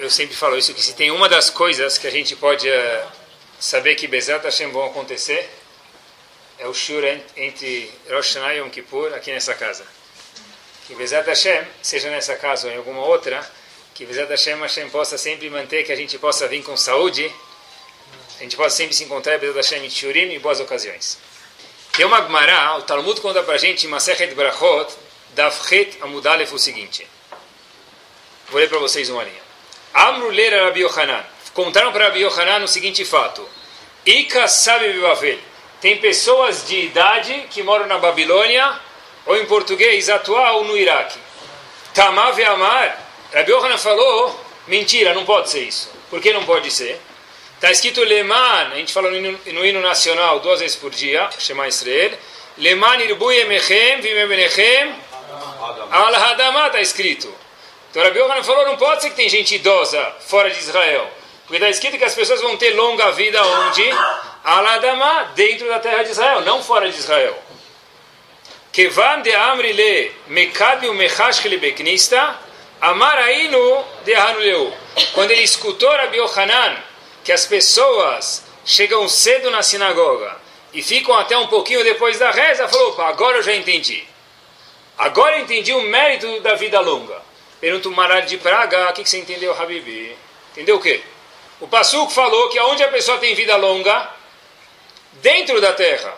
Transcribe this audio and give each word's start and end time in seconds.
eu 0.00 0.08
sempre 0.08 0.34
falo 0.34 0.56
isso, 0.56 0.72
que 0.72 0.82
se 0.82 0.94
tem 0.94 1.10
uma 1.10 1.28
das 1.28 1.50
coisas 1.50 1.98
que 1.98 2.06
a 2.06 2.10
gente 2.10 2.34
pode 2.34 2.66
uh, 2.66 3.06
saber 3.58 3.94
que 3.96 4.06
Bezat 4.06 4.42
Hashem 4.42 4.72
vão 4.72 4.86
acontecer, 4.86 5.46
é 6.58 6.66
o 6.66 6.72
shur 6.72 7.04
entre 7.36 7.92
Rosh 8.08 8.34
Hashanah 8.34 8.54
e 8.54 8.58
Yom 8.58 8.70
Kippur 8.70 9.12
aqui 9.14 9.30
nessa 9.30 9.54
casa. 9.54 9.84
Que 10.86 10.94
Bezat 10.94 11.26
Hashem, 11.26 11.66
seja 11.82 12.10
nessa 12.10 12.34
casa 12.34 12.66
ou 12.66 12.72
em 12.72 12.78
alguma 12.78 13.04
outra, 13.04 13.46
que 13.94 14.06
Bezat 14.06 14.30
Hashem, 14.30 14.58
Hashem 14.58 14.88
possa 14.88 15.18
sempre 15.18 15.50
manter, 15.50 15.84
que 15.84 15.92
a 15.92 15.96
gente 15.96 16.16
possa 16.18 16.48
vir 16.48 16.62
com 16.62 16.74
saúde, 16.78 17.30
a 18.38 18.42
gente 18.42 18.56
possa 18.56 18.74
sempre 18.74 18.94
se 18.94 19.04
encontrar 19.04 19.38
Bezat 19.38 19.56
Hashem 19.56 19.84
em 19.84 19.90
Shurim 19.90 20.32
e 20.32 20.38
boas 20.38 20.60
ocasiões. 20.60 21.18
Tem 21.92 22.06
uma 22.06 22.22
Gemara, 22.22 22.78
o 22.78 22.82
Talmud 22.82 23.20
conta 23.20 23.42
pra 23.42 23.58
gente 23.58 23.86
em 23.86 23.90
Masechet 23.90 24.34
Brachot, 24.34 24.94
Davchet 25.34 25.98
Amudalef 26.00 26.54
o 26.54 26.58
seguinte. 26.58 27.06
Vou 28.48 28.58
ler 28.58 28.68
para 28.70 28.78
vocês 28.78 29.10
uma 29.10 29.22
linha. 29.22 29.49
Amru 29.94 30.30
lera 30.30 30.64
Rabi 30.64 30.80
Yohanan. 30.80 31.24
Contaram 31.54 31.92
para 31.92 32.04
Rabi 32.06 32.20
Yohanan 32.20 32.64
o 32.64 32.68
seguinte 32.68 33.04
fato. 33.04 33.46
Ika 34.06 34.48
sabe 34.48 34.92
Bavel. 35.00 35.38
Tem 35.80 35.96
pessoas 35.98 36.66
de 36.66 36.78
idade 36.80 37.46
que 37.50 37.62
moram 37.62 37.86
na 37.86 37.98
Babilônia, 37.98 38.78
ou 39.26 39.36
em 39.36 39.46
português 39.46 40.08
atual, 40.08 40.64
no 40.64 40.76
Iraque. 40.76 41.18
Tamav 41.94 42.40
Amar. 42.42 42.98
Rabi 43.32 43.50
Yohanan 43.50 43.78
falou, 43.78 44.38
mentira, 44.66 45.14
não 45.14 45.24
pode 45.24 45.50
ser 45.50 45.62
isso. 45.62 45.90
Por 46.08 46.20
que 46.20 46.32
não 46.32 46.44
pode 46.44 46.70
ser? 46.70 47.00
Está 47.54 47.70
escrito 47.70 48.02
Leman, 48.02 48.72
a 48.72 48.76
gente 48.76 48.90
fala 48.90 49.10
no 49.10 49.16
hino, 49.16 49.38
no 49.52 49.66
hino 49.66 49.80
nacional 49.82 50.40
duas 50.40 50.60
vezes 50.60 50.76
por 50.76 50.90
dia, 50.90 51.28
Shema 51.38 51.68
Israel. 51.68 52.12
Leman 52.56 53.00
irbu 53.02 53.30
yemechem 53.30 54.00
vimebenechem 54.00 54.94
al 55.90 56.14
hadamah, 56.14 56.68
está 56.68 56.80
escrito. 56.80 57.32
Então 57.90 58.02
Rabi 58.02 58.18
Yohanan 58.18 58.42
falou, 58.44 58.66
não 58.66 58.76
pode 58.76 59.02
ser 59.02 59.10
que 59.10 59.16
tem 59.16 59.28
gente 59.28 59.56
idosa 59.56 60.14
fora 60.20 60.48
de 60.50 60.58
Israel. 60.58 61.10
Porque 61.42 61.56
está 61.56 61.68
escrito 61.68 61.98
que 61.98 62.04
as 62.04 62.14
pessoas 62.14 62.40
vão 62.40 62.56
ter 62.56 62.70
longa 62.70 63.10
vida 63.10 63.44
onde? 63.44 63.82
Aladama, 64.44 65.32
dentro 65.34 65.68
da 65.68 65.80
terra 65.80 66.04
de 66.04 66.10
Israel, 66.10 66.42
não 66.42 66.62
fora 66.62 66.88
de 66.88 66.96
Israel. 66.96 67.36
Kevan 68.72 69.22
de 69.22 69.34
amrile 69.34 70.12
mekadiu 70.28 70.94
mechashkele 70.94 71.58
beknista, 71.58 72.38
amarainu 72.80 73.84
de 74.04 74.14
hanuleu. 74.14 74.72
Quando 75.12 75.32
ele 75.32 75.42
escutou 75.42 75.90
Rabi 75.90 76.18
Yohanan, 76.18 76.76
que 77.24 77.32
as 77.32 77.46
pessoas 77.46 78.44
chegam 78.64 79.08
cedo 79.08 79.50
na 79.50 79.62
sinagoga 79.62 80.36
e 80.72 80.80
ficam 80.80 81.16
até 81.16 81.36
um 81.36 81.48
pouquinho 81.48 81.82
depois 81.82 82.16
da 82.18 82.30
reza, 82.30 82.68
falou, 82.68 82.90
opa, 82.90 83.08
agora 83.08 83.38
eu 83.38 83.42
já 83.42 83.54
entendi. 83.54 84.04
Agora 84.96 85.38
eu 85.38 85.42
entendi 85.42 85.72
o 85.72 85.82
mérito 85.82 86.40
da 86.40 86.54
vida 86.54 86.78
longa. 86.78 87.20
Pergunta 87.60 87.88
o 87.88 87.92
Maral 87.92 88.22
de 88.22 88.38
Praga, 88.38 88.88
o 88.88 88.92
que, 88.94 89.02
que 89.02 89.10
você 89.10 89.18
entendeu, 89.18 89.52
Habibi? 89.60 90.16
Entendeu 90.52 90.76
o 90.76 90.80
quê? 90.80 91.02
O 91.60 91.68
Passuco 91.68 92.10
falou 92.10 92.48
que 92.48 92.58
aonde 92.58 92.82
a 92.82 92.88
pessoa 92.88 93.18
tem 93.18 93.34
vida 93.34 93.54
longa, 93.56 94.10
dentro 95.20 95.60
da 95.60 95.74
terra. 95.74 96.16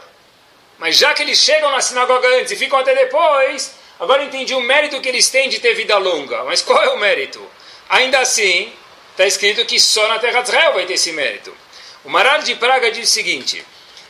Mas 0.79 0.97
já 0.97 1.13
que 1.15 1.23
eles 1.23 1.39
chegam 1.39 1.71
na 1.73 1.81
sinagoga 1.81 2.29
antes 2.39 2.53
e 2.53 2.57
ficam 2.57 2.79
até 2.79 2.95
depois, 2.95 3.75
agora 3.99 4.23
eu 4.23 4.29
entendi 4.29 4.55
o 4.55 4.61
mérito 4.61 5.01
que 5.01 5.09
eles 5.09 5.29
têm 5.31 5.49
de 5.49 5.59
ter 5.59 5.75
vida 5.75 5.99
longa. 5.99 6.45
Mas 6.45 6.63
qual 6.63 6.81
é 6.83 6.91
o 6.91 6.99
mérito? 6.99 7.45
Ainda 7.89 8.21
assim, 8.21 8.73
está 9.11 9.27
escrito 9.27 9.65
que 9.67 9.81
só 9.81 10.07
na 10.09 10.21
terra 10.21 10.43
de 10.43 10.49
Israel 10.49 10.75
vai 10.75 10.87
ter 10.87 10.95
esse 10.95 11.11
mérito. 11.11 11.53
O 12.05 12.09
Maral 12.09 12.39
de 12.39 12.55
Praga 12.55 12.91
diz 12.93 13.09
o 13.09 13.13
seguinte: 13.13 13.65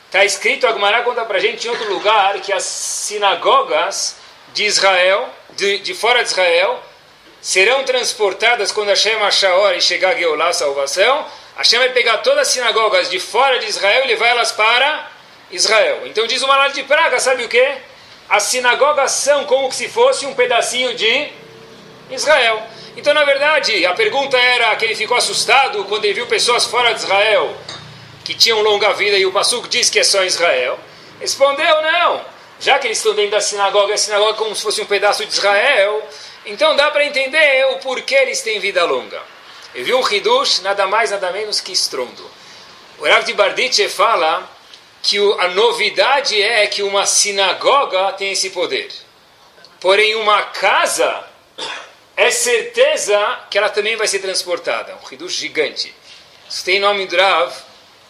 está 0.06 0.22
escrito, 0.22 0.66
a 0.66 0.72
Gemara 0.72 1.02
conta 1.02 1.24
para 1.24 1.38
gente 1.38 1.66
em 1.66 1.70
outro 1.70 1.90
lugar 1.92 2.40
que 2.40 2.52
as 2.52 2.64
sinagogas 2.64 4.16
de 4.52 4.64
Israel, 4.64 5.28
de, 5.50 5.78
de 5.78 5.94
fora 5.94 6.22
de 6.22 6.28
Israel, 6.28 6.82
serão 7.42 7.82
transportadas 7.82 8.70
quando 8.70 8.88
Hashem 8.88 9.14
achar 9.16 9.50
a 9.50 9.56
hora 9.56 9.76
e 9.76 9.82
chegar 9.82 10.10
a 10.10 10.14
Geulah, 10.14 10.48
a 10.48 10.52
salvação. 10.52 11.26
Hashem 11.56 11.80
vai 11.80 11.90
pegar 11.90 12.18
todas 12.18 12.46
as 12.46 12.54
sinagogas 12.54 13.10
de 13.10 13.18
fora 13.18 13.58
de 13.58 13.66
Israel 13.66 14.04
e 14.04 14.08
levar 14.08 14.28
elas 14.28 14.52
para 14.52 15.10
Israel. 15.50 16.06
Então 16.06 16.24
diz 16.26 16.40
o 16.40 16.46
Maral 16.46 16.70
de 16.70 16.84
Praga, 16.84 17.18
sabe 17.18 17.44
o 17.44 17.48
que? 17.48 17.74
As 18.28 18.44
sinagogas 18.44 19.10
são 19.10 19.44
como 19.44 19.70
se 19.72 19.88
fosse 19.88 20.24
um 20.24 20.34
pedacinho 20.34 20.94
de 20.94 21.28
Israel. 22.10 22.62
Então, 22.96 23.12
na 23.12 23.24
verdade, 23.24 23.84
a 23.86 23.92
pergunta 23.92 24.38
era 24.38 24.74
que 24.76 24.84
ele 24.84 24.94
ficou 24.94 25.16
assustado 25.16 25.84
quando 25.86 26.04
ele 26.04 26.14
viu 26.14 26.26
pessoas 26.26 26.64
fora 26.64 26.94
de 26.94 27.00
Israel 27.00 27.56
que 28.24 28.34
tinham 28.34 28.62
longa 28.62 28.92
vida 28.92 29.16
e 29.16 29.26
o 29.26 29.32
Passuco 29.32 29.66
diz 29.66 29.90
que 29.90 29.98
é 29.98 30.04
só 30.04 30.22
Israel. 30.22 30.78
Respondeu, 31.20 31.82
não. 31.82 32.24
Já 32.60 32.78
que 32.78 32.86
eles 32.86 32.98
estão 32.98 33.14
dentro 33.14 33.32
da 33.32 33.40
sinagoga, 33.40 33.94
a 33.94 33.96
sinagoga 33.96 34.30
é 34.30 34.36
como 34.36 34.54
se 34.54 34.62
fosse 34.62 34.80
um 34.80 34.86
pedaço 34.86 35.26
de 35.26 35.32
Israel, 35.32 36.06
então 36.44 36.74
dá 36.76 36.90
para 36.90 37.04
entender 37.04 37.66
o 37.72 37.78
porquê 37.78 38.14
eles 38.14 38.42
têm 38.42 38.58
vida 38.58 38.84
longa. 38.84 39.22
Eu 39.74 39.84
vi 39.84 39.94
um 39.94 40.06
Hidush, 40.06 40.60
nada 40.60 40.86
mais, 40.86 41.10
nada 41.10 41.30
menos 41.32 41.60
que 41.60 41.72
estrondo. 41.72 42.30
O 42.98 43.04
Rav 43.04 43.24
de 43.24 43.32
Bardiche 43.32 43.88
fala 43.88 44.48
que 45.02 45.18
a 45.18 45.48
novidade 45.48 46.40
é 46.40 46.66
que 46.66 46.82
uma 46.82 47.06
sinagoga 47.06 48.12
tem 48.12 48.32
esse 48.32 48.50
poder. 48.50 48.90
Porém, 49.80 50.14
uma 50.14 50.42
casa 50.42 51.24
é 52.16 52.30
certeza 52.30 53.40
que 53.50 53.58
ela 53.58 53.68
também 53.68 53.96
vai 53.96 54.06
ser 54.06 54.20
transportada. 54.20 54.96
Um 55.02 55.12
Hidush 55.12 55.34
gigante. 55.34 55.94
Isso 56.48 56.64
tem 56.64 56.78
nome 56.78 57.06
do 57.06 57.16
Rav, 57.16 57.52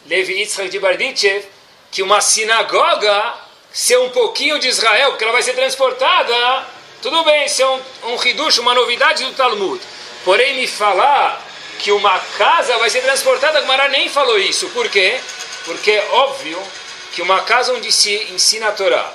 Levi 0.07 0.35
Yitzhak 0.41 0.69
de 0.69 0.79
Bardichev, 0.81 1.47
que 1.91 2.03
uma 2.03 2.21
sinagoga 2.21 3.35
ser 3.73 3.99
um 3.99 4.11
pouquinho 4.11 4.59
de 4.59 4.69
Israel, 4.69 5.11
porque 5.11 5.25
ela 5.25 5.33
vai 5.33 5.43
ser 5.43 5.55
transportada, 5.55 6.67
tudo 7.03 7.25
bem, 7.25 7.47
isso 7.47 7.61
é 7.61 7.69
um, 7.69 7.81
um 8.05 8.61
uma 8.61 8.75
novidade 8.75 9.25
do 9.25 9.33
Talmud. 9.35 9.83
Porém, 10.25 10.55
me 10.55 10.69
falar 10.69 11.45
que 11.81 11.91
uma 11.91 12.17
casa 12.39 12.79
vai 12.79 12.89
ser 12.89 13.03
transportada, 13.03 13.59
a 13.59 13.61
Gemara 13.61 13.89
nem 13.89 14.09
falou 14.09 14.39
isso. 14.39 14.69
Por 14.69 14.89
quê? 14.89 15.19
Porque 15.65 15.91
é 15.91 16.09
óbvio 16.13 16.63
que 17.13 17.21
uma 17.21 17.41
casa 17.43 17.75
onde 17.75 17.91
se 17.91 18.15
ensina 18.33 18.69
a 18.69 18.73
Torá, 18.73 19.13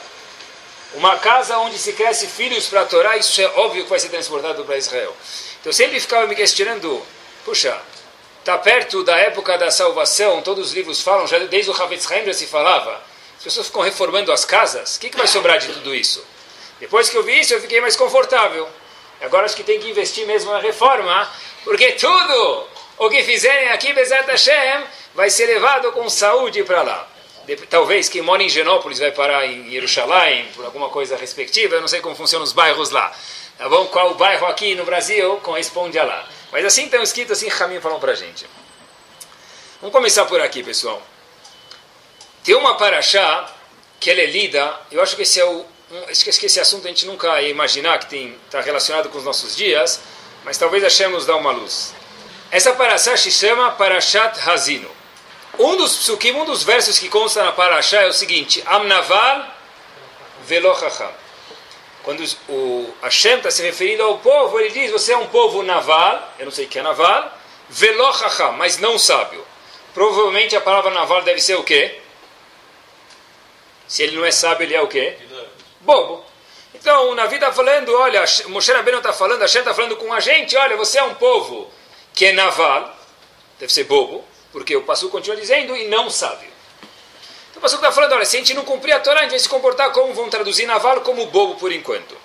uma 0.96 1.18
casa 1.18 1.58
onde 1.60 1.78
se 1.78 1.94
cresce 1.94 2.28
filhos 2.28 2.68
para 2.68 2.82
a 2.82 2.86
Torá, 2.86 3.16
isso 3.16 3.42
é 3.42 3.48
óbvio 3.56 3.86
que 3.86 3.90
vai 3.90 4.00
ser 4.00 4.10
transportado 4.10 4.66
para 4.66 4.78
Israel. 4.78 5.16
Então 5.62 5.70
eu 5.70 5.74
sempre 5.74 5.98
ficava 6.00 6.28
me 6.28 6.36
questionando, 6.36 7.02
puxa, 7.46 7.80
está 8.40 8.58
perto 8.58 9.02
da 9.02 9.18
época 9.18 9.58
da 9.58 9.72
salvação, 9.72 10.42
todos 10.42 10.68
os 10.68 10.74
livros 10.74 11.02
falam, 11.02 11.26
já 11.26 11.40
desde 11.40 11.72
o 11.72 11.82
Havetz 11.82 12.12
Haim 12.12 12.26
já 12.26 12.34
se 12.34 12.48
falava, 12.48 13.02
as 13.38 13.44
pessoas 13.44 13.68
ficam 13.68 13.82
reformando 13.82 14.32
as 14.34 14.44
casas, 14.44 14.98
o 14.98 15.00
que, 15.00 15.10
que 15.10 15.18
vai 15.18 15.28
sobrar 15.28 15.58
de 15.58 15.68
tudo 15.68 15.96
isso? 15.96 16.22
Depois 16.80 17.10
que 17.10 17.18
eu 17.18 17.24
vi 17.24 17.40
isso, 17.40 17.54
eu 17.54 17.62
fiquei 17.62 17.82
mais 17.82 17.96
confortável. 17.96 18.68
Agora 19.22 19.46
acho 19.46 19.56
que 19.56 19.64
tem 19.64 19.80
que 19.80 19.90
investir 19.90 20.26
mesmo 20.28 20.52
na 20.52 20.60
reforma, 20.60 21.30
porque 21.64 21.94
tudo 21.94 22.68
o 22.98 23.10
que 23.10 23.24
fizerem 23.24 23.70
aqui, 23.70 23.94
Bezat 23.94 24.30
Hashem, 24.30 24.84
vai 25.16 25.30
ser 25.30 25.48
levado 25.48 25.92
com 25.92 26.08
saúde 26.10 26.64
para 26.64 26.84
lá 26.84 27.08
talvez 27.70 28.10
quem 28.10 28.22
mora 28.22 28.44
em 28.44 28.50
Genópolis 28.50 29.00
vai 29.00 29.12
parar 29.12 29.46
em 29.46 29.70
Jerusalém, 29.72 30.48
por 30.54 30.66
alguma 30.66 30.90
coisa 30.90 31.16
respectiva, 31.16 31.76
eu 31.76 31.82
não 31.82 31.88
sei 31.88 32.02
como 32.02 32.16
funcionam 32.16 32.44
os 32.44 32.52
bairros 32.52 32.90
lá. 32.90 33.16
Tá 33.58 33.70
bom? 33.70 33.88
Qual 33.88 34.14
bairro 34.16 34.46
aqui 34.48 34.76
no 34.76 34.86
Brasil 34.86 35.38
corresponde 35.38 35.98
a 35.98 36.04
lá. 36.04 36.28
Mas 36.52 36.66
assim 36.66 36.86
estão 36.86 37.02
escrito, 37.02 37.34
assim 37.34 37.48
Ramin 37.48 37.80
falou 37.80 38.00
para 38.00 38.14
gente. 38.14 38.46
Vamos 39.82 39.96
começar 39.96 40.26
por 40.26 40.42
aqui, 40.42 40.62
pessoal. 40.62 41.02
Tem 42.44 42.56
uma 42.56 42.76
paraxá 42.76 43.52
que 44.00 44.12
ela 44.12 44.22
é 44.22 44.26
lida, 44.26 44.80
eu 44.92 45.02
acho 45.02 45.16
que 45.16 45.24
esse 45.24 45.40
é 45.40 45.46
o 45.46 45.66
um, 45.92 46.04
acho 46.10 46.24
que 46.24 46.46
esse 46.46 46.60
assunto 46.60 46.86
a 46.86 46.90
gente 46.90 47.06
nunca 47.06 47.42
ia 47.42 47.50
imaginar 47.50 47.98
que 48.00 48.38
está 48.46 48.62
relacionado 48.62 49.10
com 49.10 49.18
os 49.18 49.24
nossos 49.24 49.56
dias, 49.56 50.02
mas 50.44 50.58
talvez 50.58 50.84
achemos 50.84 51.26
dar 51.26 51.36
uma 51.36 51.52
luz. 51.52 51.94
Essa 52.52 52.74
paraxá 52.74 53.16
se 53.16 53.32
chama 53.32 53.72
Parashat 53.72 54.40
Hazino. 54.50 54.90
Um 55.60 55.76
dos 55.76 55.98
psukim, 55.98 56.34
um 56.34 56.46
dos 56.46 56.64
versos 56.64 57.00
que 57.00 57.10
consta 57.10 57.44
na 57.44 57.52
Parashá 57.52 58.04
é 58.04 58.08
o 58.08 58.14
seguinte: 58.14 58.64
Amnaval 58.66 59.48
velochacham. 60.46 61.12
Quando 62.04 62.24
o 62.48 62.94
Hashem 63.02 63.38
está 63.38 63.52
se 63.52 63.62
referindo 63.64 64.04
ao 64.04 64.20
povo, 64.20 64.60
ele 64.60 64.70
diz: 64.70 64.92
Você 64.92 65.14
é 65.14 65.18
um 65.18 65.28
povo 65.28 65.64
naval, 65.64 66.34
eu 66.38 66.46
não 66.46 66.52
sei 66.52 66.66
o 66.66 66.68
que 66.68 66.80
é 66.80 66.82
naval, 66.82 67.38
velochacham, 67.70 68.54
mas 68.54 68.78
não 68.78 69.00
sábio. 69.00 69.46
Provavelmente 69.94 70.56
a 70.56 70.62
palavra 70.62 70.92
naval 70.92 71.24
deve 71.24 71.42
ser 71.42 71.56
o 71.56 71.64
quê? 71.64 72.00
Se 73.88 74.04
ele 74.04 74.16
não 74.16 74.26
é 74.26 74.32
sábio, 74.32 74.64
ele 74.64 74.76
é 74.76 74.82
o 74.82 74.88
quê? 74.88 75.18
Bobo. 75.88 76.24
Então, 76.76 77.10
o 77.10 77.16
Navi 77.16 77.36
está 77.36 77.52
falando: 77.52 77.92
Olha, 77.96 78.24
Moshe 78.48 78.72
Rabbeinu 78.72 79.00
está 79.00 79.12
falando, 79.12 79.42
Hashem 79.42 79.62
está 79.62 79.74
falando 79.74 79.96
com 79.96 80.14
a 80.14 80.20
gente: 80.20 80.56
Olha, 80.56 80.78
você 80.78 81.00
é 81.00 81.04
um 81.04 81.16
povo 81.16 81.72
que 82.14 82.26
é 82.26 82.34
naval, 82.34 82.96
deve 83.60 83.74
ser 83.74 83.86
bobo 83.86 84.24
porque 84.58 84.76
o 84.76 84.84
Passu 84.84 85.10
continua 85.10 85.40
dizendo, 85.40 85.76
e 85.76 85.88
não 85.88 86.10
sábio. 86.10 86.50
Então 87.50 87.58
o 87.58 87.62
Passu 87.62 87.76
está 87.76 87.92
falando, 87.92 88.14
olha, 88.14 88.26
se 88.26 88.38
a 88.38 88.40
gente 88.40 88.56
não 88.56 88.66
cumprir 88.66 88.94
a 88.94 89.00
Torá, 89.00 89.20
a 89.20 89.22
gente 89.24 89.32
vai 89.32 89.40
se 89.40 89.50
comportar 89.50 89.92
como, 89.92 90.14
vão 90.16 90.30
traduzir 90.30 90.66
naval, 90.66 91.02
como 91.02 91.28
bobo 91.28 91.56
por 91.60 91.72
enquanto. 91.72 92.18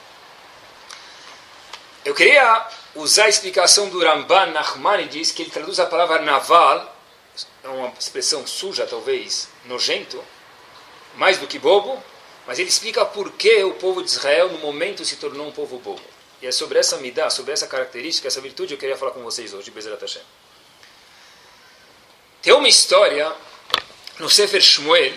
Eu 2.04 2.14
queria 2.14 2.66
usar 2.94 3.24
a 3.24 3.28
explicação 3.28 3.88
do 3.88 4.02
Ramban 4.02 4.46
Nachmanides, 4.46 5.30
que 5.30 5.42
ele 5.42 5.50
traduz 5.50 5.78
a 5.78 5.86
palavra 5.86 6.20
naval, 6.20 6.96
é 7.62 7.68
uma 7.68 7.92
expressão 7.98 8.46
suja, 8.46 8.86
talvez, 8.86 9.48
nojento, 9.66 10.22
mais 11.14 11.38
do 11.38 11.46
que 11.46 11.58
bobo, 11.58 12.02
mas 12.46 12.58
ele 12.58 12.68
explica 12.68 13.04
por 13.04 13.32
que 13.32 13.62
o 13.62 13.74
povo 13.74 14.02
de 14.02 14.10
Israel, 14.10 14.48
no 14.48 14.58
momento, 14.58 15.04
se 15.04 15.16
tornou 15.16 15.46
um 15.46 15.52
povo 15.52 15.78
bobo. 15.78 16.02
E 16.40 16.46
é 16.46 16.52
sobre 16.52 16.78
essa 16.78 16.96
midá, 16.98 17.30
sobre 17.30 17.52
essa 17.52 17.66
característica, 17.68 18.26
essa 18.26 18.40
virtude 18.40 18.68
que 18.68 18.74
eu 18.74 18.78
queria 18.78 18.96
falar 18.96 19.12
com 19.12 19.22
vocês 19.22 19.54
hoje, 19.54 19.70
Bezerat 19.70 20.00
Hashem. 20.00 20.22
Tem 22.42 22.52
uma 22.52 22.68
história 22.68 23.32
no 24.18 24.28
Sefer 24.28 24.60
Shmuel, 24.60 25.14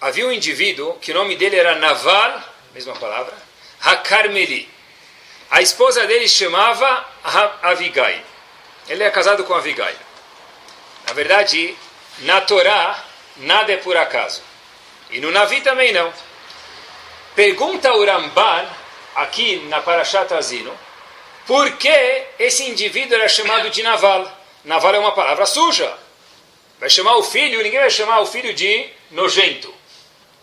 havia 0.00 0.26
um 0.26 0.32
indivíduo 0.32 0.94
que 1.00 1.10
o 1.10 1.14
nome 1.14 1.34
dele 1.34 1.56
era 1.56 1.74
Naval, 1.74 2.44
mesma 2.72 2.94
palavra, 2.94 3.34
Hakarmeli. 3.80 4.68
A 5.50 5.60
esposa 5.60 6.06
dele 6.06 6.28
chamava 6.28 7.04
Avigai. 7.62 8.24
Ele 8.88 9.02
é 9.02 9.10
casado 9.10 9.42
com 9.44 9.54
Avigai. 9.54 9.96
Na 11.06 11.12
verdade, 11.12 11.76
na 12.20 12.40
Torá, 12.42 13.04
nada 13.38 13.72
é 13.72 13.76
por 13.78 13.96
acaso. 13.96 14.42
E 15.10 15.20
no 15.20 15.32
Navi 15.32 15.60
também 15.62 15.92
não. 15.92 16.12
Pergunta 17.38 17.94
o 17.94 18.04
Ramban, 18.04 18.66
aqui 19.14 19.58
na 19.68 19.80
Parashat 19.80 20.34
Azino, 20.34 20.76
por 21.46 21.70
que 21.76 22.24
esse 22.36 22.64
indivíduo 22.68 23.14
era 23.14 23.28
chamado 23.28 23.70
de 23.70 23.80
Naval? 23.80 24.28
Naval 24.64 24.96
é 24.96 24.98
uma 24.98 25.12
palavra 25.12 25.46
suja. 25.46 25.88
Vai 26.80 26.90
chamar 26.90 27.14
o 27.14 27.22
filho, 27.22 27.62
ninguém 27.62 27.78
vai 27.78 27.90
chamar 27.90 28.18
o 28.22 28.26
filho 28.26 28.52
de 28.52 28.88
nojento. 29.12 29.72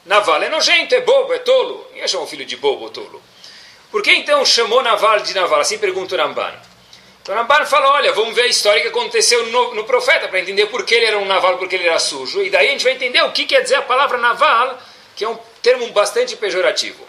Naval 0.05 0.41
é 0.41 0.47
nojento, 0.47 0.95
é 0.95 1.01
bobo, 1.01 1.33
é 1.33 1.39
tolo. 1.39 1.83
Ninguém 1.87 1.99
vai 1.99 2.07
chamar 2.07 2.23
o 2.23 2.27
filho 2.27 2.45
de 2.45 2.55
bobo 2.55 2.85
ou 2.85 2.89
tolo. 2.89 3.21
Por 3.91 4.01
que 4.01 4.11
então 4.13 4.45
chamou 4.45 4.81
Naval 4.81 5.19
de 5.19 5.33
Naval? 5.33 5.59
Assim 5.59 5.77
pergunta 5.77 6.15
o 6.15 6.17
Ramban. 6.17 6.53
Então 7.21 7.35
o 7.35 7.37
Ramban 7.37 7.65
fala, 7.65 7.91
olha, 7.91 8.13
vamos 8.13 8.33
ver 8.33 8.43
a 8.43 8.47
história 8.47 8.81
que 8.81 8.87
aconteceu 8.87 9.47
no, 9.47 9.75
no 9.75 9.83
profeta, 9.83 10.29
para 10.29 10.39
entender 10.39 10.67
por 10.67 10.85
que 10.85 10.95
ele 10.95 11.07
era 11.07 11.17
um 11.17 11.25
naval, 11.25 11.57
porque 11.57 11.75
ele 11.75 11.89
era 11.89 11.99
sujo. 11.99 12.41
E 12.41 12.49
daí 12.49 12.69
a 12.69 12.71
gente 12.71 12.85
vai 12.85 12.93
entender 12.93 13.21
o 13.21 13.33
que 13.33 13.45
quer 13.45 13.63
dizer 13.63 13.75
a 13.75 13.81
palavra 13.81 14.17
naval, 14.17 14.79
que 15.15 15.23
é 15.23 15.29
um 15.29 15.37
termo 15.61 15.87
bastante 15.91 16.35
pejorativo. 16.35 17.03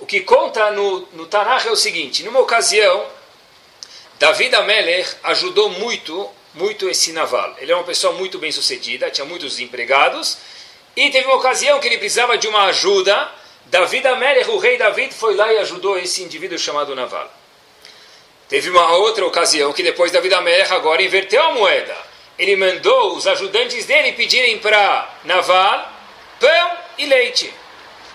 O 0.00 0.06
que 0.06 0.20
conta 0.20 0.70
no, 0.72 1.08
no 1.12 1.26
Tanakh 1.26 1.66
é 1.66 1.70
o 1.70 1.76
seguinte, 1.76 2.22
numa 2.24 2.40
ocasião, 2.40 3.06
David 4.18 4.54
Amelech 4.56 5.16
ajudou 5.22 5.70
muito, 5.70 6.30
muito 6.54 6.88
esse 6.88 7.12
naval. 7.12 7.54
Ele 7.58 7.70
era 7.70 7.80
uma 7.80 7.86
pessoa 7.86 8.12
muito 8.12 8.38
bem 8.38 8.50
sucedida, 8.50 9.10
tinha 9.10 9.24
muitos 9.24 9.60
empregados, 9.60 10.38
e 10.96 11.10
teve 11.10 11.26
uma 11.26 11.36
ocasião 11.36 11.78
que 11.80 11.86
ele 11.86 11.98
precisava 11.98 12.36
de 12.36 12.48
uma 12.48 12.64
ajuda, 12.66 13.30
David 13.66 14.06
Amelech, 14.06 14.50
o 14.50 14.58
rei 14.58 14.76
David, 14.76 15.14
foi 15.14 15.34
lá 15.34 15.52
e 15.52 15.58
ajudou 15.58 15.98
esse 15.98 16.22
indivíduo 16.22 16.58
chamado 16.58 16.94
Naval. 16.94 17.32
Teve 18.48 18.68
uma 18.70 18.96
outra 18.96 19.24
ocasião 19.24 19.72
que 19.72 19.82
depois 19.82 20.12
da 20.12 20.20
vida 20.20 20.36
Amelech 20.36 20.72
agora 20.72 21.02
inverteu 21.02 21.42
a 21.42 21.52
moeda. 21.52 21.96
Ele 22.38 22.56
mandou 22.56 23.16
os 23.16 23.26
ajudantes 23.26 23.86
dele 23.86 24.12
pedirem 24.12 24.58
para 24.58 25.08
Naval 25.24 25.92
pão 26.38 26.83
e 26.98 27.06
leite. 27.06 27.52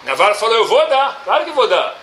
Naval 0.03 0.35
falou: 0.35 0.55
Eu 0.55 0.67
vou 0.67 0.87
dar, 0.87 1.21
claro 1.23 1.45
que 1.45 1.51
vou 1.51 1.67
dar. 1.67 1.97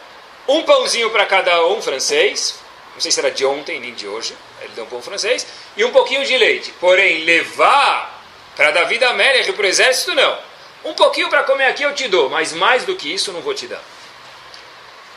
Um 0.49 0.63
pãozinho 0.63 1.11
para 1.11 1.27
cada 1.27 1.67
um 1.67 1.83
francês, 1.83 2.55
não 2.95 3.01
sei 3.01 3.11
se 3.11 3.19
era 3.19 3.31
de 3.31 3.45
ontem 3.45 3.81
nem 3.81 3.95
de 3.95 4.07
hoje, 4.07 4.37
ele 4.61 4.73
deu 4.75 4.85
um 4.85 4.89
pão 4.89 5.03
francês, 5.03 5.47
e 5.77 5.85
um 5.85 5.91
pouquinho 5.91 6.25
de 6.25 6.37
leite. 6.37 6.73
Porém, 6.81 7.25
levar 7.25 8.23
para 8.55 8.71
Davi 8.71 9.03
Amelech 9.05 9.53
para 9.53 9.65
o 9.65 9.69
exército, 9.69 10.15
não. 10.15 10.39
Um 10.85 10.95
pouquinho 10.95 11.29
para 11.29 11.43
comer 11.43 11.65
aqui 11.65 11.83
eu 11.83 11.95
te 11.95 12.07
dou, 12.07 12.31
mas 12.31 12.53
mais 12.53 12.85
do 12.85 12.95
que 12.95 13.13
isso 13.13 13.33
não 13.33 13.41
vou 13.41 13.55
te 13.55 13.67
dar. 13.67 13.83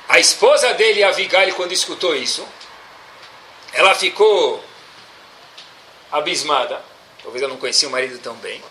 A 0.07 0.19
esposa 0.19 0.73
dele, 0.73 1.03
Avigail, 1.03 1.53
quando 1.53 1.71
escutou 1.71 2.15
isso, 2.15 2.45
ela 3.71 3.94
ficou 3.94 4.63
abismada, 6.12 6.83
talvez 7.21 7.44
ela 7.44 7.53
não 7.53 7.59
conhecia 7.59 7.88
o 7.88 7.91
marido 7.91 8.17
tão 8.17 8.33
bem, 8.38 8.63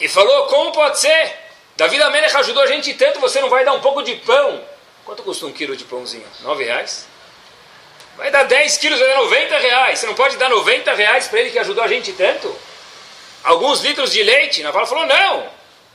e 0.00 0.08
falou: 0.08 0.46
Como 0.48 0.72
pode 0.72 0.98
ser? 0.98 1.43
Davi 1.76 1.98
da 1.98 2.10
Melech 2.10 2.36
ajudou 2.36 2.62
a 2.62 2.66
gente 2.66 2.94
tanto, 2.94 3.20
você 3.20 3.40
não 3.40 3.48
vai 3.48 3.64
dar 3.64 3.72
um 3.72 3.80
pouco 3.80 4.02
de 4.02 4.14
pão? 4.16 4.62
Quanto 5.04 5.22
custa 5.22 5.46
um 5.46 5.52
quilo 5.52 5.76
de 5.76 5.84
pãozinho? 5.84 6.26
Nove 6.40 6.64
reais? 6.64 7.06
Vai 8.16 8.30
dar 8.30 8.44
10 8.44 8.78
quilos, 8.78 8.98
vai 8.98 9.08
dar 9.08 9.16
90 9.16 9.58
reais. 9.58 9.98
Você 9.98 10.06
não 10.06 10.14
pode 10.14 10.36
dar 10.36 10.48
90 10.48 10.94
reais 10.94 11.26
para 11.26 11.40
ele 11.40 11.50
que 11.50 11.58
ajudou 11.58 11.82
a 11.82 11.88
gente 11.88 12.12
tanto? 12.12 12.54
Alguns 13.42 13.80
litros 13.80 14.12
de 14.12 14.22
leite? 14.22 14.62
Naval 14.62 14.86
falou: 14.86 15.04
Não, 15.04 15.50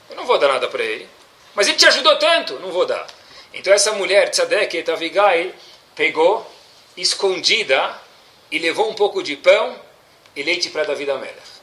eu 0.09 0.15
não 0.15 0.25
vou 0.25 0.37
dar 0.37 0.49
nada 0.49 0.67
para 0.67 0.83
ele. 0.83 1.07
Mas 1.55 1.67
ele 1.67 1.77
te 1.77 1.85
ajudou 1.85 2.17
tanto, 2.17 2.59
não 2.59 2.71
vou 2.71 2.85
dar. 2.85 3.07
Então 3.53 3.73
essa 3.73 3.93
mulher, 3.93 4.29
Tzadek, 4.29 4.83
Tavigai, 4.83 5.53
pegou, 5.95 6.45
escondida, 6.95 7.99
e 8.51 8.59
levou 8.59 8.89
um 8.89 8.93
pouco 8.93 9.21
de 9.21 9.35
pão 9.35 9.79
e 10.35 10.43
leite 10.43 10.69
para 10.69 10.83
Davi 10.83 11.09
Amelech. 11.09 11.58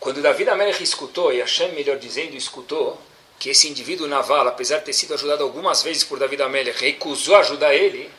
Quando 0.00 0.22
Davi 0.22 0.48
Amelech 0.48 0.82
escutou, 0.82 1.32
e 1.32 1.40
Hashem, 1.40 1.72
melhor 1.72 1.98
dizendo, 1.98 2.36
escutou, 2.36 3.00
que 3.38 3.50
esse 3.50 3.68
indivíduo 3.68 4.06
naval, 4.06 4.48
apesar 4.48 4.78
de 4.78 4.86
ter 4.86 4.92
sido 4.92 5.14
ajudado 5.14 5.42
algumas 5.42 5.82
vezes 5.82 6.04
por 6.04 6.18
Davi 6.18 6.40
Amelech, 6.40 6.80
recusou 6.80 7.36
ajudar 7.36 7.74
ele, 7.74 8.10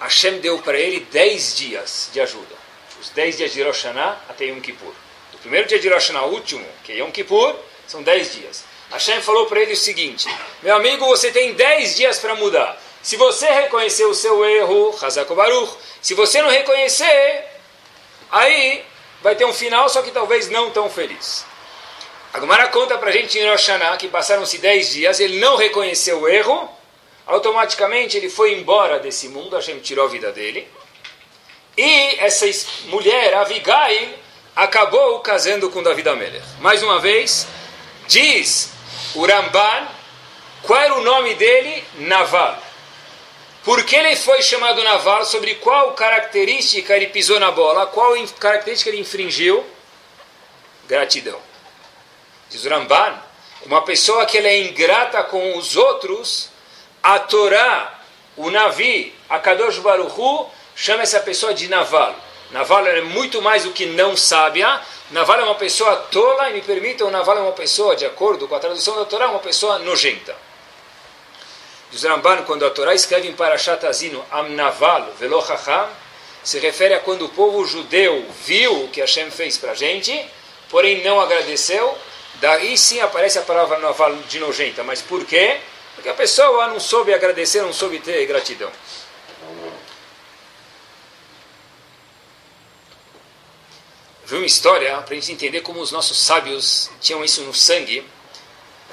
Hashem 0.00 0.38
deu 0.38 0.58
para 0.58 0.78
ele 0.78 1.00
10 1.00 1.56
dias 1.56 2.10
de 2.12 2.20
ajuda. 2.20 2.54
Os 3.00 3.10
10 3.10 3.36
dias 3.38 3.52
de 3.52 3.62
Rosh 3.62 3.84
Hashanah 3.84 4.20
até 4.28 4.46
Yom 4.46 4.60
Kippur. 4.60 4.92
O 5.34 5.38
primeiro 5.38 5.66
dia 5.68 5.78
de 5.78 5.88
Rosh 5.88 6.08
Hashanah, 6.08 6.26
último, 6.26 6.66
que 6.84 6.92
é 6.92 6.96
Yom 6.96 7.10
Kippur, 7.10 7.54
são 7.86 8.02
10 8.02 8.34
dias. 8.34 8.64
Hashem 8.90 9.20
falou 9.22 9.46
para 9.46 9.60
ele 9.60 9.72
o 9.72 9.76
seguinte: 9.76 10.28
Meu 10.62 10.76
amigo, 10.76 11.06
você 11.06 11.30
tem 11.30 11.54
10 11.54 11.96
dias 11.96 12.18
para 12.18 12.34
mudar. 12.34 12.80
Se 13.02 13.16
você 13.16 13.46
reconhecer 13.50 14.04
o 14.04 14.14
seu 14.14 14.44
erro, 14.44 14.96
Hazako 15.00 15.34
Baruch, 15.34 15.74
se 16.00 16.14
você 16.14 16.40
não 16.40 16.48
reconhecer, 16.48 17.44
aí 18.30 18.84
vai 19.24 19.34
ter 19.34 19.46
um 19.46 19.54
final, 19.54 19.88
só 19.88 20.02
que 20.02 20.10
talvez 20.10 20.50
não 20.50 20.70
tão 20.70 20.90
feliz. 20.90 21.46
A 22.30 22.38
Gomara 22.38 22.68
conta 22.68 22.98
para 22.98 23.08
a 23.08 23.12
gente 23.12 23.38
em 23.38 23.48
Rosh 23.48 23.68
que 23.98 24.06
passaram-se 24.06 24.58
10 24.58 24.90
dias, 24.90 25.18
ele 25.18 25.40
não 25.40 25.56
reconheceu 25.56 26.20
o 26.20 26.28
erro, 26.28 26.68
automaticamente 27.26 28.18
ele 28.18 28.28
foi 28.28 28.52
embora 28.52 28.98
desse 28.98 29.28
mundo, 29.28 29.56
Hashem 29.56 29.78
tirou 29.78 30.04
a 30.04 30.08
vida 30.08 30.30
dele. 30.30 30.68
E 31.74 32.16
essa 32.18 32.44
mulher, 32.88 33.32
Avigail, 33.32 34.10
acabou 34.54 35.18
casando 35.20 35.70
com 35.70 35.82
David 35.82 36.06
Amelech. 36.06 36.44
Mais 36.60 36.82
uma 36.82 37.00
vez, 37.00 37.46
diz 38.06 38.72
o 39.14 39.24
Ramban, 39.24 39.88
qual 40.64 40.80
era 40.80 40.94
o 40.96 41.02
nome 41.02 41.34
dele? 41.34 41.82
Naval. 41.94 42.58
Por 43.64 43.82
que 43.84 43.96
ele 43.96 44.14
foi 44.14 44.42
chamado 44.42 44.84
naval? 44.84 45.24
Sobre 45.24 45.54
qual 45.54 45.92
característica 45.92 46.94
ele 46.94 47.06
pisou 47.06 47.40
na 47.40 47.50
bola? 47.50 47.86
Qual 47.86 48.14
característica 48.38 48.90
ele 48.90 49.00
infringiu? 49.00 49.64
Gratidão. 50.86 51.40
Diz 52.50 52.66
Ramban, 52.66 53.18
uma 53.64 53.80
pessoa 53.80 54.26
que 54.26 54.36
ela 54.36 54.48
é 54.48 54.58
ingrata 54.58 55.22
com 55.24 55.56
os 55.56 55.76
outros, 55.76 56.50
a 57.02 57.18
Torá, 57.18 58.00
o 58.36 58.50
Navi, 58.50 59.14
a 59.30 59.38
Kadosh 59.38 59.78
Baruchu, 59.78 60.46
chama 60.76 61.02
essa 61.02 61.20
pessoa 61.20 61.54
de 61.54 61.66
naval. 61.66 62.14
Naval 62.50 62.86
é 62.86 63.00
muito 63.00 63.40
mais 63.40 63.64
do 63.64 63.72
que 63.72 63.86
não 63.86 64.14
sábia. 64.14 64.78
Naval 65.10 65.40
é 65.40 65.44
uma 65.44 65.54
pessoa 65.54 65.96
tola, 65.96 66.50
e 66.50 66.52
me 66.52 66.60
permitam, 66.60 67.10
Naval 67.10 67.38
é 67.38 67.40
uma 67.40 67.52
pessoa, 67.52 67.96
de 67.96 68.04
acordo 68.04 68.46
com 68.46 68.54
a 68.54 68.60
tradução 68.60 68.96
da 68.96 69.06
Torá, 69.06 69.30
uma 69.30 69.38
pessoa 69.38 69.78
nojenta. 69.78 70.36
Diz 71.94 72.02
Ramban, 72.02 72.42
quando 72.42 72.66
a 72.66 72.70
Torá 72.70 72.92
escreve 72.92 73.28
em 73.28 73.34
Parashat 73.34 73.86
Azino, 73.86 74.26
Amnaval 74.28 75.12
velo 75.16 75.40
chacham, 75.46 75.88
se 76.42 76.58
refere 76.58 76.92
a 76.92 76.98
quando 76.98 77.26
o 77.26 77.28
povo 77.28 77.64
judeu 77.64 78.26
viu 78.44 78.86
o 78.86 78.88
que 78.88 79.00
Hashem 79.00 79.30
fez 79.30 79.58
para 79.58 79.70
a 79.70 79.74
gente, 79.76 80.28
porém 80.70 81.04
não 81.04 81.20
agradeceu, 81.20 81.96
daí 82.40 82.76
sim 82.76 82.98
aparece 82.98 83.38
a 83.38 83.42
palavra 83.42 83.78
naval 83.78 84.12
de 84.28 84.40
nojenta. 84.40 84.82
Mas 84.82 85.00
por 85.02 85.24
quê? 85.24 85.60
Porque 85.94 86.08
a 86.08 86.14
pessoa 86.14 86.66
não 86.66 86.80
soube 86.80 87.14
agradecer, 87.14 87.62
não 87.62 87.72
soube 87.72 88.00
ter 88.00 88.26
gratidão. 88.26 88.72
Vi 94.26 94.34
uma 94.34 94.46
história 94.46 94.96
para 95.02 95.12
a 95.12 95.14
gente 95.14 95.30
entender 95.30 95.60
como 95.60 95.80
os 95.80 95.92
nossos 95.92 96.18
sábios 96.18 96.90
tinham 97.00 97.24
isso 97.24 97.42
no 97.42 97.54
sangue. 97.54 98.04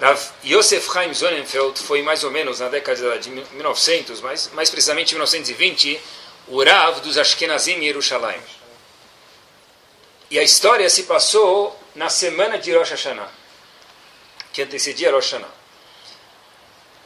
Rav 0.02 0.20
Yosef 0.44 0.92
Chaim 0.92 1.14
Sonnenfeld 1.14 1.80
foi 1.80 2.02
mais 2.02 2.24
ou 2.24 2.32
menos 2.32 2.60
na 2.60 2.70
década 2.70 3.20
de 3.20 3.30
1900, 3.30 4.20
mas 4.22 4.50
mais 4.52 4.68
precisamente 4.68 5.14
1920, 5.14 6.02
o 6.48 6.64
Rav 6.64 7.02
dos 7.02 7.20
Ashkenazim 7.20 7.74
em 7.74 7.86
Yerushalayim. 7.86 8.42
E 10.32 10.40
a 10.40 10.44
história 10.44 10.90
se 10.90 11.04
passou 11.04 11.80
na 11.94 12.10
semana 12.10 12.58
de 12.58 12.76
Rosh 12.76 12.90
Hashanah, 12.90 13.30
que 14.52 14.64
antecedia 14.64 15.12
Rosh 15.12 15.34
Hashanah. 15.34 15.54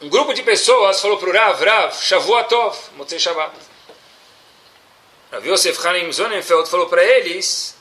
Um 0.00 0.08
grupo 0.08 0.32
de 0.32 0.42
pessoas 0.42 0.98
falou 0.98 1.18
para 1.18 1.28
o 1.28 1.32
Rav, 1.32 1.62
Rav, 1.62 2.02
Shavuatov, 2.02 2.78
Motzei 2.96 3.18
Shabbat. 3.18 3.54
Rav 5.32 5.46
Yosef 5.46 5.82
Chaim 5.82 6.10
Sonnenfeld 6.10 6.70
falou 6.70 6.86
para 6.86 7.04
eles, 7.04 7.76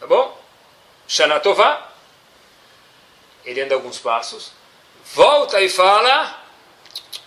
tá 0.00 0.06
bom? 0.06 0.40
Shana 1.06 1.38
Tovah, 1.38 1.93
ele 3.44 3.60
anda 3.60 3.74
alguns 3.74 3.98
passos, 3.98 4.52
volta 5.14 5.60
e 5.60 5.68
fala, 5.68 6.44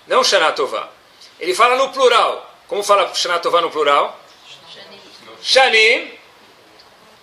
não 0.07 0.23
Shanatová, 0.23 0.89
ele 1.39 1.53
fala 1.53 1.75
no 1.75 1.91
plural. 1.91 2.55
Como 2.67 2.83
fala 2.83 3.13
Shanatová 3.13 3.61
no 3.61 3.71
plural? 3.71 4.19
Shanim 5.41 6.11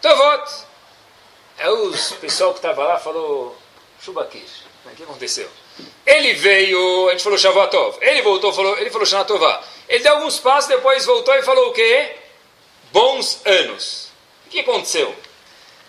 Tovot. 0.01 0.65
É 1.59 1.71
o 1.71 1.93
pessoal 2.21 2.53
que 2.53 2.59
estava 2.59 2.85
lá 2.85 2.99
falou, 2.99 3.57
Shubakish. 4.01 4.65
O 4.85 4.91
que 4.91 5.03
aconteceu? 5.03 5.49
Ele 6.07 6.35
veio, 6.35 7.09
a 7.09 7.13
gente 7.13 7.23
falou 7.23 7.39
Shavuatov. 7.39 7.99
Ele 8.01 8.23
voltou, 8.23 8.53
falou, 8.53 8.79
ele 8.79 8.91
falou 8.91 9.07
Shanatová. 9.07 9.63
Ele 9.89 10.03
deu 10.03 10.15
alguns 10.15 10.39
passos, 10.39 10.69
depois 10.69 11.05
voltou 11.05 11.35
e 11.35 11.43
falou 11.43 11.71
o 11.71 11.73
quê? 11.73 12.17
Bons 12.93 13.41
anos. 13.45 14.09
O 14.47 14.51
que 14.51 14.61
aconteceu? 14.61 15.15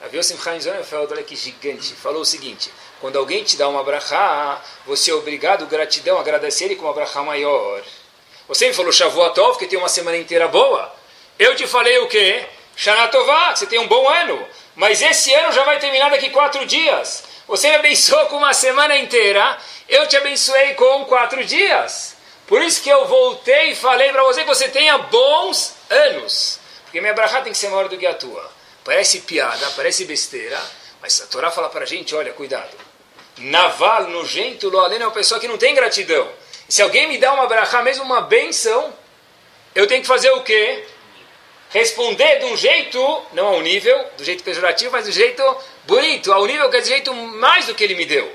Havia 0.01 0.19
o 0.19 0.23
Simchaim 0.23 0.59
Zonefeld, 0.59 1.13
olha 1.13 1.23
que 1.23 1.35
gigante, 1.35 1.93
falou 1.93 2.21
o 2.21 2.25
seguinte, 2.25 2.71
quando 2.99 3.17
alguém 3.17 3.43
te 3.43 3.55
dá 3.55 3.67
uma 3.67 3.83
brachá, 3.83 4.61
você 4.85 5.11
é 5.11 5.13
obrigado, 5.13 5.65
gratidão, 5.67 6.17
agradecer 6.17 6.65
ele 6.65 6.75
com 6.75 6.83
uma 6.83 6.93
brachá 6.93 7.23
maior. 7.23 7.81
Você 8.47 8.67
me 8.67 8.73
falou 8.73 8.91
Shavuatov, 8.91 9.57
que 9.57 9.67
tem 9.67 9.79
uma 9.79 9.89
semana 9.89 10.17
inteira 10.17 10.47
boa. 10.47 10.93
Eu 11.39 11.55
te 11.55 11.65
falei 11.65 11.97
o 11.99 12.07
quê? 12.07 12.45
Shanatová, 12.75 13.55
você 13.55 13.65
tem 13.65 13.79
um 13.79 13.87
bom 13.87 14.07
ano. 14.07 14.47
Mas 14.75 15.01
esse 15.01 15.33
ano 15.33 15.51
já 15.51 15.63
vai 15.63 15.79
terminar 15.79 16.11
daqui 16.11 16.29
quatro 16.29 16.65
dias. 16.65 17.23
Você 17.47 17.69
me 17.69 17.75
abençoou 17.75 18.25
com 18.27 18.37
uma 18.37 18.53
semana 18.53 18.97
inteira, 18.97 19.57
eu 19.87 20.07
te 20.07 20.17
abençoei 20.17 20.73
com 20.73 21.05
quatro 21.05 21.43
dias. 21.43 22.15
Por 22.47 22.61
isso 22.61 22.81
que 22.81 22.89
eu 22.89 23.05
voltei 23.05 23.71
e 23.71 23.75
falei 23.75 24.11
para 24.11 24.23
você 24.23 24.41
que 24.41 24.47
você 24.47 24.67
tenha 24.67 24.97
bons 24.97 25.73
anos. 25.89 26.59
Porque 26.83 27.01
minha 27.01 27.13
brachá 27.13 27.41
tem 27.41 27.51
que 27.51 27.57
ser 27.57 27.69
maior 27.69 27.87
do 27.87 27.97
que 27.97 28.05
a 28.05 28.13
tua. 28.13 28.54
Parece 28.85 29.21
piada, 29.21 29.67
parece 29.71 30.05
besteira, 30.05 30.61
mas 31.01 31.19
a 31.19 31.25
Torá 31.25 31.49
fala 31.49 31.69
para 31.69 31.83
a 31.83 31.87
gente, 31.87 32.13
olha, 32.13 32.31
cuidado. 32.33 32.77
Naval, 33.39 34.07
nojento, 34.09 34.69
loaleno 34.69 35.03
é 35.03 35.07
uma 35.07 35.13
pessoa 35.13 35.39
que 35.39 35.47
não 35.47 35.57
tem 35.57 35.73
gratidão. 35.73 36.31
Se 36.69 36.83
alguém 36.83 37.07
me 37.07 37.17
dá 37.17 37.33
uma 37.33 37.47
brachá, 37.47 37.81
mesmo 37.81 38.03
uma 38.03 38.21
benção, 38.21 38.93
eu 39.73 39.87
tenho 39.87 40.01
que 40.01 40.07
fazer 40.07 40.29
o 40.29 40.43
quê? 40.43 40.85
Responder 41.71 42.39
de 42.39 42.45
um 42.45 42.55
jeito, 42.55 43.23
não 43.33 43.47
ao 43.47 43.61
nível, 43.61 44.07
do 44.17 44.23
jeito 44.23 44.43
pejorativo, 44.43 44.91
mas 44.91 45.05
do 45.05 45.11
jeito 45.11 45.43
bonito, 45.87 46.31
ao 46.31 46.45
nível 46.45 46.69
que 46.69 46.77
é 46.77 46.81
do 46.81 46.87
jeito 46.87 47.13
mais 47.13 47.65
do 47.65 47.73
que 47.73 47.83
ele 47.83 47.95
me 47.95 48.05
deu. 48.05 48.31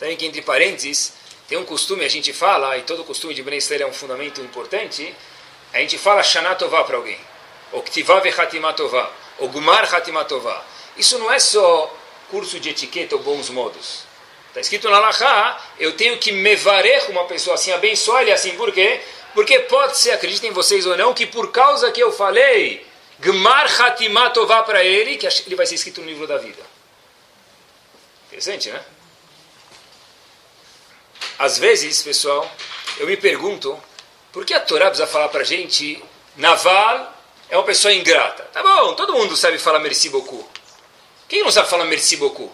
Sabem 0.00 0.16
que 0.16 0.26
entre 0.26 0.42
parênteses, 0.42 1.12
tem 1.48 1.56
um 1.56 1.64
costume, 1.64 2.04
a 2.04 2.08
gente 2.08 2.32
fala, 2.32 2.76
e 2.76 2.82
todo 2.82 3.04
costume 3.04 3.34
de 3.34 3.42
Bnei 3.44 3.60
é 3.80 3.86
um 3.86 3.92
fundamento 3.92 4.40
importante, 4.40 5.14
a 5.72 5.78
gente 5.78 5.96
fala 5.96 6.24
Shanatová 6.24 6.82
para 6.82 6.96
alguém, 6.96 7.18
ou 7.70 7.82
Ktivá 7.82 8.18
Vechatimatová, 8.18 9.10
ou 9.38 9.48
Gumar 9.48 9.92
Hatimatová. 9.94 10.64
Isso 10.96 11.18
não 11.18 11.32
é 11.32 11.38
só 11.38 11.94
curso 12.30 12.58
de 12.60 12.70
etiqueta 12.70 13.16
ou 13.16 13.22
bons 13.22 13.48
modos. 13.50 14.06
Está 14.48 14.60
escrito 14.60 14.88
na 14.90 14.98
Lachá, 14.98 15.60
eu 15.78 15.96
tenho 15.96 16.18
que 16.18 16.32
mevarer 16.32 17.10
uma 17.10 17.24
pessoa 17.24 17.54
assim, 17.54 17.72
abençoar 17.72 18.22
ele 18.22 18.32
assim, 18.32 18.56
por 18.56 18.72
quê? 18.72 19.00
Porque 19.34 19.58
pode 19.60 19.96
ser, 19.98 20.12
acreditem 20.12 20.50
vocês 20.50 20.86
ou 20.86 20.96
não, 20.96 21.14
que 21.14 21.26
por 21.26 21.52
causa 21.52 21.92
que 21.92 22.02
eu 22.02 22.10
falei 22.10 22.84
Gmar 23.20 23.80
Hatimatová 23.80 24.62
para 24.62 24.82
ele, 24.82 25.16
que 25.16 25.26
ele 25.26 25.54
vai 25.54 25.66
ser 25.66 25.74
escrito 25.74 26.00
no 26.00 26.06
livro 26.06 26.26
da 26.26 26.38
vida. 26.38 26.62
Interessante, 28.26 28.70
né? 28.70 28.82
Às 31.38 31.58
vezes, 31.58 32.02
pessoal, 32.02 32.50
eu 32.98 33.06
me 33.06 33.16
pergunto 33.16 33.80
por 34.32 34.44
que 34.44 34.54
a 34.54 34.60
Torá 34.60 34.86
precisa 34.86 35.06
falar 35.06 35.28
para 35.28 35.42
a 35.42 35.44
gente 35.44 36.02
Naval 36.36 37.17
é 37.50 37.56
uma 37.56 37.64
pessoa 37.64 37.92
ingrata. 37.92 38.44
Tá 38.52 38.62
bom, 38.62 38.94
todo 38.94 39.14
mundo 39.14 39.36
sabe 39.36 39.58
falar 39.58 39.78
merci 39.78 40.08
beaucoup. 40.08 40.44
Quem 41.28 41.42
não 41.42 41.50
sabe 41.50 41.68
falar 41.68 41.84
merci 41.84 42.16
beaucoup? 42.16 42.52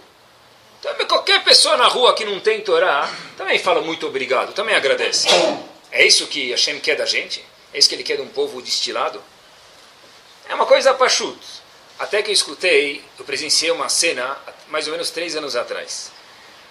Também 0.83 1.07
qualquer 1.07 1.43
pessoa 1.43 1.77
na 1.77 1.87
rua 1.87 2.15
que 2.15 2.25
não 2.25 2.41
tem 2.41 2.61
Torá 2.61 3.11
também 3.37 3.59
fala 3.59 3.81
muito 3.81 4.07
obrigado, 4.07 4.53
também 4.53 4.75
agradece. 4.75 5.29
É 5.91 6.05
isso 6.05 6.27
que 6.27 6.51
Hashem 6.51 6.79
quer 6.81 6.97
da 6.97 7.07
gente? 7.07 7.45
É 7.73 7.79
isso 7.79 7.89
que 7.89 7.95
ele 7.95 8.03
quer 8.03 8.17
de 8.17 8.23
um 8.23 8.29
povo 8.29 8.61
destilado? 8.61 9.23
É 10.49 10.55
uma 10.55 10.67
coisa 10.67 10.93
pachut. 10.93 11.39
Até 11.99 12.23
que 12.23 12.31
eu 12.31 12.35
escutei, 12.35 13.03
eu 13.19 13.25
presenciei 13.25 13.71
uma 13.71 13.89
cena 13.89 14.37
mais 14.69 14.87
ou 14.87 14.93
menos 14.93 15.11
três 15.11 15.37
anos 15.37 15.57
atrás. 15.57 16.11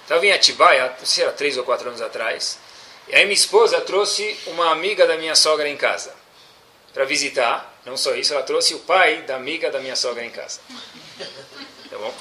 Estava 0.03 0.25
em 0.25 0.31
Atibaia, 0.31 0.89
não 0.89 0.97
sei 0.97 1.07
se 1.07 1.21
era 1.21 1.31
três 1.31 1.57
ou 1.57 1.63
quatro 1.63 1.87
anos 1.87 2.01
atrás, 2.01 2.59
e 3.07 3.15
aí 3.15 3.23
minha 3.23 3.33
esposa 3.33 3.79
trouxe 3.81 4.37
uma 4.47 4.71
amiga 4.71 5.07
da 5.07 5.17
minha 5.17 5.35
sogra 5.35 5.67
em 5.67 5.77
casa 5.77 6.13
para 6.93 7.05
visitar. 7.05 7.72
Não 7.85 7.97
só 7.97 8.15
isso, 8.15 8.33
ela 8.33 8.43
trouxe 8.43 8.73
o 8.73 8.79
pai 8.79 9.23
da 9.23 9.35
amiga 9.35 9.69
da 9.69 9.79
minha 9.79 9.95
sogra 9.95 10.23
em 10.23 10.29
casa. 10.29 10.59
Tá 11.89 11.97
bom? 11.97 12.13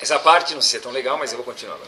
Essa 0.00 0.18
parte 0.18 0.54
não 0.54 0.60
sei 0.60 0.70
se 0.70 0.76
é 0.78 0.80
tão 0.80 0.90
legal, 0.90 1.16
mas 1.18 1.32
eu 1.32 1.38
vou 1.38 1.44
continuar. 1.44 1.78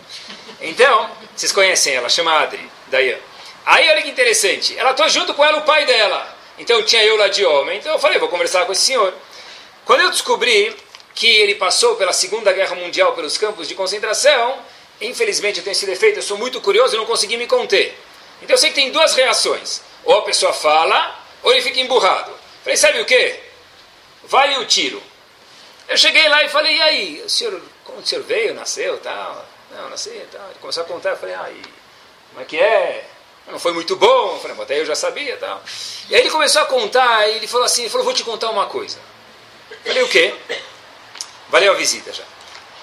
Então, 0.60 1.10
vocês 1.34 1.52
conhecem 1.52 1.94
ela, 1.94 2.08
chama 2.08 2.32
Adri, 2.32 2.70
Dayan. 2.88 3.18
Aí 3.64 3.88
olha 3.88 4.02
que 4.02 4.08
interessante, 4.08 4.78
ela 4.78 4.94
trouxe 4.94 5.14
junto 5.14 5.34
com 5.34 5.44
ela 5.44 5.58
o 5.58 5.62
pai 5.62 5.84
dela. 5.84 6.36
Então 6.58 6.82
tinha 6.84 7.02
eu 7.02 7.16
lá 7.16 7.28
de 7.28 7.44
homem, 7.44 7.78
então 7.78 7.92
eu 7.92 7.98
falei, 7.98 8.18
vou 8.18 8.28
conversar 8.28 8.64
com 8.64 8.72
esse 8.72 8.82
senhor. 8.82 9.12
Quando 9.84 10.00
eu 10.00 10.10
descobri 10.10 10.74
que 11.14 11.26
ele 11.26 11.56
passou 11.56 11.96
pela 11.96 12.12
Segunda 12.12 12.52
Guerra 12.52 12.76
Mundial 12.76 13.12
pelos 13.14 13.36
campos 13.36 13.66
de 13.66 13.74
concentração, 13.74 14.62
Infelizmente 15.00 15.58
eu 15.58 15.64
tenho 15.64 15.72
esse 15.72 15.86
defeito, 15.86 16.18
eu 16.18 16.22
sou 16.22 16.38
muito 16.38 16.60
curioso 16.60 16.94
e 16.94 16.98
não 16.98 17.06
consegui 17.06 17.36
me 17.36 17.46
conter. 17.46 17.96
Então 18.40 18.54
eu 18.54 18.58
sei 18.58 18.70
que 18.70 18.76
tem 18.76 18.90
duas 18.90 19.14
reações. 19.14 19.82
Ou 20.04 20.18
a 20.18 20.22
pessoa 20.22 20.52
fala, 20.52 21.18
ou 21.42 21.52
ele 21.52 21.62
fica 21.62 21.80
emburrado. 21.80 22.32
Falei, 22.66 22.76
sabe 22.76 23.00
o 23.00 23.04
que? 23.04 23.38
Vai 24.24 24.58
o 24.58 24.64
tiro. 24.64 25.00
Eu 25.88 25.96
cheguei 25.96 26.28
lá 26.28 26.42
e 26.42 26.48
falei, 26.48 26.76
e 26.76 26.82
aí, 26.82 27.22
o 27.24 27.30
senhor, 27.30 27.62
como 27.84 27.98
o 28.00 28.04
senhor 28.04 28.24
veio, 28.24 28.54
nasceu, 28.54 28.98
tal? 28.98 29.46
Não, 29.70 29.88
nasci, 29.88 30.20
tal. 30.32 30.44
Ele 30.50 30.58
começou 30.60 30.82
a 30.82 30.86
contar, 30.86 31.10
eu 31.10 31.16
falei, 31.16 31.36
ah, 31.36 31.48
como 32.30 32.42
é 32.42 32.44
que 32.44 32.58
é? 32.58 33.08
Não 33.46 33.60
foi 33.60 33.72
muito 33.72 33.94
bom. 33.94 34.32
Eu 34.32 34.40
falei, 34.40 34.60
até 34.60 34.80
eu 34.80 34.84
já 34.84 34.96
sabia, 34.96 35.36
tal. 35.36 35.62
E 36.10 36.16
aí 36.16 36.22
ele 36.22 36.30
começou 36.30 36.60
a 36.60 36.64
contar, 36.64 37.28
e 37.28 37.36
ele 37.36 37.46
falou 37.46 37.66
assim, 37.66 37.82
ele 37.82 37.90
falou, 37.90 38.04
vou 38.04 38.12
te 38.12 38.24
contar 38.24 38.50
uma 38.50 38.66
coisa. 38.66 38.98
Eu 39.70 39.78
falei, 39.92 40.02
o 40.02 40.08
quê? 40.08 40.34
Valeu 41.48 41.72
a 41.72 41.76
visita 41.76 42.12
já. 42.12 42.24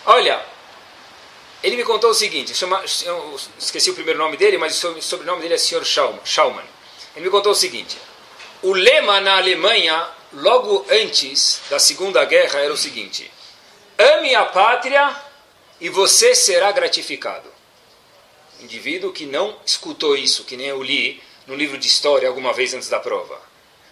Olha, 0.05 0.41
ele 1.61 1.75
me 1.75 1.83
contou 1.83 2.11
o 2.11 2.13
seguinte, 2.13 2.53
eu 3.05 3.39
esqueci 3.59 3.91
o 3.91 3.95
primeiro 3.95 4.17
nome 4.17 4.37
dele, 4.37 4.57
mas 4.57 4.81
o 4.81 5.01
sobrenome 5.01 5.41
dele 5.41 5.55
é 5.55 5.57
Sr. 5.57 5.83
Schaumann. 5.83 6.65
Ele 7.17 7.25
me 7.25 7.29
contou 7.29 7.51
o 7.51 7.55
seguinte, 7.55 7.97
o 8.63 8.71
lema 8.71 9.19
na 9.19 9.37
Alemanha, 9.37 10.07
logo 10.31 10.85
antes 10.89 11.59
da 11.69 11.77
Segunda 11.77 12.23
Guerra, 12.23 12.59
era 12.59 12.73
o 12.73 12.77
seguinte, 12.77 13.29
ame 13.97 14.33
a 14.33 14.45
pátria 14.45 15.13
e 15.81 15.89
você 15.89 16.33
será 16.33 16.71
gratificado. 16.71 17.51
Indivíduo 18.61 19.11
que 19.11 19.25
não 19.25 19.57
escutou 19.65 20.15
isso, 20.15 20.45
que 20.45 20.55
nem 20.55 20.67
eu 20.67 20.81
li 20.81 21.21
no 21.45 21.55
livro 21.55 21.77
de 21.77 21.87
história 21.87 22.27
alguma 22.27 22.53
vez 22.53 22.73
antes 22.73 22.87
da 22.87 23.01
prova. 23.01 23.39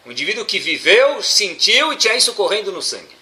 Um 0.06 0.12
indivíduo 0.12 0.46
que 0.46 0.58
viveu, 0.58 1.22
sentiu 1.22 1.92
e 1.92 1.98
tinha 1.98 2.16
isso 2.16 2.34
correndo 2.34 2.72
no 2.72 2.82
sangue. 2.82 3.16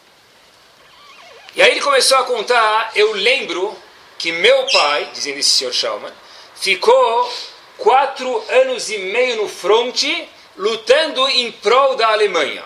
E 1.56 1.64
aí 1.64 1.72
ele 1.72 1.82
começou 1.82 2.20
a 2.20 2.24
contar, 2.26 2.92
eu 2.94 3.12
lembro 3.14 3.76
que 4.20 4.32
meu 4.32 4.68
pai, 4.68 5.10
dizendo 5.14 5.40
esse 5.40 5.50
senhor 5.50 5.74
Schaumann, 5.74 6.14
ficou 6.56 7.34
quatro 7.76 8.46
anos 8.50 8.92
e 8.92 9.00
meio 9.00 9.38
no 9.38 9.50
fronte 9.50 10.30
lutando 10.60 11.26
em 11.30 11.54
prol 11.54 11.96
da 11.96 12.10
Alemanha. 12.10 12.66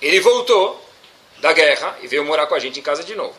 Ele 0.00 0.18
voltou 0.18 0.82
da 1.38 1.52
guerra 1.52 1.98
e 2.00 2.08
veio 2.08 2.24
morar 2.24 2.46
com 2.46 2.54
a 2.54 2.58
gente 2.58 2.80
em 2.80 2.82
casa 2.82 3.04
de 3.04 3.14
novo. 3.14 3.36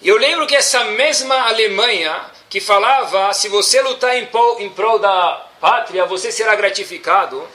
E 0.00 0.08
eu 0.08 0.16
lembro 0.16 0.46
que 0.46 0.54
essa 0.54 0.84
mesma 0.84 1.48
Alemanha 1.48 2.30
que 2.48 2.60
falava 2.60 3.32
se 3.32 3.48
você 3.48 3.82
lutar 3.82 4.16
em 4.16 4.26
prol, 4.26 4.60
em 4.60 4.70
prol 4.70 5.00
da 5.00 5.46
pátria, 5.60 6.06
você 6.06 6.30
será 6.30 6.54
gratificado. 6.54 7.46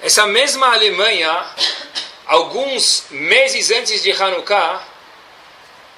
Essa 0.00 0.26
mesma 0.26 0.72
Alemanha, 0.72 1.44
alguns 2.26 3.06
meses 3.10 3.72
antes 3.72 4.02
de 4.04 4.12
Hanukkah, 4.12 4.82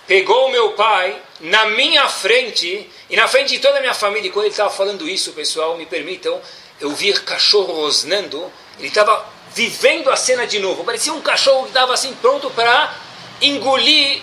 pegou 0.07 0.51
meu 0.51 0.73
pai 0.73 1.21
na 1.41 1.67
minha 1.67 2.09
frente 2.09 2.91
e 3.11 3.17
na 3.17 3.29
frente 3.29 3.51
de 3.51 3.59
toda 3.59 3.79
a 3.79 3.81
minha 3.81 3.95
família. 3.95 4.29
E 4.29 4.31
quando 4.31 4.47
ele 4.47 4.53
estava 4.53 4.71
falando 4.71 5.07
isso, 5.07 5.33
pessoal, 5.33 5.77
me 5.77 5.85
permitam, 5.85 6.41
eu 6.81 6.91
vi 6.91 7.13
cachorro 7.13 7.73
rosnando. 7.73 8.53
Ele 8.79 8.89
estava 8.89 9.27
vivendo 9.55 10.11
a 10.11 10.17
cena 10.17 10.47
de 10.47 10.59
novo. 10.59 10.85
Parecia 10.85 11.13
um 11.13 11.21
cachorro 11.21 11.63
que 11.63 11.69
estava 11.69 11.95
assim 11.95 12.15
pronto 12.15 12.51
para 12.51 12.95
engolir 13.41 14.23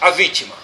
a 0.00 0.10
vítima. 0.10 0.54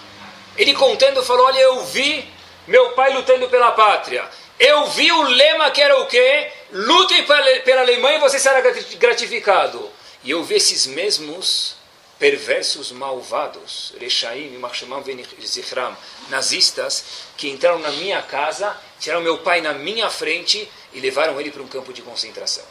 Ele 0.57 0.73
contando 0.73 1.23
falou: 1.23 1.45
Olha, 1.45 1.59
eu 1.59 1.83
vi 1.85 2.27
meu 2.67 2.91
pai 2.91 3.13
lutando 3.13 3.47
pela 3.49 3.71
pátria. 3.71 4.27
Eu 4.59 4.87
vi 4.87 5.11
o 5.11 5.21
lema 5.21 5.69
que 5.69 5.81
era 5.81 5.99
o 6.01 6.07
quê? 6.07 6.51
Lute 6.71 7.23
pela 7.63 7.81
Alemanha 7.81 8.17
e 8.17 8.21
você 8.21 8.39
será 8.39 8.59
gratificado. 8.61 9.89
E 10.23 10.31
eu 10.31 10.43
vi 10.43 10.55
esses 10.55 10.87
mesmos 10.87 11.76
perversos 12.19 12.91
malvados, 12.91 13.93
Rechaim, 13.99 14.57
Marshemam, 14.57 15.03
Zichram, 15.45 15.95
nazistas, 16.29 17.03
que 17.37 17.49
entraram 17.49 17.79
na 17.79 17.91
minha 17.91 18.21
casa, 18.21 18.75
tiraram 18.99 19.21
meu 19.21 19.39
pai 19.39 19.61
na 19.61 19.73
minha 19.73 20.09
frente 20.09 20.69
e 20.93 20.99
levaram 20.99 21.39
ele 21.39 21.51
para 21.51 21.61
um 21.61 21.67
campo 21.67 21.93
de 21.93 22.01
concentração. 22.01 22.65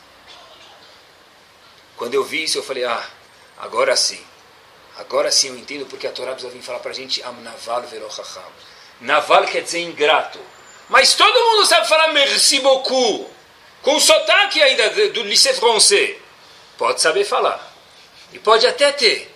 Quando 1.97 2.15
eu 2.15 2.25
vi 2.25 2.45
isso, 2.45 2.59
eu 2.59 2.63
falei, 2.63 2.85
ah, 2.85 3.09
agora 3.59 3.97
sim. 3.97 4.23
Agora 4.99 5.31
sim 5.31 5.49
eu 5.49 5.57
entendo 5.57 5.87
porque 5.87 6.07
a 6.07 6.13
Torá 6.13 6.33
precisa 6.33 6.53
vir 6.53 6.63
falar 6.63 6.81
para 6.81 6.91
a 6.91 6.95
gente 6.95 7.23
Amnaval 7.23 7.83
Verochacham. 7.83 8.43
Naval 9.01 9.45
quer 9.45 9.63
dizer 9.63 9.81
ingrato. 9.81 10.41
Mas 10.89 11.15
todo 11.15 11.51
mundo 11.51 11.67
sabe 11.67 11.89
falar 11.89 12.13
merci 12.13 12.61
beaucoup. 12.61 13.31
Com 13.83 14.01
sotaque 14.01 14.63
ainda 14.63 15.11
do 15.11 15.23
lycée 15.23 15.55
français. 15.55 16.17
Pode 16.79 17.01
saber 17.01 17.25
falar. 17.25 17.61
E 18.33 18.39
pode 18.39 18.67
até 18.67 18.91
ter. 18.93 19.36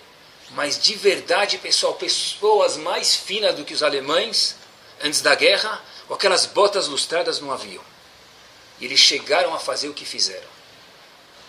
Mas 0.53 0.77
de 0.77 0.95
verdade, 0.95 1.57
pessoal, 1.57 1.93
pessoas 1.93 2.77
mais 2.77 3.15
finas 3.15 3.55
do 3.55 3.63
que 3.63 3.73
os 3.73 3.83
alemães 3.83 4.55
antes 5.01 5.21
da 5.21 5.33
guerra, 5.33 5.81
ou 6.09 6.15
aquelas 6.15 6.45
botas 6.45 6.87
lustradas 6.87 7.39
não 7.39 7.51
haviam. 7.51 7.83
E 8.79 8.85
eles 8.85 8.99
chegaram 8.99 9.53
a 9.53 9.59
fazer 9.59 9.87
o 9.87 9.93
que 9.93 10.05
fizeram. 10.05 10.49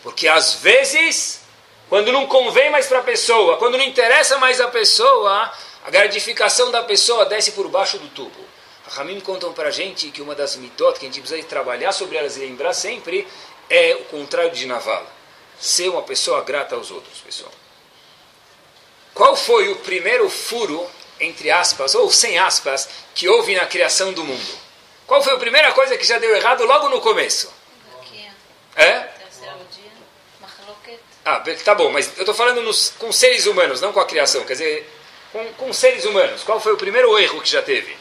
Porque 0.02 0.28
às 0.28 0.54
vezes, 0.54 1.40
quando 1.88 2.12
não 2.12 2.26
convém 2.26 2.70
mais 2.70 2.86
para 2.86 3.00
a 3.00 3.02
pessoa, 3.02 3.56
quando 3.58 3.76
não 3.76 3.84
interessa 3.84 4.38
mais 4.38 4.60
a 4.60 4.68
pessoa, 4.68 5.52
a 5.84 5.90
gratificação 5.90 6.70
da 6.70 6.82
pessoa 6.82 7.26
desce 7.26 7.52
por 7.52 7.68
baixo 7.68 7.98
do 7.98 8.08
tubo. 8.08 8.52
A 8.86 8.90
Ramim 8.90 9.20
contam 9.20 9.52
para 9.52 9.68
a 9.68 9.72
gente 9.72 10.10
que 10.10 10.22
uma 10.22 10.34
das 10.34 10.56
mitot 10.56 10.98
que 10.98 11.06
a 11.06 11.08
gente 11.08 11.20
precisa 11.20 11.42
trabalhar 11.48 11.92
sobre 11.92 12.16
elas 12.16 12.36
e 12.36 12.40
lembrar 12.40 12.72
sempre 12.72 13.26
é 13.68 13.94
o 13.94 14.04
contrário 14.04 14.52
de 14.52 14.66
Navala. 14.66 15.10
Ser 15.58 15.88
uma 15.88 16.02
pessoa 16.02 16.42
grata 16.42 16.74
aos 16.74 16.90
outros, 16.90 17.20
pessoal. 17.20 17.52
Qual 19.14 19.36
foi 19.36 19.68
o 19.68 19.76
primeiro 19.76 20.28
furo, 20.28 20.88
entre 21.20 21.50
aspas, 21.50 21.94
ou 21.94 22.10
sem 22.10 22.38
aspas, 22.38 22.88
que 23.14 23.28
houve 23.28 23.54
na 23.54 23.66
criação 23.66 24.12
do 24.12 24.24
mundo? 24.24 24.58
Qual 25.06 25.22
foi 25.22 25.34
a 25.34 25.38
primeira 25.38 25.72
coisa 25.72 25.96
que 25.96 26.06
já 26.06 26.18
deu 26.18 26.34
errado 26.34 26.64
logo 26.64 26.88
no 26.88 27.00
começo? 27.00 27.52
É? 28.76 29.08
Ah, 31.24 31.42
tá 31.64 31.74
bom, 31.74 31.90
mas 31.90 32.10
eu 32.16 32.22
estou 32.22 32.34
falando 32.34 32.62
nos, 32.62 32.94
com 32.98 33.12
seres 33.12 33.46
humanos, 33.46 33.80
não 33.80 33.92
com 33.92 34.00
a 34.00 34.06
criação. 34.06 34.44
Quer 34.44 34.54
dizer, 34.54 34.92
com, 35.30 35.44
com 35.54 35.72
seres 35.72 36.04
humanos. 36.04 36.42
Qual 36.42 36.60
foi 36.60 36.72
o 36.72 36.76
primeiro 36.76 37.16
erro 37.18 37.40
que 37.40 37.48
já 37.48 37.62
teve? 37.62 37.96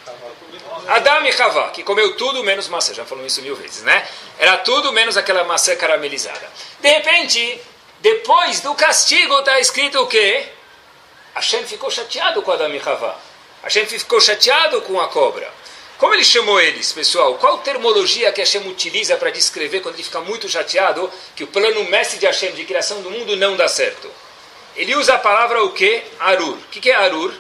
Adam 0.87 1.25
e 1.25 1.41
Havá, 1.41 1.69
que 1.69 1.83
comeu 1.83 2.15
tudo 2.17 2.43
menos 2.43 2.67
maçã. 2.67 2.93
Já 2.93 3.05
falamos 3.05 3.31
isso 3.31 3.41
mil 3.41 3.55
vezes, 3.55 3.83
né? 3.83 4.07
Era 4.39 4.57
tudo 4.57 4.91
menos 4.91 5.17
aquela 5.17 5.43
maçã 5.43 5.75
caramelizada. 5.75 6.49
De 6.79 6.89
repente, 6.89 7.61
depois 7.99 8.61
do 8.61 8.73
castigo, 8.73 9.39
está 9.39 9.59
escrito 9.59 9.99
o 10.01 10.07
quê? 10.07 10.47
Hashem 11.33 11.65
ficou 11.65 11.89
chateado 11.89 12.41
com 12.41 12.51
Adam 12.51 12.73
e 12.73 12.79
Havá. 12.79 13.17
Hashem 13.63 13.85
ficou 13.85 14.19
chateado 14.19 14.81
com 14.81 15.00
a 15.00 15.07
cobra. 15.07 15.51
Como 15.97 16.13
ele 16.13 16.23
chamou 16.23 16.59
eles, 16.59 16.91
pessoal? 16.91 17.35
Qual 17.35 17.59
termologia 17.59 18.31
que 18.31 18.41
Hashem 18.41 18.67
utiliza 18.67 19.15
para 19.17 19.29
descrever 19.29 19.81
quando 19.81 19.95
ele 19.95 20.03
fica 20.03 20.19
muito 20.21 20.50
chateado 20.50 21.11
que 21.35 21.43
o 21.43 21.47
plano 21.47 21.83
mestre 21.85 22.17
de 22.17 22.25
Hashem 22.25 22.53
de 22.53 22.65
criação 22.65 23.01
do 23.01 23.11
mundo 23.11 23.35
não 23.35 23.55
dá 23.55 23.67
certo? 23.67 24.09
Ele 24.75 24.95
usa 24.95 25.13
a 25.13 25.19
palavra 25.19 25.63
o 25.63 25.73
quê? 25.73 26.03
Arur. 26.19 26.57
O 26.57 26.67
que 26.69 26.89
é 26.89 26.95
Arur? 26.95 27.33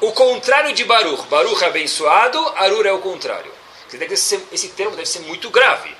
O 0.00 0.12
contrário 0.12 0.72
de 0.74 0.84
Baruch. 0.84 1.26
Baruch 1.28 1.64
é 1.64 1.66
abençoado, 1.66 2.38
Arur 2.56 2.86
é 2.86 2.92
o 2.92 3.00
contrário. 3.00 3.52
Esse 3.92 4.68
termo 4.76 4.94
deve 4.94 5.08
ser 5.08 5.20
muito 5.20 5.50
grave. 5.50 5.95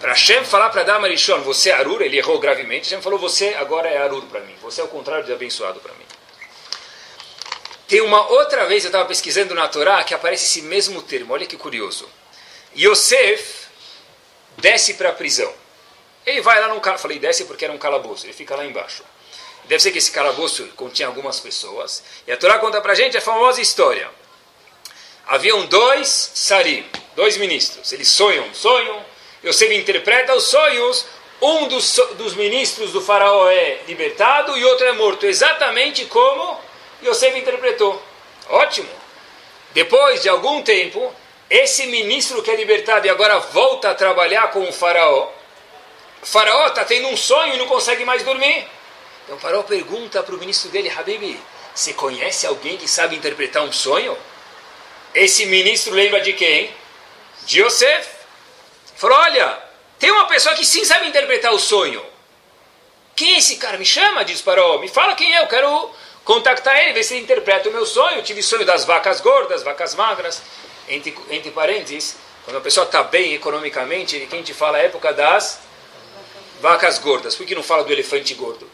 Para 0.00 0.12
Hashem 0.12 0.44
falar 0.46 0.70
para 0.70 0.80
Adam 0.80 1.04
Arishon, 1.04 1.42
você 1.42 1.68
é 1.68 1.74
Arur, 1.74 2.00
ele 2.00 2.16
errou 2.16 2.38
gravemente. 2.38 2.84
Hashem 2.84 3.02
falou, 3.02 3.18
você 3.18 3.54
agora 3.54 3.86
é 3.86 3.98
Arur 3.98 4.24
para 4.24 4.40
mim. 4.40 4.56
Você 4.62 4.80
é 4.80 4.84
o 4.84 4.88
contrário 4.88 5.26
de 5.26 5.32
abençoado 5.32 5.78
para 5.78 5.92
mim. 5.92 6.06
Tem 7.86 8.00
uma 8.00 8.26
outra 8.30 8.64
vez, 8.64 8.84
eu 8.84 8.88
estava 8.88 9.04
pesquisando 9.04 9.54
na 9.54 9.68
Torá, 9.68 10.02
que 10.02 10.14
aparece 10.14 10.44
esse 10.44 10.62
mesmo 10.62 11.02
termo. 11.02 11.34
Olha 11.34 11.44
que 11.44 11.56
curioso. 11.56 12.08
Yosef 12.74 13.66
desce 14.56 14.94
para 14.94 15.10
a 15.10 15.12
prisão. 15.12 15.52
Ele 16.24 16.40
vai 16.40 16.58
lá 16.60 16.68
num 16.68 16.80
calabouço. 16.80 17.02
Falei 17.02 17.18
desce 17.18 17.44
porque 17.44 17.64
era 17.64 17.74
um 17.74 17.78
calabouço. 17.78 18.24
Ele 18.24 18.32
fica 18.32 18.56
lá 18.56 18.64
embaixo. 18.64 19.04
Deve 19.64 19.82
ser 19.82 19.90
que 19.90 19.98
esse 19.98 20.10
calabouço 20.10 20.66
continha 20.76 21.08
algumas 21.08 21.40
pessoas. 21.40 22.02
E 22.26 22.32
a 22.32 22.38
Torá 22.38 22.58
conta 22.58 22.80
para 22.80 22.92
a 22.92 22.94
gente 22.94 23.18
a 23.18 23.20
famosa 23.20 23.60
história. 23.60 24.10
Haviam 25.26 25.66
dois 25.66 26.08
sarim, 26.34 26.86
dois 27.14 27.36
ministros. 27.36 27.92
Eles 27.92 28.08
sonham 28.08 28.54
sonho. 28.54 29.09
Yosef 29.44 29.74
interpreta 29.74 30.34
os 30.34 30.44
sonhos. 30.44 31.06
Um 31.40 31.68
dos, 31.68 31.96
dos 32.16 32.34
ministros 32.34 32.92
do 32.92 33.00
faraó 33.00 33.48
é 33.48 33.80
libertado 33.88 34.56
e 34.56 34.64
outro 34.64 34.86
é 34.86 34.92
morto. 34.92 35.24
Exatamente 35.26 36.04
como 36.06 36.60
Yosef 37.02 37.38
interpretou. 37.38 38.00
Ótimo. 38.48 38.88
Depois 39.72 40.20
de 40.20 40.28
algum 40.28 40.62
tempo, 40.62 41.14
esse 41.48 41.86
ministro 41.86 42.42
que 42.42 42.50
é 42.50 42.56
libertado 42.56 43.06
e 43.06 43.10
agora 43.10 43.38
volta 43.38 43.90
a 43.90 43.94
trabalhar 43.94 44.50
com 44.50 44.68
o 44.68 44.72
faraó. 44.72 45.30
O 46.22 46.26
faraó 46.26 46.66
está 46.66 46.84
tendo 46.84 47.08
um 47.08 47.16
sonho 47.16 47.54
e 47.54 47.58
não 47.58 47.66
consegue 47.66 48.04
mais 48.04 48.22
dormir. 48.22 48.66
Então 49.24 49.36
o 49.36 49.40
faraó 49.40 49.62
pergunta 49.62 50.22
para 50.22 50.34
o 50.34 50.38
ministro 50.38 50.68
dele, 50.70 50.90
Habib, 50.90 51.40
você 51.74 51.94
conhece 51.94 52.46
alguém 52.46 52.76
que 52.76 52.86
sabe 52.86 53.16
interpretar 53.16 53.62
um 53.62 53.72
sonho? 53.72 54.16
Esse 55.14 55.46
ministro 55.46 55.94
lembra 55.94 56.20
de 56.20 56.32
quem? 56.34 56.70
De 57.46 57.62
Yosef. 57.62 58.19
Falou, 59.00 59.16
olha, 59.16 59.58
tem 59.98 60.10
uma 60.10 60.26
pessoa 60.26 60.54
que 60.54 60.62
sim 60.62 60.84
sabe 60.84 61.08
interpretar 61.08 61.50
o 61.54 61.58
sonho. 61.58 62.04
Quem 63.16 63.32
é 63.32 63.38
esse 63.38 63.56
cara? 63.56 63.78
Me 63.78 63.86
chama, 63.86 64.26
diz 64.26 64.40
o 64.40 64.44
faraó. 64.44 64.76
Me 64.76 64.88
fala 64.88 65.14
quem 65.14 65.34
é, 65.34 65.42
eu 65.42 65.46
quero 65.46 65.90
contactar 66.22 66.78
ele, 66.78 66.92
ver 66.92 67.02
se 67.02 67.14
ele 67.14 67.22
interpreta 67.22 67.70
o 67.70 67.72
meu 67.72 67.86
sonho. 67.86 68.18
Eu 68.18 68.22
tive 68.22 68.42
sonho 68.42 68.66
das 68.66 68.84
vacas 68.84 69.22
gordas, 69.22 69.62
vacas 69.62 69.94
magras. 69.94 70.42
Entre, 70.86 71.16
entre 71.30 71.50
parênteses, 71.50 72.14
quando 72.44 72.58
a 72.58 72.60
pessoa 72.60 72.84
está 72.84 73.02
bem 73.02 73.32
economicamente, 73.32 74.26
quem 74.28 74.42
te 74.42 74.52
fala 74.52 74.76
a 74.76 74.82
época 74.82 75.14
das 75.14 75.60
vacas 76.60 76.98
gordas. 76.98 77.34
Por 77.34 77.46
que 77.46 77.54
não 77.54 77.62
fala 77.62 77.84
do 77.84 77.92
elefante 77.94 78.34
gordo? 78.34 78.70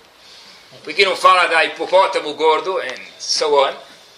Por 0.83 0.93
que 0.93 1.05
não 1.05 1.15
fala 1.15 1.47
da 1.47 1.65
hipopótamo 1.65 2.35
gordo? 2.35 2.79
And 2.79 3.01
so 3.21 3.65
on. 3.65 3.73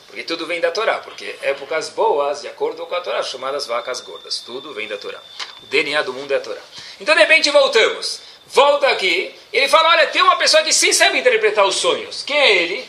Porque 0.09 0.23
tudo 0.25 0.47
vem 0.47 0.61
da 0.61 0.71
Torá. 0.71 0.99
Porque 0.99 1.37
épocas 1.43 1.91
boas, 1.91 2.43
de 2.43 2.49
acordo 2.49 2.85
com 2.87 2.95
a 2.95 3.01
Torá, 3.01 3.23
chamadas 3.23 3.67
vacas 3.67 4.01
gordas. 4.01 4.41
Tudo 4.41 4.75
vem 4.75 4.89
da 4.89 4.97
Torá. 4.97 5.21
O 5.63 5.67
DNA 5.67 6.03
do 6.03 6.13
mundo 6.13 6.33
é 6.33 6.37
a 6.37 6.41
Torá. 6.41 6.61
Então, 7.01 7.15
de 7.15 7.21
repente, 7.21 7.51
voltamos. 7.51 8.21
Volta 8.47 8.89
aqui. 8.89 9.35
Ele 9.53 9.69
fala: 9.69 9.91
olha, 9.91 10.07
tem 10.07 10.23
uma 10.23 10.37
pessoa 10.37 10.63
que 10.63 10.73
sim 10.73 10.93
sabe 10.93 11.19
interpretar 11.19 11.67
os 11.67 11.77
sonhos. 11.77 12.23
Quem 12.23 12.37
é 12.37 12.57
ele? 12.57 12.89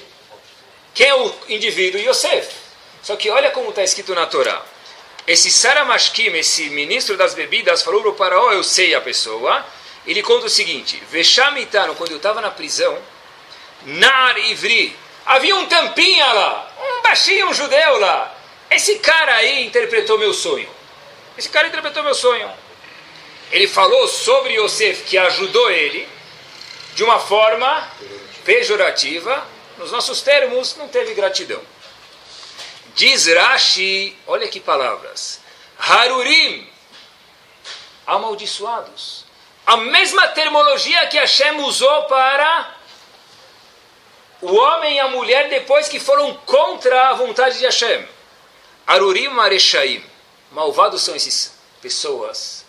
Quem 0.93 1.07
é 1.07 1.15
o 1.15 1.33
indivíduo? 1.49 2.01
Yosef. 2.01 2.49
Só 3.01 3.15
que 3.15 3.29
olha 3.29 3.51
como 3.51 3.69
está 3.69 3.83
escrito 3.83 4.13
na 4.15 4.25
Torá. 4.25 4.61
Esse 5.27 5.51
Saramashkim, 5.51 6.33
esse 6.35 6.69
ministro 6.69 7.15
das 7.15 7.33
bebidas, 7.33 7.83
falou 7.83 8.01
para 8.01 8.11
o 8.11 8.15
faraó, 8.15 8.51
eu 8.51 8.63
sei 8.63 8.95
a 8.95 9.01
pessoa. 9.01 9.65
Ele 10.07 10.23
conta 10.23 10.47
o 10.47 10.49
seguinte, 10.49 11.01
Veshamitano, 11.09 11.93
quando 11.93 12.11
eu 12.11 12.17
estava 12.17 12.41
na 12.41 12.49
prisão, 12.49 12.97
Nar 13.85 14.37
Ivri, 14.37 14.95
havia 15.25 15.55
um 15.55 15.67
tampinha 15.67 16.25
lá, 16.33 16.68
um 16.79 17.01
baixinho, 17.01 17.49
um 17.49 17.53
judeu 17.53 17.99
lá. 17.99 18.35
Esse 18.69 18.99
cara 18.99 19.35
aí 19.35 19.65
interpretou 19.65 20.17
meu 20.17 20.33
sonho. 20.33 20.69
Esse 21.37 21.49
cara 21.49 21.67
interpretou 21.67 22.03
meu 22.03 22.13
sonho. 22.13 22.51
Ele 23.51 23.67
falou 23.67 24.07
sobre 24.07 24.53
Yosef, 24.53 25.03
que 25.03 25.17
ajudou 25.17 25.71
ele, 25.71 26.07
de 26.93 27.03
uma 27.03 27.19
forma 27.19 27.89
pejorativa, 28.45 29.45
nos 29.77 29.91
nossos 29.91 30.21
termos, 30.21 30.75
não 30.75 30.87
teve 30.87 31.13
gratidão. 31.13 31.61
Diz 32.93 33.27
Rashi, 33.27 34.15
olha 34.27 34.47
que 34.47 34.59
palavras. 34.59 35.39
Harurim, 35.79 36.69
amaldiçoados. 38.05 39.25
A 39.65 39.77
mesma 39.77 40.27
termologia 40.29 41.07
que 41.07 41.17
Hashem 41.17 41.61
usou 41.61 42.03
para 42.03 42.75
o 44.41 44.55
homem 44.55 44.95
e 44.95 44.99
a 44.99 45.07
mulher 45.09 45.49
depois 45.49 45.87
que 45.87 45.99
foram 45.99 46.33
contra 46.45 47.09
a 47.09 47.13
vontade 47.13 47.57
de 47.57 47.65
Hashem. 47.65 48.05
Arurim 48.87 49.27
Mareshaim. 49.29 50.03
Malvados 50.51 51.03
são 51.03 51.15
essas 51.15 51.53
pessoas. 51.81 52.65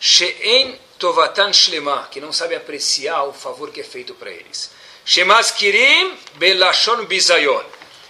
She'en 0.00 0.78
Tovatan 0.98 1.52
Shlema, 1.52 2.08
que 2.10 2.20
não 2.20 2.32
sabem 2.32 2.56
apreciar 2.56 3.24
o 3.24 3.32
favor 3.32 3.70
que 3.70 3.80
é 3.80 3.84
feito 3.84 4.14
para 4.14 4.30
eles. 4.30 4.70
Shemaskirim 5.04 6.16
Belashon 6.34 7.04
Bizayon. 7.04 7.62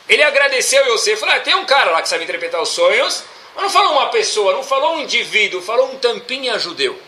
Ele 0.08 0.22
agradeceu 0.22 0.84
Yosef, 0.92 1.18
falou, 1.18 1.34
ah, 1.34 1.40
tem 1.40 1.54
um 1.54 1.64
cara 1.64 1.90
lá 1.90 2.02
que 2.02 2.08
sabe 2.08 2.24
interpretar 2.24 2.60
os 2.60 2.68
sonhos, 2.68 3.24
mas 3.54 3.62
não 3.62 3.70
falou 3.70 3.92
uma 3.92 4.10
pessoa, 4.10 4.52
não 4.52 4.62
falou 4.62 4.96
um 4.96 5.00
indivíduo, 5.00 5.62
falou 5.62 5.90
um 5.90 5.98
tampinha 5.98 6.58
judeu. 6.58 7.00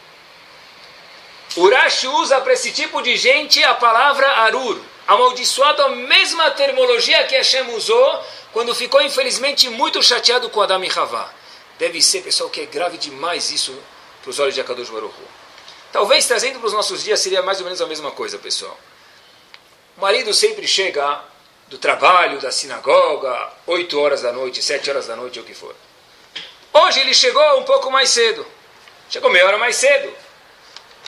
Urashi 1.57 2.09
usa 2.09 2.41
para 2.41 2.55
esse 2.55 2.73
tipo 2.73 3.03
de 3.03 3.17
gente 3.17 3.63
a 3.63 3.75
palavra 3.75 4.27
Arur, 4.27 4.81
amaldiçoado 5.07 5.83
a 5.83 5.89
mesma 5.91 6.51
termologia 6.53 7.25
que 7.25 7.37
Hashem 7.37 7.75
usou 7.75 8.25
quando 8.53 8.75
ficou 8.75 9.03
infelizmente 9.03 9.69
muito 9.69 10.03
chateado 10.03 10.49
com 10.51 10.61
Adam 10.61 10.83
e 10.85 10.91
Havá. 10.91 11.31
Deve 11.79 12.01
ser, 12.01 12.23
pessoal, 12.23 12.49
que 12.51 12.61
é 12.61 12.67
grave 12.67 12.97
demais 12.99 13.51
isso 13.51 13.77
para 14.23 14.31
os 14.31 14.39
olhos 14.39 14.55
de 14.55 14.61
Akadosh 14.61 14.91
Baruch 14.91 15.15
Talvez 15.93 16.27
trazendo 16.27 16.59
para 16.59 16.67
os 16.67 16.73
nossos 16.73 17.05
dias 17.05 17.21
seria 17.21 17.43
mais 17.43 17.59
ou 17.59 17.65
menos 17.65 17.81
a 17.81 17.87
mesma 17.87 18.11
coisa, 18.11 18.39
pessoal. 18.39 18.77
O 19.97 20.01
marido 20.01 20.33
sempre 20.35 20.67
chega 20.67 21.21
do 21.69 21.79
trabalho, 21.79 22.41
da 22.41 22.51
sinagoga, 22.51 23.53
8 23.67 24.01
horas 24.01 24.23
da 24.23 24.33
noite, 24.33 24.63
7 24.63 24.91
horas 24.91 25.07
da 25.07 25.17
noite, 25.17 25.39
o 25.39 25.45
que 25.45 25.55
for. 25.55 25.75
Hoje 26.73 27.01
ele 27.01 27.15
chegou 27.15 27.61
um 27.61 27.63
pouco 27.63 27.91
mais 27.91 28.11
cedo. 28.11 28.45
Chegou 29.09 29.31
meia 29.31 29.47
hora 29.47 29.59
mais 29.59 29.77
cedo. 29.77 30.13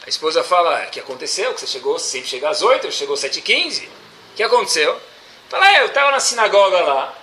A 0.06 0.08
esposa 0.08 0.44
fala, 0.44 0.84
o 0.84 0.90
que 0.90 1.00
aconteceu? 1.00 1.52
Que 1.52 1.60
você 1.60 1.66
chegou, 1.66 1.98
sempre 1.98 2.28
chega 2.28 2.48
às 2.48 2.62
8, 2.62 2.92
chegou 2.92 3.14
às 3.14 3.20
7h15. 3.24 3.88
O 3.88 4.36
que 4.36 4.42
aconteceu? 4.44 5.00
Fala, 5.48 5.68
é, 5.72 5.80
eu 5.82 5.86
estava 5.86 6.12
na 6.12 6.20
sinagoga 6.20 6.78
lá, 6.80 7.18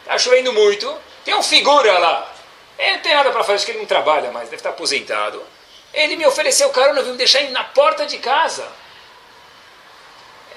está 0.00 0.18
chovendo 0.18 0.52
muito, 0.52 0.94
tem 1.24 1.34
um 1.34 1.42
figura 1.42 1.98
lá. 1.98 2.30
Ele 2.78 2.96
não 2.96 3.02
tem 3.02 3.14
nada 3.14 3.30
para 3.30 3.42
fazer, 3.42 3.54
acho 3.54 3.64
que 3.64 3.72
ele 3.72 3.78
não 3.78 3.86
trabalha 3.86 4.30
mais, 4.30 4.46
deve 4.46 4.56
estar 4.56 4.70
aposentado. 4.70 5.42
Ele 5.94 6.16
me 6.16 6.26
ofereceu 6.26 6.68
carona, 6.68 7.00
veio 7.00 7.12
me 7.12 7.18
deixar 7.18 7.42
na 7.50 7.64
porta 7.64 8.04
de 8.04 8.18
casa. 8.18 8.66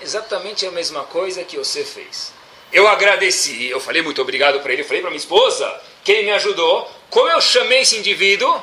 exatamente 0.01 0.65
a 0.65 0.71
mesma 0.71 1.05
coisa 1.05 1.43
que 1.45 1.57
você 1.57 1.85
fez. 1.85 2.33
Eu 2.71 2.85
agradeci, 2.87 3.69
eu 3.69 3.79
falei 3.79 4.01
muito 4.01 4.21
obrigado 4.21 4.59
para 4.59 4.73
ele, 4.73 4.83
falei 4.83 5.01
para 5.01 5.09
minha 5.09 5.19
esposa 5.19 5.81
que 6.03 6.11
ele 6.11 6.23
me 6.23 6.31
ajudou. 6.31 6.91
Como 7.09 7.29
eu 7.29 7.39
chamei 7.39 7.81
esse 7.81 7.97
indivíduo, 7.97 8.61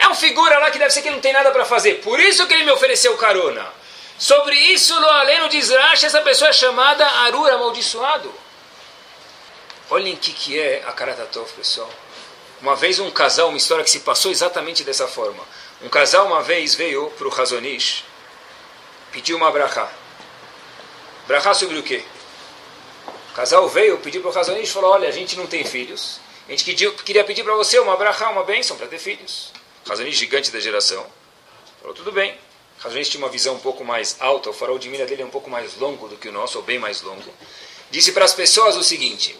é 0.00 0.08
um 0.08 0.14
figura 0.14 0.58
lá 0.58 0.70
que 0.70 0.78
deve 0.78 0.90
ser 0.90 1.02
que 1.02 1.10
não 1.10 1.20
tem 1.20 1.32
nada 1.32 1.50
para 1.50 1.66
fazer. 1.66 2.00
Por 2.00 2.18
isso 2.18 2.46
que 2.46 2.54
ele 2.54 2.64
me 2.64 2.72
ofereceu 2.72 3.14
carona. 3.18 3.66
Sobre 4.18 4.56
isso, 4.56 4.98
lo 4.98 5.06
aleno 5.06 5.48
diz 5.48 5.68
Rashi, 5.70 6.06
essa 6.06 6.22
pessoa 6.22 6.48
é 6.48 6.52
chamada 6.54 7.06
Arura, 7.06 7.54
amaldiçoado. 7.54 8.32
Olhem 9.90 10.14
o 10.14 10.16
que, 10.16 10.32
que 10.32 10.58
é 10.58 10.82
a 10.86 10.92
Karatatov, 10.92 11.52
pessoal. 11.52 11.90
Uma 12.62 12.74
vez 12.76 12.98
um 12.98 13.10
casal, 13.10 13.48
uma 13.48 13.58
história 13.58 13.84
que 13.84 13.90
se 13.90 14.00
passou 14.00 14.30
exatamente 14.30 14.84
dessa 14.84 15.06
forma. 15.06 15.42
Um 15.82 15.88
casal 15.90 16.26
uma 16.26 16.42
vez 16.42 16.74
veio 16.74 17.10
para 17.10 17.26
o 17.26 17.30
Razonish, 17.30 18.04
pediu 19.12 19.36
uma 19.36 19.50
brachá. 19.50 19.90
Brachá 21.26 21.52
sobre 21.52 21.78
o 21.78 21.82
quê? 21.82 22.02
O 23.32 23.34
casal 23.34 23.68
veio, 23.68 23.98
pediu 23.98 24.22
para 24.22 24.30
o 24.30 24.34
Razonish 24.34 24.70
e 24.70 24.72
falou, 24.72 24.92
olha, 24.92 25.08
a 25.08 25.12
gente 25.12 25.36
não 25.36 25.46
tem 25.46 25.62
filhos. 25.62 26.20
A 26.48 26.52
gente 26.52 26.64
queria 27.04 27.24
pedir 27.24 27.44
para 27.44 27.54
você 27.54 27.78
uma 27.78 27.96
brachá, 27.96 28.30
uma 28.30 28.44
bênção 28.44 28.76
para 28.76 28.86
ter 28.86 28.98
filhos. 28.98 29.59
Razonish 29.86 30.18
gigante 30.18 30.50
da 30.50 30.60
geração. 30.60 31.04
Falou, 31.80 31.94
tudo 31.94 32.12
bem. 32.12 32.36
Razonish 32.78 33.10
tinha 33.10 33.22
uma 33.22 33.30
visão 33.30 33.54
um 33.54 33.60
pouco 33.60 33.84
mais 33.84 34.16
alta, 34.20 34.50
o 34.50 34.52
farol 34.52 34.78
de 34.78 34.88
mira 34.88 35.04
dele 35.04 35.22
é 35.22 35.24
um 35.24 35.30
pouco 35.30 35.50
mais 35.50 35.76
longo 35.76 36.08
do 36.08 36.16
que 36.16 36.28
o 36.28 36.32
nosso, 36.32 36.58
ou 36.58 36.64
bem 36.64 36.78
mais 36.78 37.02
longo. 37.02 37.32
Disse 37.90 38.12
para 38.12 38.24
as 38.24 38.32
pessoas 38.32 38.76
o 38.76 38.82
seguinte, 38.82 39.36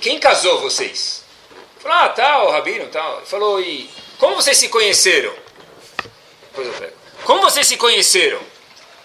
quem 0.00 0.18
casou 0.18 0.60
vocês? 0.60 1.24
Falou, 1.78 1.96
ah, 1.96 2.08
tal, 2.10 2.50
Rabino, 2.50 2.86
tal. 2.88 3.18
Ele 3.18 3.26
falou, 3.26 3.60
e 3.60 3.88
como 4.18 4.36
vocês 4.36 4.56
se 4.56 4.68
conheceram? 4.68 5.32
Depois 6.48 6.66
eu 6.66 6.74
pego. 6.74 6.96
Como 7.24 7.40
vocês 7.42 7.66
se 7.66 7.76
conheceram? 7.76 8.40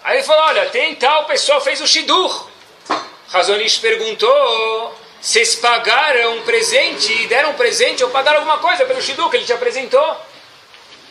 Aí 0.03 0.17
ele 0.17 0.23
falou, 0.23 0.43
olha, 0.43 0.69
tem 0.69 0.95
tal 0.95 1.25
pessoa 1.25 1.61
fez 1.61 1.79
o 1.79 1.87
Shidur. 1.87 2.49
Razonish 3.29 3.77
perguntou, 3.77 4.95
vocês 5.21 5.53
pagaram 5.55 6.38
um 6.38 6.41
presente, 6.41 7.27
deram 7.27 7.51
um 7.51 7.53
presente 7.53 8.03
ou 8.03 8.10
pagaram 8.10 8.39
alguma 8.39 8.57
coisa 8.57 8.86
pelo 8.86 8.99
Shidur 8.99 9.29
que 9.29 9.38
ele 9.38 9.45
te 9.45 9.53
apresentou? 9.53 10.17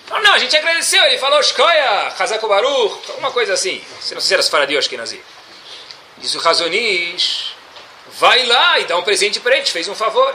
Falou, 0.04 0.24
não, 0.24 0.32
a 0.32 0.38
gente 0.38 0.56
agradeceu. 0.56 1.00
Ele 1.04 1.16
falou, 1.16 1.40
Shkoya, 1.40 2.12
Hazako 2.18 2.48
Baruch, 2.48 3.08
alguma 3.08 3.30
coisa 3.30 3.54
assim. 3.54 3.80
Não 3.92 4.00
sei 4.00 4.20
se 4.20 4.34
era 4.34 4.42
Sfaradi 4.42 4.74
ou 4.74 4.80
Ashkenazi. 4.80 5.22
Diz 6.18 6.34
o 6.34 6.40
Razonish, 6.40 7.54
vai 8.18 8.44
lá 8.46 8.80
e 8.80 8.84
dá 8.86 8.98
um 8.98 9.02
presente 9.04 9.38
para 9.38 9.54
ele, 9.54 9.64
te 9.64 9.70
fez 9.70 9.86
um 9.86 9.94
favor. 9.94 10.34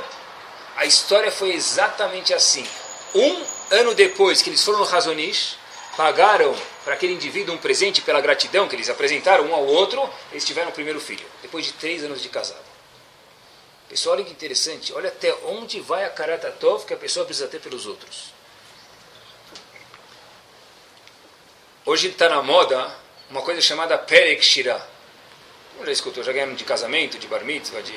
A 0.78 0.86
história 0.86 1.30
foi 1.30 1.52
exatamente 1.52 2.34
assim. 2.34 2.66
Um 3.14 3.44
ano 3.72 3.94
depois 3.94 4.42
que 4.42 4.50
eles 4.50 4.64
foram 4.64 4.80
no 4.80 4.86
Razonish, 4.86 5.58
pagaram 5.98 6.56
para 6.86 6.94
aquele 6.94 7.14
indivíduo 7.14 7.54
um 7.54 7.58
presente 7.58 8.02
pela 8.02 8.22
gratidão 8.22 8.70
que 8.70 8.76
eles 8.76 8.90
apresentaram 8.90 9.44
um 9.44 9.54
ao 9.54 9.66
outro, 9.66 10.10
eles 10.32 10.46
tiveram 10.46 10.70
o 10.70 10.74
primeiro 10.74 11.02
filho, 11.02 11.26
depois 11.42 11.66
de 11.66 11.74
três 11.74 12.06
anos 12.06 12.22
de 12.22 12.30
casado. 12.30 12.75
Pessoal, 13.88 14.16
olha 14.16 14.26
que 14.26 14.32
interessante, 14.32 14.94
olha 14.94 15.10
até 15.10 15.34
onde 15.46 15.80
vai 15.80 16.06
a 16.06 16.10
karatatov 16.10 16.86
que 16.86 16.94
a 16.94 16.98
pessoa 16.98 17.26
precisa 17.26 17.48
ter 17.48 17.60
pelos 17.60 17.86
outros. 17.86 18.34
Hoje 21.86 22.08
está 22.08 22.28
na 22.28 22.42
moda 22.42 22.92
uma 23.30 23.44
coisa 23.44 23.62
chamada 23.62 23.98
Perek 23.98 24.44
Shira. 24.44 24.86
Já 25.84 25.92
escutou, 25.92 26.24
já 26.24 26.32
ganharam 26.32 26.56
de 26.56 26.64
casamento, 26.64 27.20
de 27.20 27.28
bar 27.28 27.44
mitzvah, 27.44 27.82
de 27.82 27.94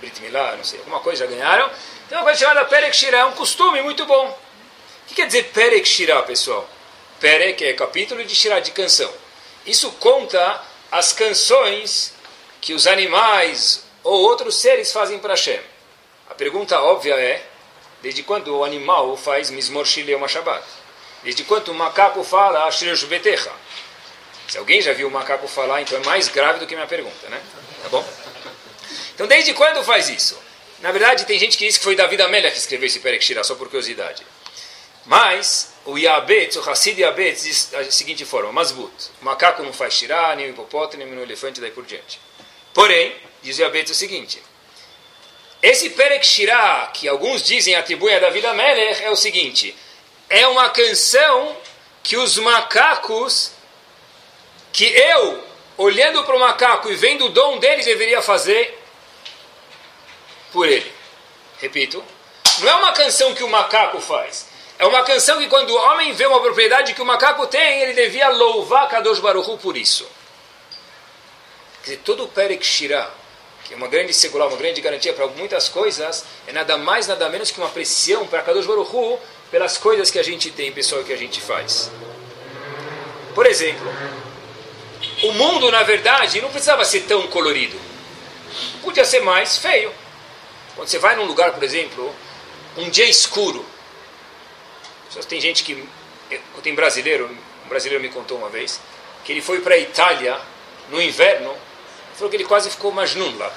brit 0.00 0.20
milá, 0.22 0.56
não 0.56 0.64
sei, 0.64 0.78
alguma 0.78 1.00
coisa 1.00 1.26
já 1.26 1.30
ganharam. 1.30 1.70
Tem 2.08 2.16
uma 2.16 2.24
coisa 2.24 2.40
chamada 2.40 2.64
Perek 2.64 2.96
Shira, 2.96 3.18
é 3.18 3.24
um 3.26 3.32
costume 3.32 3.82
muito 3.82 4.06
bom. 4.06 4.28
O 4.28 5.08
que 5.08 5.14
quer 5.14 5.26
dizer 5.26 5.50
Perek 5.52 5.86
Shira, 5.86 6.22
pessoal? 6.22 6.66
Perek 7.20 7.62
é 7.62 7.72
capítulo 7.74 8.24
de 8.24 8.34
Shira, 8.34 8.60
de 8.60 8.70
canção. 8.70 9.12
Isso 9.66 9.90
conta 9.92 10.64
as 10.90 11.12
canções 11.12 12.14
que 12.60 12.72
os 12.72 12.86
animais 12.86 13.85
ou 14.06 14.20
outros 14.20 14.56
seres 14.56 14.92
fazem 14.92 15.18
para 15.18 15.32
Hashem. 15.32 15.60
A 16.30 16.34
pergunta 16.34 16.80
óbvia 16.80 17.14
é, 17.14 17.42
desde 18.00 18.22
quando 18.22 18.56
o 18.56 18.62
animal 18.62 19.16
faz 19.16 19.50
Mismor 19.50 19.84
Shileu 19.84 20.26
Shabbat? 20.28 20.64
Desde 21.24 21.42
quando 21.42 21.68
o 21.68 21.74
macaco 21.74 22.22
fala 22.22 22.68
Betecha? 23.08 23.50
Se 24.46 24.58
alguém 24.58 24.80
já 24.80 24.92
viu 24.92 25.08
o 25.08 25.10
macaco 25.10 25.48
falar, 25.48 25.82
então 25.82 25.98
é 25.98 26.04
mais 26.04 26.28
grave 26.28 26.60
do 26.60 26.68
que 26.68 26.76
minha 26.76 26.86
pergunta, 26.86 27.28
né? 27.28 27.42
Tá 27.82 27.88
bom? 27.88 28.08
Então, 29.12 29.26
desde 29.26 29.52
quando 29.54 29.82
faz 29.82 30.08
isso? 30.08 30.38
Na 30.80 30.92
verdade, 30.92 31.24
tem 31.24 31.36
gente 31.36 31.58
que 31.58 31.66
diz 31.66 31.76
que 31.76 31.82
foi 31.82 31.96
David 31.96 32.22
Amélia 32.22 32.50
que 32.52 32.58
escreveu 32.58 32.86
esse 32.86 33.00
Perek 33.00 33.42
só 33.42 33.56
por 33.56 33.66
curiosidade. 33.66 34.24
Mas, 35.04 35.72
o 35.84 35.98
Yabetz, 35.98 36.54
o 36.56 36.70
Hassid 36.70 37.00
Yabetz, 37.00 37.42
diz 37.42 37.70
da 37.72 37.90
seguinte 37.90 38.24
forma, 38.24 38.52
Masbut, 38.52 38.92
o 39.20 39.24
macaco 39.24 39.64
não 39.64 39.72
faz 39.72 39.94
Shira, 39.94 40.36
nem 40.36 40.46
o 40.46 40.50
hipopótamo, 40.50 41.04
nem 41.04 41.18
o 41.18 41.22
elefante, 41.22 41.60
daí 41.60 41.72
por 41.72 41.84
diante. 41.84 42.20
Porém, 42.72 43.16
diz 43.46 43.58
o 43.58 43.62
Yabetz 43.62 43.92
o 43.92 43.94
seguinte, 43.94 44.42
esse 45.62 45.90
Perek 45.90 46.26
Shira, 46.26 46.90
que 46.92 47.06
alguns 47.06 47.42
dizem 47.42 47.76
atribui 47.76 48.12
a 48.12 48.18
David 48.18 48.44
Amélia, 48.44 49.04
é 49.04 49.10
o 49.10 49.14
seguinte, 49.14 49.76
é 50.28 50.44
uma 50.48 50.68
canção 50.70 51.56
que 52.02 52.16
os 52.16 52.36
macacos, 52.38 53.52
que 54.72 54.84
eu, 54.84 55.44
olhando 55.78 56.24
para 56.24 56.34
o 56.34 56.40
macaco 56.40 56.90
e 56.90 56.96
vendo 56.96 57.26
o 57.26 57.28
dom 57.28 57.58
dele, 57.58 57.84
deveria 57.84 58.20
fazer 58.20 58.76
por 60.52 60.66
ele. 60.66 60.92
Repito, 61.60 62.04
não 62.58 62.68
é 62.68 62.74
uma 62.74 62.92
canção 62.92 63.32
que 63.32 63.44
o 63.44 63.48
macaco 63.48 64.00
faz. 64.00 64.48
É 64.76 64.84
uma 64.84 65.04
canção 65.04 65.38
que 65.38 65.48
quando 65.48 65.70
o 65.70 65.76
homem 65.76 66.12
vê 66.12 66.26
uma 66.26 66.40
propriedade 66.40 66.94
que 66.94 67.02
o 67.02 67.06
macaco 67.06 67.46
tem, 67.46 67.80
ele 67.82 67.92
devia 67.92 68.28
louvar 68.28 68.88
Kadosh 68.88 69.20
Baruch 69.20 69.56
por 69.62 69.76
isso. 69.76 70.04
Quer 71.84 71.90
dizer, 71.90 72.02
todo 72.04 72.24
o 72.24 72.28
Perek 72.28 72.66
Shirah, 72.66 73.10
que 73.66 73.74
é 73.74 73.76
uma 73.76 73.88
grande 73.88 74.14
segurar, 74.14 74.46
uma 74.46 74.56
grande 74.56 74.80
garantia 74.80 75.12
para 75.12 75.26
muitas 75.26 75.68
coisas, 75.68 76.24
é 76.46 76.52
nada 76.52 76.76
mais, 76.76 77.06
nada 77.06 77.28
menos 77.28 77.50
que 77.50 77.58
uma 77.58 77.68
pressão 77.68 78.26
para 78.26 78.42
Kadosh 78.42 78.66
Baruch 78.66 79.18
pelas 79.50 79.76
coisas 79.76 80.10
que 80.10 80.18
a 80.18 80.22
gente 80.22 80.50
tem, 80.50 80.70
pessoal, 80.70 81.02
que 81.02 81.12
a 81.12 81.16
gente 81.16 81.40
faz. 81.40 81.90
Por 83.34 83.44
exemplo, 83.46 83.86
o 85.24 85.32
mundo, 85.32 85.70
na 85.70 85.82
verdade, 85.82 86.40
não 86.40 86.50
precisava 86.50 86.84
ser 86.84 87.00
tão 87.02 87.26
colorido. 87.28 87.78
Podia 88.82 89.04
ser 89.04 89.20
mais 89.20 89.58
feio. 89.58 89.92
Quando 90.74 90.88
você 90.88 90.98
vai 90.98 91.16
num 91.16 91.24
lugar, 91.24 91.52
por 91.52 91.62
exemplo, 91.62 92.14
um 92.76 92.88
dia 92.88 93.08
escuro, 93.08 93.64
tem 95.28 95.40
gente 95.40 95.64
que. 95.64 95.86
Tem 96.62 96.74
brasileiro, 96.74 97.30
um 97.64 97.68
brasileiro 97.68 98.02
me 98.02 98.10
contou 98.10 98.38
uma 98.38 98.48
vez, 98.48 98.80
que 99.24 99.32
ele 99.32 99.40
foi 99.40 99.60
para 99.60 99.74
a 99.74 99.78
Itália 99.78 100.38
no 100.90 101.00
inverno, 101.00 101.54
falou 102.16 102.30
que 102.30 102.36
ele 102.36 102.44
quase 102.44 102.70
ficou 102.70 102.92
majnun 102.92 103.36
lá. 103.38 103.52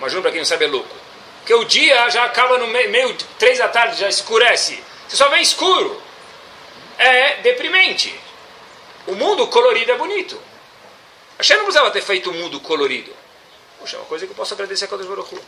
Majnun, 0.00 0.22
para 0.22 0.30
quem 0.30 0.40
não 0.40 0.44
sabe, 0.44 0.64
é 0.64 0.68
louco. 0.68 0.94
Porque 1.38 1.54
o 1.54 1.64
dia 1.64 2.08
já 2.10 2.24
acaba 2.24 2.58
no 2.58 2.66
meio, 2.68 2.90
meio 2.90 3.14
três 3.38 3.58
da 3.58 3.68
tarde, 3.68 3.98
já 3.98 4.08
escurece. 4.08 4.82
Você 5.08 5.16
só 5.16 5.28
vê 5.28 5.38
escuro. 5.38 6.00
É 6.98 7.36
deprimente. 7.36 8.18
O 9.06 9.14
mundo 9.14 9.46
colorido 9.48 9.90
é 9.90 9.96
bonito. 9.96 10.40
Achei 11.38 11.56
não 11.56 11.64
precisava 11.64 11.90
ter 11.90 12.02
feito 12.02 12.30
o 12.30 12.34
mundo 12.34 12.60
colorido. 12.60 13.14
Poxa, 13.78 13.96
é 13.96 13.98
uma 13.98 14.06
coisa 14.06 14.26
que 14.26 14.32
eu 14.32 14.36
posso 14.36 14.52
agradecer 14.52 14.84
a 14.84 14.88
Kadosh 14.88 15.06
Baruch. 15.06 15.38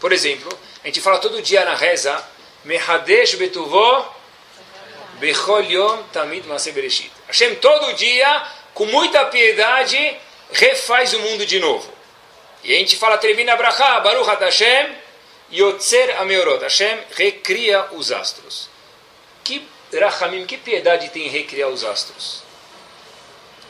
Por 0.00 0.12
exemplo, 0.12 0.48
a 0.82 0.86
gente 0.86 1.00
fala 1.00 1.18
todo 1.18 1.40
dia 1.40 1.64
na 1.64 1.76
reza, 1.76 2.22
Mehadesh 2.64 3.34
Betuvó 3.36 4.16
Bechol 5.20 5.62
Yom 5.64 6.02
Tamid 6.12 6.46
Maseh 6.48 6.72
Bereshit. 6.72 7.12
Hashem 7.28 7.54
todo 7.56 7.92
dia, 7.92 8.42
com 8.74 8.86
muita 8.86 9.26
piedade, 9.26 10.16
refaz 10.52 11.12
o 11.14 11.20
mundo 11.20 11.46
de 11.46 11.58
novo. 11.58 11.92
E 12.62 12.74
a 12.74 12.78
gente 12.78 12.96
fala 12.96 13.16
Trevina 13.18 13.56
Bracha, 13.56 14.00
Baruch 14.00 14.28
Hashem, 14.28 14.94
Yotzer 15.52 16.20
Ameorot. 16.20 16.62
Hashem 16.62 16.98
recria 17.12 17.88
os 17.92 18.12
astros. 18.12 18.68
Que 19.42 19.66
Rachamim, 19.92 20.46
que 20.46 20.56
piedade 20.56 21.08
tem 21.08 21.26
em 21.26 21.30
recriar 21.30 21.68
os 21.68 21.84
astros? 21.84 22.42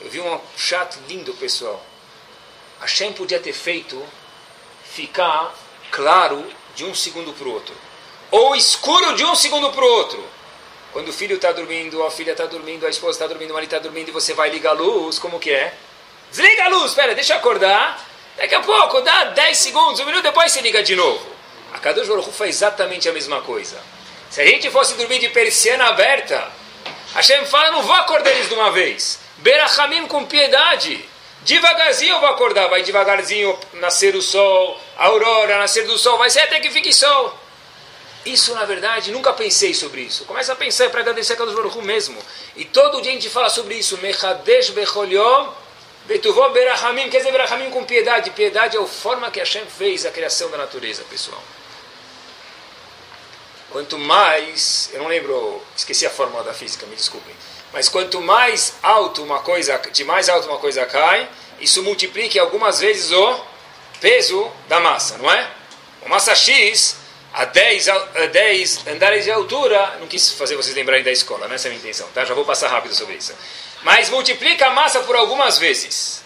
Eu 0.00 0.10
vi 0.10 0.20
um 0.20 0.40
chato 0.56 0.98
lindo, 1.08 1.32
pessoal. 1.34 1.84
Hashem 2.80 3.12
podia 3.12 3.38
ter 3.38 3.52
feito 3.52 4.02
ficar 4.84 5.54
claro 5.90 6.44
de 6.74 6.84
um 6.84 6.94
segundo 6.94 7.32
para 7.32 7.46
o 7.46 7.52
outro. 7.52 7.74
Ou 8.30 8.54
escuro 8.56 9.14
de 9.14 9.24
um 9.24 9.34
segundo 9.34 9.70
para 9.72 9.84
o 9.84 9.88
outro. 9.88 10.24
Quando 10.92 11.08
o 11.08 11.12
filho 11.12 11.36
está 11.36 11.52
dormindo, 11.52 12.02
a 12.02 12.10
filha 12.10 12.32
está 12.32 12.46
dormindo, 12.46 12.86
a 12.86 12.90
esposa 12.90 13.16
está 13.16 13.26
dormindo, 13.26 13.50
o 13.50 13.54
marido 13.54 13.74
está 13.74 13.78
dormindo 13.78 14.08
e 14.08 14.12
você 14.12 14.34
vai 14.34 14.50
ligar 14.50 14.70
a 14.70 14.72
luz, 14.72 15.18
como 15.18 15.38
que 15.38 15.50
é? 15.50 15.74
Desliga 16.30 16.64
a 16.64 16.68
luz, 16.68 16.90
espera, 16.90 17.14
deixa 17.14 17.34
eu 17.34 17.38
acordar. 17.38 18.08
Daqui 18.36 18.54
a 18.54 18.60
pouco, 18.60 19.00
dá 19.00 19.24
10 19.24 19.58
segundos, 19.58 20.00
um 20.00 20.06
minuto, 20.06 20.22
depois 20.22 20.52
você 20.52 20.60
liga 20.60 20.82
de 20.82 20.94
novo. 20.94 21.26
A 21.72 21.78
Kadosh 21.78 22.08
Baruch 22.08 22.30
faz 22.32 22.56
exatamente 22.56 23.08
a 23.08 23.12
mesma 23.12 23.40
coisa. 23.42 23.76
Se 24.30 24.40
a 24.40 24.46
gente 24.46 24.70
fosse 24.70 24.94
dormir 24.94 25.18
de 25.18 25.28
persiana 25.28 25.86
aberta, 25.88 26.50
Hashem 27.14 27.44
fala, 27.46 27.72
não 27.72 27.82
vou 27.82 27.94
acordar 27.94 28.30
eles 28.30 28.48
de 28.48 28.54
uma 28.54 28.70
vez. 28.70 29.18
Berachamim 29.38 30.06
com 30.06 30.24
piedade. 30.24 31.04
Devagarzinho 31.42 32.14
eu 32.14 32.20
vou 32.20 32.28
acordar, 32.28 32.68
vai 32.68 32.82
devagarzinho 32.82 33.58
nascer 33.74 34.14
o 34.14 34.22
sol, 34.22 34.78
a 34.96 35.06
aurora, 35.06 35.58
nascer 35.58 35.86
do 35.86 35.98
sol, 35.98 36.16
vai 36.18 36.30
ser 36.30 36.40
até 36.40 36.60
que 36.60 36.70
fique 36.70 36.92
sol. 36.92 37.36
Isso, 38.24 38.54
na 38.54 38.64
verdade, 38.66 39.10
nunca 39.10 39.32
pensei 39.32 39.72
sobre 39.74 40.02
isso. 40.02 40.26
Começa 40.26 40.52
a 40.52 40.56
pensar 40.56 40.90
para 40.90 41.00
agradecer 41.00 41.32
a 41.32 41.36
Kadosh 41.36 41.54
Baruch 41.54 41.78
mesmo. 41.78 42.18
E 42.54 42.64
todo 42.66 43.00
dia 43.00 43.10
a 43.10 43.14
gente 43.14 43.30
fala 43.30 43.48
sobre 43.48 43.74
isso. 43.74 43.96
Mechadesh 43.98 44.70
becholiom 44.70 45.48
Betuvó 46.10 46.48
Berachamim, 46.48 47.08
quer 47.08 47.18
dizer 47.18 47.30
Berachamim 47.30 47.70
com 47.70 47.84
piedade. 47.84 48.30
Piedade 48.32 48.76
é 48.76 48.80
a 48.80 48.84
forma 48.84 49.30
que 49.30 49.38
Hashem 49.38 49.64
fez 49.66 50.04
a 50.04 50.10
criação 50.10 50.50
da 50.50 50.58
natureza, 50.58 51.04
pessoal. 51.04 51.40
Quanto 53.70 53.96
mais, 53.96 54.90
eu 54.92 55.00
não 55.00 55.08
lembro, 55.08 55.62
esqueci 55.76 56.04
a 56.04 56.10
fórmula 56.10 56.42
da 56.42 56.52
física, 56.52 56.84
me 56.86 56.96
desculpem. 56.96 57.32
Mas 57.72 57.88
quanto 57.88 58.20
mais 58.20 58.74
alto 58.82 59.22
uma 59.22 59.38
coisa, 59.38 59.78
de 59.92 60.02
mais 60.02 60.28
alto 60.28 60.48
uma 60.48 60.58
coisa 60.58 60.84
cai, 60.84 61.28
isso 61.60 61.80
multiplica 61.84 62.40
algumas 62.40 62.80
vezes 62.80 63.12
o 63.12 63.40
peso 64.00 64.50
da 64.66 64.80
massa, 64.80 65.16
não 65.16 65.30
é? 65.30 65.48
Uma 66.02 66.16
massa 66.16 66.34
X 66.34 66.96
a 67.32 67.44
10, 67.44 67.88
a 67.88 68.26
10 68.32 68.88
andares 68.88 69.26
de 69.26 69.30
altura, 69.30 69.98
não 70.00 70.08
quis 70.08 70.32
fazer 70.32 70.56
vocês 70.56 70.74
lembrarem 70.74 71.04
da 71.04 71.12
escola, 71.12 71.46
não 71.46 71.52
é 71.52 71.54
essa 71.54 71.68
é 71.68 71.70
a 71.70 71.70
minha 71.70 71.80
intenção, 71.80 72.08
tá? 72.12 72.24
Já 72.24 72.34
vou 72.34 72.44
passar 72.44 72.66
rápido 72.66 72.96
sobre 72.96 73.14
isso. 73.14 73.32
Mas 73.82 74.10
multiplica 74.10 74.66
a 74.66 74.70
massa 74.70 75.00
por 75.00 75.16
algumas 75.16 75.58
vezes. 75.58 76.22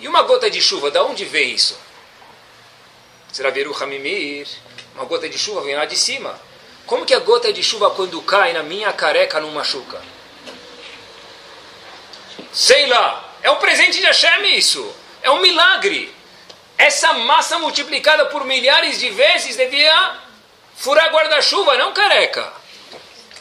E 0.00 0.08
uma 0.08 0.22
gota 0.22 0.50
de 0.50 0.60
chuva, 0.60 0.90
da 0.90 1.02
onde 1.02 1.24
vem 1.24 1.52
isso? 1.52 1.78
Será 3.32 3.50
Veru 3.50 3.76
Hamimir? 3.80 4.46
Uma 4.94 5.04
gota 5.04 5.28
de 5.28 5.38
chuva 5.38 5.62
vem 5.62 5.74
lá 5.74 5.84
de 5.84 5.96
cima. 5.96 6.40
Como 6.86 7.04
que 7.04 7.14
a 7.14 7.18
gota 7.18 7.52
de 7.52 7.62
chuva, 7.62 7.90
quando 7.90 8.20
cai 8.22 8.52
na 8.52 8.62
minha 8.62 8.92
careca, 8.92 9.40
não 9.40 9.50
machuca? 9.50 10.00
Sei 12.52 12.86
lá. 12.86 13.32
É 13.42 13.50
um 13.50 13.56
presente 13.56 14.00
de 14.00 14.06
Hashem 14.06 14.56
isso. 14.56 14.94
É 15.22 15.30
um 15.30 15.40
milagre. 15.40 16.14
Essa 16.78 17.12
massa 17.12 17.58
multiplicada 17.58 18.26
por 18.26 18.44
milhares 18.44 18.98
de 18.98 19.10
vezes 19.10 19.56
devia 19.56 20.18
furar 20.76 21.10
guarda-chuva, 21.12 21.76
não 21.76 21.92
careca. 21.92 22.52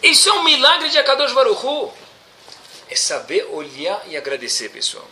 Isso 0.02 0.30
é 0.30 0.34
um 0.34 0.44
milagre 0.44 0.90
de 0.90 0.98
Akadosh 0.98 1.32
Baruchu. 1.32 1.92
É 2.90 2.96
saber 2.96 3.48
olhar 3.52 4.04
e 4.08 4.18
agradecer, 4.18 4.70
pessoal. 4.70 5.08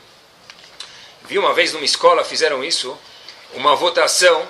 Vi 1.24 1.38
uma 1.38 1.54
vez 1.54 1.74
numa 1.74 1.86
escola, 1.86 2.24
fizeram 2.24 2.64
isso, 2.64 2.98
uma 3.54 3.76
votação 3.76 4.48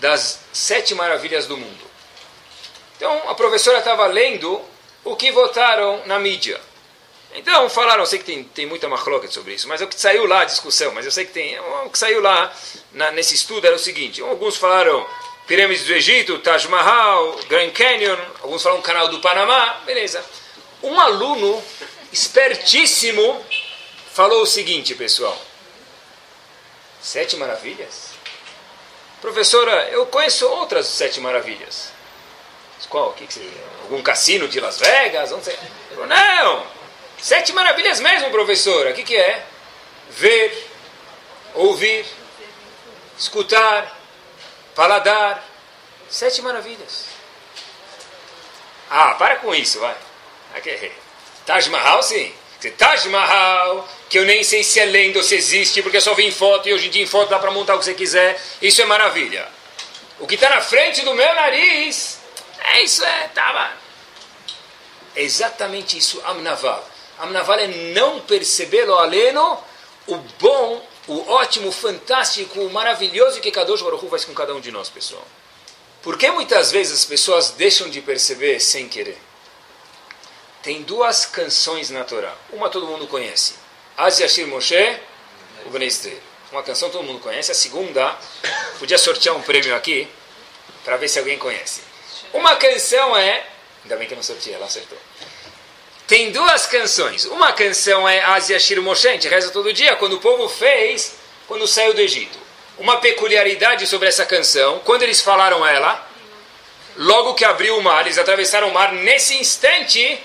das 0.00 0.40
sete 0.52 0.94
maravilhas 0.94 1.46
do 1.46 1.56
mundo. 1.56 1.90
Então, 2.96 3.30
a 3.30 3.34
professora 3.34 3.78
estava 3.78 4.06
lendo 4.06 4.60
o 5.04 5.16
que 5.16 5.32
votaram 5.32 6.02
na 6.06 6.18
mídia. 6.18 6.60
Então, 7.34 7.70
falaram, 7.70 8.04
sei 8.04 8.18
que 8.18 8.24
tem, 8.24 8.44
tem 8.44 8.66
muita 8.66 8.88
machloket 8.88 9.32
sobre 9.32 9.54
isso, 9.54 9.68
mas 9.68 9.80
é 9.80 9.84
o 9.84 9.88
que 9.88 9.98
saiu 9.98 10.26
lá, 10.26 10.40
a 10.40 10.44
discussão, 10.44 10.92
mas 10.92 11.04
eu 11.04 11.12
sei 11.12 11.24
que 11.24 11.32
tem, 11.32 11.58
o 11.58 11.90
que 11.90 11.98
saiu 11.98 12.20
lá 12.20 12.52
na, 12.92 13.10
nesse 13.12 13.34
estudo 13.34 13.66
era 13.66 13.76
o 13.76 13.78
seguinte, 13.78 14.20
alguns 14.20 14.56
falaram 14.56 15.06
pirâmides 15.46 15.86
do 15.86 15.92
Egito, 15.92 16.38
Taj 16.40 16.66
Mahal, 16.68 17.38
Grand 17.48 17.70
Canyon, 17.70 18.16
alguns 18.42 18.62
falaram 18.62 18.82
canal 18.82 19.08
do 19.08 19.20
Panamá, 19.20 19.80
beleza. 19.86 20.24
Um 20.82 20.98
aluno 20.98 21.62
espertíssimo 22.12 23.44
falou 24.12 24.42
o 24.42 24.46
seguinte, 24.46 24.94
pessoal, 24.94 25.36
sete 27.00 27.36
maravilhas? 27.36 28.10
Professora, 29.20 29.88
eu 29.90 30.06
conheço 30.06 30.46
outras 30.48 30.86
sete 30.86 31.20
maravilhas. 31.20 31.92
Qual? 32.88 33.12
Que 33.12 33.26
que 33.26 33.34
você, 33.34 33.52
algum 33.82 34.02
cassino 34.02 34.48
de 34.48 34.58
Las 34.58 34.78
Vegas? 34.78 35.30
Sei. 35.44 35.56
Falou, 35.90 36.06
não! 36.06 36.66
Sete 37.20 37.52
maravilhas 37.52 38.00
mesmo, 38.00 38.30
professora. 38.30 38.90
O 38.90 38.94
que, 38.94 39.04
que 39.04 39.16
é? 39.16 39.46
Ver, 40.10 40.70
ouvir, 41.54 42.04
escutar, 43.16 43.96
paladar. 44.74 45.46
Sete 46.08 46.42
maravilhas. 46.42 47.04
Ah, 48.90 49.14
para 49.14 49.36
com 49.36 49.54
isso, 49.54 49.78
vai. 49.78 49.96
Okay. 50.58 50.92
Taj 51.50 51.68
Mahal, 51.68 52.00
sim. 52.00 52.32
Taj 52.78 53.08
Mahal, 53.08 53.88
que 54.08 54.16
eu 54.16 54.24
nem 54.24 54.44
sei 54.44 54.62
se 54.62 54.78
é 54.78 54.84
lenda 54.84 55.18
ou 55.18 55.24
se 55.24 55.34
existe, 55.34 55.82
porque 55.82 55.96
eu 55.96 56.00
só 56.00 56.14
vi 56.14 56.24
em 56.24 56.30
foto 56.30 56.68
e 56.68 56.72
hoje 56.72 56.86
em 56.86 56.90
dia 56.90 57.02
em 57.02 57.08
foto 57.08 57.28
dá 57.28 57.40
para 57.40 57.50
montar 57.50 57.74
o 57.74 57.80
que 57.80 57.86
você 57.86 57.94
quiser. 57.94 58.40
Isso 58.62 58.80
é 58.80 58.84
maravilha. 58.84 59.48
O 60.20 60.28
que 60.28 60.36
está 60.36 60.48
na 60.48 60.60
frente 60.60 61.02
do 61.02 61.12
meu 61.12 61.34
nariz 61.34 62.20
é 62.60 62.82
isso, 62.82 63.04
é, 63.04 63.30
tava. 63.34 63.68
É 65.16 65.22
exatamente 65.24 65.98
isso, 65.98 66.22
Amnaval. 66.24 66.88
Amnaval 67.18 67.58
é 67.58 67.66
não 67.66 68.20
perceber 68.20 68.88
o 68.88 68.94
aleno, 68.94 69.58
o 70.06 70.18
bom, 70.38 70.86
o 71.08 71.32
ótimo, 71.32 71.70
o 71.70 71.72
fantástico, 71.72 72.60
o 72.60 72.70
maravilhoso 72.70 73.40
que 73.40 73.50
Kadosh 73.50 73.82
Baruch 73.82 74.08
faz 74.08 74.24
com 74.24 74.34
cada 74.34 74.54
um 74.54 74.60
de 74.60 74.70
nós, 74.70 74.88
pessoal. 74.88 75.26
Por 76.00 76.16
que 76.16 76.30
muitas 76.30 76.70
vezes 76.70 77.00
as 77.00 77.04
pessoas 77.04 77.50
deixam 77.50 77.90
de 77.90 78.00
perceber 78.00 78.60
sem 78.60 78.88
querer? 78.88 79.18
Tem 80.62 80.82
duas 80.82 81.24
canções 81.24 81.88
na 81.90 82.04
Torá. 82.04 82.34
Uma 82.52 82.68
todo 82.68 82.86
mundo 82.86 83.06
conhece. 83.06 83.54
Az 83.96 84.18
Yashir 84.18 84.46
Moshe, 84.46 84.98
o 85.64 85.70
Bnei 85.70 85.90
Uma 86.52 86.62
canção 86.62 86.90
todo 86.90 87.04
mundo 87.04 87.20
conhece. 87.20 87.50
A 87.50 87.54
segunda, 87.54 88.16
podia 88.78 88.98
sortear 88.98 89.34
um 89.34 89.42
prêmio 89.42 89.74
aqui, 89.74 90.06
para 90.84 90.96
ver 90.96 91.08
se 91.08 91.18
alguém 91.18 91.38
conhece. 91.38 91.80
Uma 92.32 92.56
canção 92.56 93.16
é. 93.16 93.46
Ainda 93.82 93.96
bem 93.96 94.06
que 94.06 94.12
eu 94.12 94.16
não 94.16 94.22
sorteei, 94.22 94.54
ela 94.54 94.66
acertou. 94.66 94.98
Tem 96.06 96.30
duas 96.30 96.66
canções. 96.66 97.24
Uma 97.24 97.52
canção 97.52 98.06
é 98.06 98.20
Asia 98.20 98.58
Shir 98.58 98.82
Moshe, 98.82 99.08
a 99.08 99.12
gente 99.12 99.28
reza 99.28 99.50
todo 99.50 99.72
dia, 99.72 99.96
quando 99.96 100.14
o 100.14 100.20
povo 100.20 100.48
fez, 100.48 101.14
quando 101.46 101.66
saiu 101.66 101.94
do 101.94 102.00
Egito. 102.00 102.38
Uma 102.78 102.98
peculiaridade 102.98 103.86
sobre 103.86 104.08
essa 104.08 104.26
canção, 104.26 104.80
quando 104.80 105.02
eles 105.02 105.20
falaram 105.20 105.66
ela, 105.66 106.06
logo 106.96 107.34
que 107.34 107.44
abriu 107.44 107.78
o 107.78 107.82
mar, 107.82 108.04
eles 108.04 108.18
atravessaram 108.18 108.68
o 108.68 108.74
mar, 108.74 108.92
nesse 108.92 109.36
instante, 109.36 110.18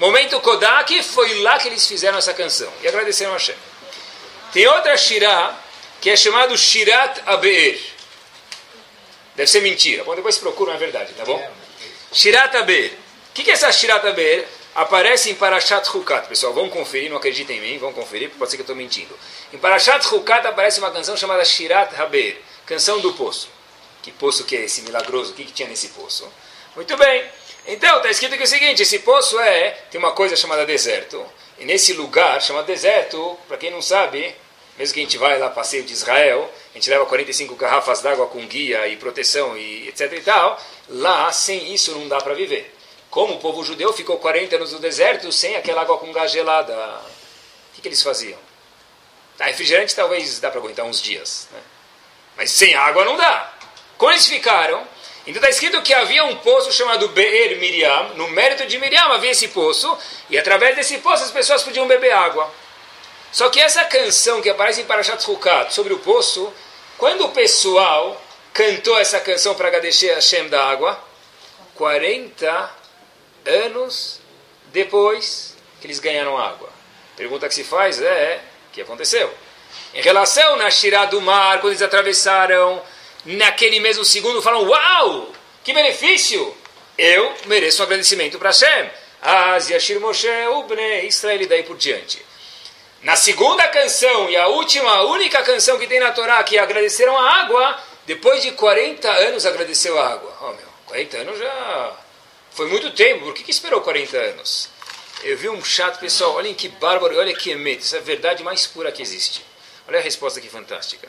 momento 0.00 0.40
Kodak, 0.40 1.02
foi 1.02 1.42
lá 1.42 1.58
que 1.58 1.68
eles 1.68 1.86
fizeram 1.86 2.18
essa 2.18 2.34
canção. 2.34 2.72
E 2.82 2.88
agradeceram 2.88 3.32
a 3.32 3.34
Hashem. 3.34 3.54
Tem 4.52 4.66
outra 4.66 4.96
Shirah, 4.96 5.56
que 6.00 6.10
é 6.10 6.16
chamado 6.16 6.56
Shirat 6.56 7.20
Abe'er. 7.26 7.78
Deve 9.36 9.48
ser 9.48 9.60
mentira. 9.60 10.02
Bom, 10.02 10.14
depois 10.16 10.38
procuram, 10.38 10.72
é 10.72 10.76
verdade, 10.76 11.12
tá 11.14 11.24
bom? 11.24 11.40
Shirat 12.12 12.56
Aber. 12.56 12.86
O 12.86 13.32
que, 13.32 13.44
que 13.44 13.50
é 13.50 13.54
essa 13.54 13.70
Shirat 13.70 14.04
Aber? 14.06 14.46
Aparece 14.74 15.30
em 15.30 15.34
Parashat 15.34 15.88
Hukat. 15.88 16.28
Pessoal, 16.28 16.52
vão 16.52 16.68
conferir, 16.68 17.10
não 17.10 17.16
acreditem 17.16 17.58
em 17.58 17.60
mim, 17.60 17.78
vão 17.78 17.92
conferir, 17.92 18.30
pode 18.30 18.50
ser 18.50 18.56
que 18.56 18.62
eu 18.62 18.64
estou 18.64 18.76
mentindo. 18.76 19.16
Em 19.52 19.58
Parashat 19.58 20.06
Hukat 20.06 20.46
aparece 20.46 20.78
uma 20.78 20.90
canção 20.90 21.16
chamada 21.16 21.44
Shirat 21.44 21.94
Haber, 22.00 22.42
canção 22.66 23.00
do 23.00 23.12
poço. 23.12 23.48
Que 24.02 24.10
poço 24.10 24.44
que 24.44 24.56
é 24.56 24.64
esse 24.64 24.82
milagroso? 24.82 25.32
O 25.32 25.34
que, 25.34 25.44
que 25.44 25.52
tinha 25.52 25.68
nesse 25.68 25.88
poço? 25.88 26.30
Muito 26.74 26.96
bem. 26.96 27.24
Então, 27.66 27.98
está 27.98 28.10
escrito 28.10 28.36
que 28.36 28.42
é 28.42 28.44
o 28.44 28.48
seguinte, 28.48 28.82
esse 28.82 29.00
poço 29.00 29.38
é, 29.38 29.70
tem 29.90 29.98
uma 29.98 30.12
coisa 30.12 30.34
chamada 30.34 30.64
deserto. 30.64 31.24
E 31.58 31.64
nesse 31.64 31.92
lugar, 31.92 32.40
chamado 32.40 32.66
deserto, 32.66 33.38
para 33.46 33.58
quem 33.58 33.70
não 33.70 33.82
sabe, 33.82 34.34
mesmo 34.78 34.94
que 34.94 35.00
a 35.00 35.02
gente 35.02 35.18
vai 35.18 35.38
lá 35.38 35.50
passeio 35.50 35.82
de 35.82 35.92
Israel, 35.92 36.50
a 36.72 36.74
gente 36.78 36.88
leva 36.88 37.04
45 37.04 37.54
garrafas 37.54 38.00
d'água 38.00 38.26
com 38.28 38.46
guia 38.46 38.88
e 38.88 38.96
proteção 38.96 39.56
e 39.58 39.88
etc 39.88 40.10
e 40.12 40.20
tal, 40.22 40.58
lá 40.88 41.30
sem 41.32 41.74
isso 41.74 41.92
não 41.92 42.08
dá 42.08 42.18
para 42.18 42.32
viver. 42.32 42.74
Como 43.10 43.34
o 43.34 43.38
povo 43.38 43.62
judeu 43.62 43.92
ficou 43.92 44.16
40 44.16 44.56
anos 44.56 44.72
no 44.72 44.78
deserto 44.78 45.30
sem 45.32 45.54
aquela 45.54 45.82
água 45.82 45.98
com 45.98 46.10
gás 46.12 46.30
gelada, 46.30 46.74
o 46.74 47.74
que, 47.74 47.82
que 47.82 47.88
eles 47.88 48.02
faziam? 48.02 48.38
Tá, 49.36 49.46
refrigerante 49.46 49.94
talvez 49.94 50.38
dá 50.38 50.50
para 50.50 50.60
aguentar 50.60 50.86
uns 50.86 51.00
dias, 51.02 51.48
né? 51.52 51.60
mas 52.36 52.50
sem 52.50 52.74
água 52.74 53.04
não 53.04 53.16
dá. 53.16 53.52
Como 53.98 54.12
eles 54.12 54.26
ficaram? 54.26 54.86
Então 55.30 55.38
está 55.38 55.48
escrito 55.48 55.80
que 55.82 55.94
havia 55.94 56.24
um 56.24 56.34
poço 56.38 56.72
chamado 56.72 57.06
Be'er 57.10 57.56
Miriam, 57.60 58.14
no 58.16 58.26
mérito 58.30 58.66
de 58.66 58.76
Miriam 58.78 59.12
havia 59.12 59.30
esse 59.30 59.46
poço, 59.46 59.96
e 60.28 60.36
através 60.36 60.74
desse 60.74 60.98
poço 60.98 61.22
as 61.22 61.30
pessoas 61.30 61.62
podiam 61.62 61.86
beber 61.86 62.10
água. 62.10 62.52
Só 63.30 63.48
que 63.48 63.60
essa 63.60 63.84
canção 63.84 64.42
que 64.42 64.50
aparece 64.50 64.80
em 64.80 64.84
Parashat 64.84 65.24
Hukat 65.30 65.72
sobre 65.72 65.92
o 65.92 66.00
poço, 66.00 66.52
quando 66.98 67.26
o 67.26 67.28
pessoal 67.28 68.20
cantou 68.52 68.98
essa 68.98 69.20
canção 69.20 69.54
para 69.54 69.68
agradecer 69.68 70.10
a 70.10 70.14
Hashem 70.16 70.48
da 70.48 70.64
água, 70.64 70.98
40 71.76 72.70
anos 73.46 74.20
depois 74.72 75.56
que 75.80 75.86
eles 75.86 76.00
ganharam 76.00 76.36
água. 76.36 76.70
Pergunta 77.16 77.46
que 77.46 77.54
se 77.54 77.62
faz 77.62 78.02
é, 78.02 78.40
o 78.68 78.72
que 78.72 78.82
aconteceu? 78.82 79.32
Em 79.94 80.02
relação 80.02 80.56
na 80.56 80.68
Shirá 80.72 81.04
do 81.04 81.20
mar, 81.20 81.60
quando 81.60 81.72
eles 81.72 81.82
atravessaram, 81.82 82.82
naquele 83.24 83.80
mesmo 83.80 84.04
segundo 84.04 84.42
falam, 84.42 84.66
uau, 84.68 85.32
que 85.62 85.72
benefício! 85.72 86.56
Eu 86.96 87.34
mereço 87.46 87.80
um 87.80 87.86
agradecimento 87.86 88.38
para 88.38 88.50
Hashem. 88.50 88.90
Az 89.22 89.70
Yashir 89.70 90.00
Moshe 90.00 90.28
Ubne 90.52 91.06
Israel 91.06 91.42
e 91.42 91.46
daí 91.46 91.62
por 91.62 91.76
diante. 91.76 92.24
Na 93.02 93.16
segunda 93.16 93.66
canção 93.68 94.28
e 94.28 94.36
a 94.36 94.48
última, 94.48 94.90
a 94.90 95.04
única 95.04 95.42
canção 95.42 95.78
que 95.78 95.86
tem 95.86 95.98
na 95.98 96.12
Torá, 96.12 96.42
que 96.44 96.58
agradeceram 96.58 97.16
a 97.18 97.40
água, 97.40 97.82
depois 98.06 98.42
de 98.42 98.52
40 98.52 99.10
anos 99.10 99.46
agradeceu 99.46 99.98
a 99.98 100.08
água. 100.08 100.36
Oh, 100.42 100.48
meu, 100.48 100.68
40 100.86 101.18
anos 101.18 101.38
já 101.38 101.96
foi 102.50 102.66
muito 102.68 102.90
tempo, 102.90 103.24
por 103.24 103.34
que, 103.34 103.42
que 103.42 103.50
esperou 103.50 103.80
40 103.80 104.16
anos? 104.18 104.68
Eu 105.22 105.36
vi 105.38 105.48
um 105.48 105.64
chato, 105.64 105.98
pessoal, 105.98 106.34
olhem 106.34 106.54
que 106.54 106.68
bárbaro, 106.68 107.18
olha 107.18 107.34
que 107.34 107.50
emete, 107.50 107.84
essa 107.84 107.96
é 107.96 108.00
a 108.00 108.02
verdade 108.02 108.42
mais 108.42 108.66
pura 108.66 108.92
que 108.92 109.00
existe. 109.00 109.44
Olha 109.88 109.98
a 109.98 110.02
resposta 110.02 110.38
aqui 110.38 110.48
fantástica. 110.48 111.08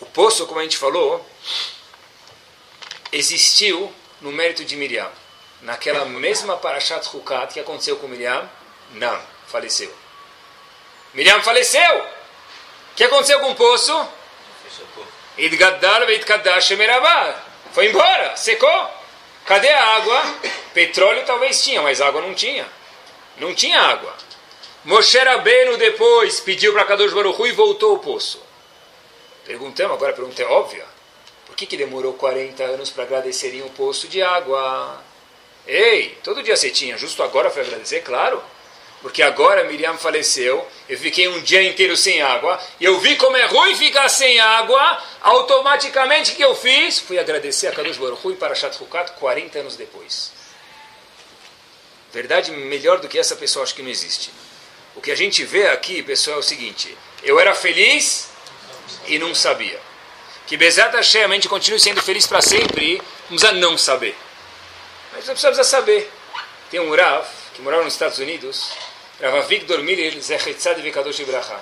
O 0.00 0.06
poço, 0.06 0.46
como 0.46 0.60
a 0.60 0.62
gente 0.62 0.76
falou, 0.76 1.24
existiu 3.12 3.92
no 4.20 4.32
mérito 4.32 4.64
de 4.64 4.76
Miriam. 4.76 5.10
Naquela 5.62 6.04
mesma 6.04 6.56
Parashat 6.56 7.08
Hukat 7.14 7.54
que 7.54 7.60
aconteceu 7.60 7.96
com 7.96 8.06
Miriam, 8.06 8.48
não, 8.92 9.18
faleceu. 9.46 9.92
Miriam 11.14 11.42
faleceu. 11.42 12.06
que 12.94 13.04
aconteceu 13.04 13.40
com 13.40 13.50
o 13.50 13.54
poço? 13.54 14.08
Foi 17.72 17.86
embora, 17.88 18.36
secou. 18.36 18.90
Cadê 19.44 19.70
a 19.70 19.96
água? 19.96 20.22
Petróleo 20.74 21.24
talvez 21.24 21.62
tinha, 21.62 21.80
mas 21.82 22.00
água 22.00 22.20
não 22.20 22.34
tinha. 22.34 22.66
Não 23.38 23.54
tinha 23.54 23.80
água. 23.80 24.14
Moshe 24.84 25.18
Rabbeinu 25.18 25.76
depois 25.76 26.40
pediu 26.40 26.72
para 26.72 26.84
Kadosh 26.84 27.12
Baruch 27.12 27.42
e 27.42 27.52
voltou 27.52 27.92
ao 27.92 27.98
poço. 27.98 28.45
Perguntamos, 29.46 29.94
agora 29.94 30.12
a 30.12 30.14
pergunta 30.14 30.42
é 30.42 30.46
óbvia. 30.46 30.84
Por 31.46 31.54
que, 31.54 31.66
que 31.66 31.76
demorou 31.76 32.14
40 32.14 32.62
anos 32.64 32.90
para 32.90 33.04
agradecerem 33.04 33.62
o 33.62 33.70
poço 33.70 34.08
de 34.08 34.20
água? 34.20 35.00
Ei, 35.66 36.18
todo 36.22 36.42
dia 36.42 36.56
você 36.56 36.68
tinha, 36.70 36.98
justo 36.98 37.22
agora 37.22 37.48
foi 37.48 37.62
agradecer? 37.62 38.00
Claro. 38.00 38.42
Porque 39.00 39.22
agora 39.22 39.62
Miriam 39.64 39.96
faleceu, 39.96 40.66
eu 40.88 40.98
fiquei 40.98 41.28
um 41.28 41.40
dia 41.40 41.62
inteiro 41.62 41.96
sem 41.96 42.20
água, 42.22 42.60
e 42.80 42.84
eu 42.84 42.98
vi 42.98 43.14
como 43.14 43.36
é 43.36 43.46
ruim 43.46 43.76
ficar 43.76 44.08
sem 44.08 44.40
água, 44.40 45.00
automaticamente 45.20 46.34
que 46.34 46.42
eu 46.42 46.54
fiz? 46.56 46.98
Fui 46.98 47.18
agradecer 47.18 47.68
a 47.68 47.72
Kadosh 47.72 47.98
Baruch 47.98 48.28
e 48.28 48.34
para 48.34 48.54
Shat 48.54 48.76
40 49.20 49.58
anos 49.60 49.76
depois. 49.76 50.32
Verdade 52.12 52.50
melhor 52.50 52.98
do 52.98 53.06
que 53.06 53.18
essa 53.18 53.36
pessoa 53.36 53.62
acho 53.62 53.74
que 53.74 53.82
não 53.82 53.90
existe. 53.90 54.32
O 54.96 55.00
que 55.00 55.10
a 55.12 55.16
gente 55.16 55.44
vê 55.44 55.68
aqui, 55.68 56.02
pessoal, 56.02 56.38
é 56.38 56.40
o 56.40 56.42
seguinte: 56.42 56.96
eu 57.22 57.38
era 57.38 57.54
feliz 57.54 58.30
e 59.08 59.18
não 59.18 59.34
sabia. 59.34 59.80
Que 60.46 60.56
Bezat 60.56 60.94
Hashem, 60.94 61.24
a 61.24 61.34
gente 61.34 61.48
continue 61.48 61.80
sendo 61.80 62.00
feliz 62.02 62.26
para 62.26 62.40
sempre, 62.40 63.02
vamos 63.28 63.44
a 63.44 63.52
não 63.52 63.76
saber. 63.76 64.16
Mas 65.12 65.26
não 65.26 65.34
precisa 65.34 65.64
saber. 65.64 66.10
Tem 66.70 66.78
um 66.80 66.94
Rav 66.94 67.26
que 67.54 67.60
morava 67.62 67.82
nos 67.84 67.94
Estados 67.94 68.18
Unidos, 68.18 68.70
Rav 69.20 69.36
Avigdor 69.38 69.82
Miller 69.82 70.20
Zechetzad 70.20 70.80
Vikadosh 70.80 71.18
Ibrahim. 71.20 71.58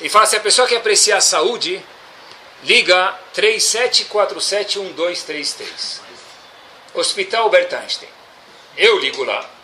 Ele 0.00 0.10
fala, 0.10 0.26
se 0.26 0.36
a 0.36 0.40
pessoa 0.40 0.68
quer 0.68 0.76
apreciar 0.76 1.16
a 1.18 1.22
saúde, 1.22 1.82
liga 2.64 3.14
37471233. 3.34 6.00
Hospital 6.94 7.44
Albert 7.44 7.74
Einstein. 7.74 8.08
Eu 8.76 8.98
ligo 8.98 9.24
lá. 9.24 9.55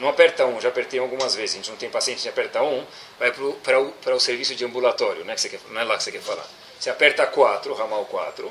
Não 0.00 0.08
aperta 0.08 0.46
um, 0.46 0.60
já 0.60 0.70
apertei 0.70 0.98
algumas 0.98 1.34
vezes. 1.34 1.54
A 1.54 1.58
gente 1.58 1.70
não 1.70 1.76
tem 1.76 1.90
paciente 1.90 2.22
de 2.22 2.28
aperta 2.28 2.62
um, 2.62 2.84
vai 3.18 3.30
para 3.30 3.78
o, 3.78 3.94
o 4.16 4.20
serviço 4.20 4.54
de 4.54 4.64
ambulatório, 4.64 5.24
né, 5.24 5.34
que 5.34 5.48
quer, 5.48 5.60
não 5.68 5.80
é 5.80 5.84
lá 5.84 5.96
que 5.96 6.02
você 6.02 6.10
quer 6.10 6.22
falar. 6.22 6.46
Você 6.78 6.88
aperta 6.88 7.26
4, 7.26 7.74
ramal 7.74 8.06
4. 8.06 8.50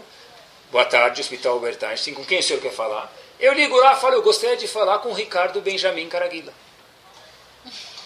Boa 0.72 0.86
tarde, 0.86 1.20
Hospital 1.22 1.54
Albert 1.54 1.84
Einstein. 1.84 2.14
Com 2.14 2.24
quem 2.24 2.40
o 2.40 2.44
senhor 2.44 2.62
quer 2.62 2.72
falar? 2.72 3.12
Eu 3.40 3.54
ligo 3.54 3.76
lá 3.78 3.94
e 3.94 3.96
falo, 4.00 4.14
eu 4.14 4.22
gostaria 4.22 4.56
de 4.56 4.68
falar 4.68 5.00
com 5.00 5.10
o 5.10 5.14
Ricardo 5.14 5.60
Benjamin 5.60 6.08
Caraguila. 6.08 6.54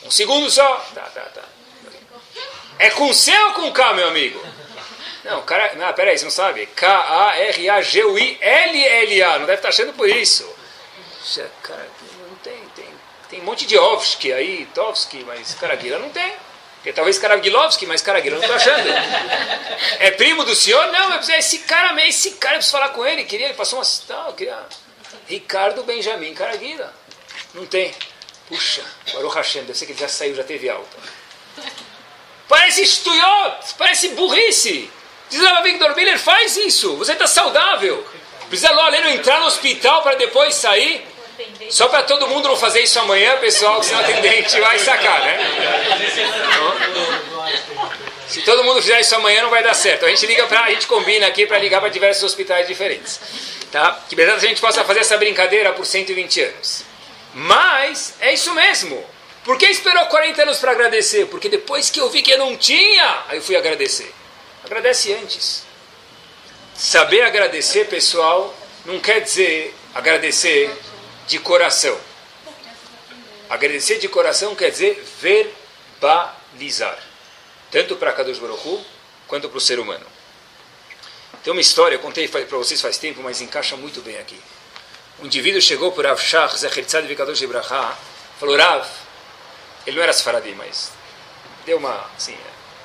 Um 0.05 0.11
segundo 0.11 0.49
só. 0.49 0.75
Tá, 0.95 1.01
tá, 1.01 1.21
tá. 1.21 1.43
É 2.79 2.89
com 2.91 3.13
C 3.13 3.37
ou 3.37 3.53
com 3.53 3.73
K, 3.73 3.93
meu 3.93 4.07
amigo? 4.07 4.41
Não, 5.25 5.41
cara, 5.43 5.73
não, 5.75 5.93
peraí, 5.93 6.17
você 6.17 6.23
não 6.23 6.31
sabe? 6.31 6.65
K-A-R-A-G-U-I-L-L-A. 6.67 7.79
Não 9.39 9.45
deve 9.45 9.59
estar 9.59 9.69
achando 9.69 9.91
por 9.93 10.07
isso. 10.09 10.49
Cara, 11.61 11.87
não 12.29 12.35
tem, 12.37 12.57
tem. 12.75 12.93
Tem 13.29 13.32
um 13.43 13.45
monte 13.45 13.65
de 13.65 13.77
Ovski 13.77 14.31
aí, 14.31 14.65
Tovski, 14.73 15.23
mas 15.25 15.53
Caraguila 15.55 15.99
não 15.99 16.09
tem. 16.09 16.33
Porque 16.77 16.93
talvez 16.93 17.17
Karagilovski, 17.17 17.85
mas 17.85 18.01
Caraguila 18.01 18.37
não 18.37 18.43
estou 18.43 18.55
achando. 18.55 18.89
É 19.99 20.11
primo 20.11 20.43
do 20.43 20.55
senhor? 20.55 20.91
Não, 20.91 21.19
esse 21.19 21.59
cara, 21.59 22.07
esse 22.07 22.31
cara, 22.31 22.55
eu 22.55 22.59
preciso 22.59 22.77
falar 22.77 22.89
com 22.89 23.05
ele. 23.05 23.23
Queria, 23.25 23.47
ele 23.47 23.53
passou 23.53 23.79
uma. 23.79 23.85
Não, 24.09 24.33
queria. 24.33 24.57
Ricardo 25.27 25.83
Benjamin 25.83 26.33
Caraguila. 26.33 26.93
Não 27.53 27.65
tem. 27.65 27.93
Puxa, 28.47 28.83
Baruch 29.13 29.35
Hashem, 29.35 29.63
deve 29.63 29.77
ser 29.77 29.85
que 29.85 29.91
ele 29.91 29.99
já 29.99 30.07
saiu, 30.07 30.35
já 30.35 30.43
teve 30.43 30.69
alta. 30.69 30.97
Parece 32.47 32.81
estuyot, 32.81 33.75
parece 33.77 34.09
burrice. 34.09 34.89
Diz 35.29 35.41
lá, 35.41 35.61
Victor 35.61 35.95
Miller, 35.95 36.19
faz 36.19 36.57
isso. 36.57 36.95
Você 36.97 37.13
está 37.13 37.27
saudável. 37.27 38.05
Precisa 38.49 38.71
lá 38.71 39.11
entrar 39.11 39.39
no 39.39 39.47
hospital 39.47 40.01
para 40.01 40.15
depois 40.15 40.55
sair. 40.55 41.12
Só 41.69 41.87
para 41.87 42.03
todo 42.03 42.27
mundo 42.27 42.47
não 42.47 42.55
fazer 42.55 42.81
isso 42.81 42.99
amanhã, 42.99 43.37
pessoal, 43.37 43.79
que 43.79 43.87
senão 43.87 44.01
o 44.01 44.03
atendente 44.03 44.59
vai 44.59 44.77
sacar, 44.79 45.21
né? 45.21 45.37
Se 48.27 48.41
todo 48.41 48.63
mundo 48.63 48.81
fizer 48.81 48.99
isso 48.99 49.15
amanhã, 49.15 49.43
não 49.43 49.49
vai 49.49 49.63
dar 49.63 49.73
certo. 49.73 50.05
A 50.05 50.09
gente 50.09 50.25
liga 50.25 50.45
para, 50.47 50.63
a 50.65 50.69
gente 50.69 50.87
combina 50.87 51.27
aqui 51.27 51.45
para 51.45 51.57
ligar 51.59 51.79
para 51.79 51.89
diversos 51.89 52.23
hospitais 52.23 52.67
diferentes, 52.67 53.19
tá? 53.71 54.03
Que 54.09 54.15
beleza 54.15 54.37
a 54.37 54.49
gente 54.49 54.61
possa 54.61 54.83
fazer 54.83 54.99
essa 55.01 55.17
brincadeira 55.17 55.73
por 55.73 55.85
120 55.85 56.41
anos. 56.41 56.83
Mas 57.33 58.15
é 58.19 58.33
isso 58.33 58.53
mesmo. 58.53 59.03
Por 59.43 59.57
que 59.57 59.65
esperou 59.65 60.05
40 60.05 60.43
anos 60.43 60.59
para 60.59 60.71
agradecer? 60.71 61.25
Porque 61.27 61.49
depois 61.49 61.89
que 61.89 61.99
eu 61.99 62.09
vi 62.09 62.21
que 62.21 62.31
eu 62.31 62.37
não 62.37 62.55
tinha, 62.55 63.23
aí 63.27 63.37
eu 63.37 63.41
fui 63.41 63.55
agradecer. 63.55 64.13
Agradece 64.63 65.13
antes. 65.13 65.63
Saber 66.75 67.21
agradecer, 67.21 67.85
pessoal, 67.87 68.55
não 68.85 68.99
quer 68.99 69.19
dizer 69.19 69.75
agradecer 69.93 70.71
de 71.27 71.39
coração. 71.39 71.99
Agradecer 73.49 73.99
de 73.99 74.07
coração 74.07 74.55
quer 74.55 74.71
dizer 74.71 75.03
verbalizar. 75.21 76.97
Tanto 77.71 77.95
para 77.95 78.13
Kadosh 78.13 78.39
Baruch 78.39 78.85
quanto 79.27 79.49
para 79.49 79.57
o 79.57 79.61
ser 79.61 79.79
humano. 79.79 80.05
Tem 81.43 81.51
uma 81.51 81.61
história, 81.61 81.95
eu 81.95 81.99
contei 81.99 82.27
para 82.27 82.57
vocês 82.57 82.81
faz 82.81 82.97
tempo, 82.97 83.21
mas 83.21 83.41
encaixa 83.41 83.75
muito 83.75 84.01
bem 84.01 84.17
aqui. 84.17 84.39
Um 85.19 85.25
indivíduo 85.25 85.61
chegou 85.61 85.91
para 85.91 86.09
Rav 86.09 86.21
Shach, 86.21 86.57
Zecher 86.57 86.85
Tzad 86.85 87.05
Vikadosh 87.05 87.41
Ibrahá, 87.41 87.97
falou, 88.39 88.57
Rav, 88.57 88.87
ele 89.85 89.97
não 89.97 90.03
era 90.03 90.13
Sfaradi, 90.13 90.55
mas 90.55 90.91
deu 91.65 91.77
uma, 91.77 92.09
assim, 92.15 92.37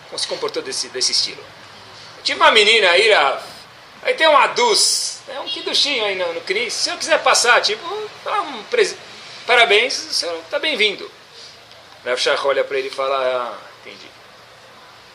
como 0.08 0.18
se 0.18 0.26
comportou 0.26 0.62
desse, 0.62 0.88
desse 0.88 1.12
estilo. 1.12 1.42
Tive 2.24 2.38
uma 2.38 2.50
menina 2.50 2.90
aí, 2.90 3.10
Rav, 3.12 3.42
aí 4.02 4.14
tem 4.14 4.26
uma 4.26 4.48
dus, 4.48 5.17
é 5.30 5.40
um 5.40 5.46
kidushinho 5.46 6.04
aí 6.04 6.14
no, 6.14 6.32
no 6.32 6.40
Cris, 6.42 6.72
se 6.72 6.90
eu 6.90 6.96
quiser 6.96 7.22
passar, 7.22 7.60
tipo, 7.60 7.86
um 7.86 8.64
parabéns, 9.46 9.98
o 9.98 10.14
senhor 10.14 10.38
está 10.38 10.58
bem-vindo. 10.58 11.10
Rav 12.04 12.18
Shach 12.18 12.46
olha 12.46 12.64
para 12.64 12.78
ele 12.78 12.88
e 12.88 12.90
fala, 12.90 13.16
ah, 13.16 13.58
entendi. 13.80 14.06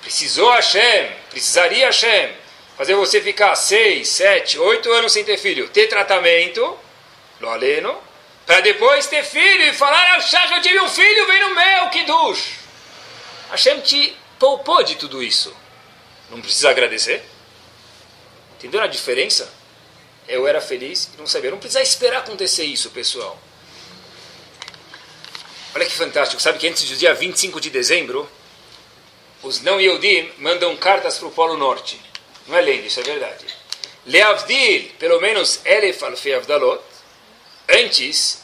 Precisou 0.01 0.51
Hashem, 0.51 1.11
precisaria 1.29 1.85
Hashem, 1.87 2.33
fazer 2.77 2.95
você 2.95 3.21
ficar 3.21 3.55
seis, 3.55 4.09
sete, 4.09 4.59
oito 4.59 4.91
anos 4.91 5.13
sem 5.13 5.23
ter 5.23 5.37
filho, 5.37 5.69
ter 5.69 5.87
tratamento, 5.87 6.77
lo 7.39 7.49
aleno, 7.49 7.97
para 8.45 8.59
depois 8.59 9.07
ter 9.07 9.23
filho 9.23 9.65
e 9.65 9.73
falar, 9.73 10.15
Hashem, 10.15 10.55
eu 10.55 10.61
tive 10.61 10.79
um 10.81 10.89
filho, 10.89 11.27
vem 11.27 11.41
no 11.41 11.55
meu, 11.55 11.89
Kiddush. 11.89 12.59
Hashem 13.49 13.79
te 13.81 14.15
poupou 14.37 14.83
de 14.83 14.95
tudo 14.95 15.23
isso. 15.23 15.55
Não 16.29 16.41
precisa 16.41 16.69
agradecer? 16.69 17.23
Entendeu 18.57 18.81
a 18.81 18.87
diferença? 18.87 19.62
Eu 20.27 20.47
era 20.47 20.61
feliz 20.61 21.09
e 21.13 21.17
não 21.17 21.27
sabia. 21.27 21.51
Não 21.51 21.57
precisa 21.57 21.81
esperar 21.81 22.19
acontecer 22.19 22.63
isso, 22.63 22.89
pessoal. 22.91 23.37
Olha 25.75 25.85
que 25.85 25.91
fantástico. 25.91 26.41
Sabe 26.41 26.59
que 26.59 26.67
antes 26.67 26.87
do 26.87 26.95
dia 26.95 27.13
25 27.13 27.59
de 27.59 27.69
dezembro, 27.69 28.29
os 29.41 29.61
não 29.61 29.81
Yehudim 29.81 30.31
mandam 30.37 30.75
cartas 30.77 31.17
para 31.17 31.27
o 31.27 31.31
Polo 31.31 31.57
Norte. 31.57 31.99
Não 32.47 32.57
é 32.57 32.61
lenda, 32.61 32.87
isso 32.87 32.99
é 32.99 33.03
verdade. 33.03 33.45
Leavdil, 34.05 34.91
pelo 34.99 35.19
menos 35.19 35.59
Elef 35.65 36.03
Alfei 36.03 36.35
Avdalot, 36.35 36.81
antes 37.69 38.41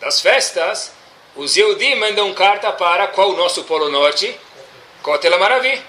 das 0.00 0.20
festas, 0.20 0.92
os 1.34 1.56
Yehudim 1.56 1.94
mandam 1.96 2.32
carta 2.34 2.72
para 2.72 3.08
qual 3.08 3.30
o 3.30 3.36
nosso 3.36 3.64
Polo 3.64 3.88
Norte? 3.88 4.38
Kotel 5.02 5.34
Amaravi. 5.34 5.82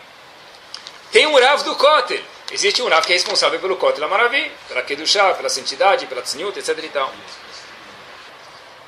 Tem 1.12 1.26
um 1.26 1.38
Rav 1.40 1.64
do 1.64 1.76
Kotel. 1.76 2.22
Existe 2.52 2.82
um 2.82 2.88
Rav 2.88 3.06
que 3.06 3.14
é 3.14 3.16
responsável 3.16 3.60
pelo 3.60 3.78
Kotel 3.78 4.04
Amaravi, 4.04 4.52
pela 4.68 4.82
Kedushá, 4.82 5.34
pela 5.36 5.50
santidade, 5.50 6.08
pela 6.08 6.22
Tzniut, 6.22 6.58
etc. 6.58 6.78
E 6.84 6.90
tal. 6.90 7.14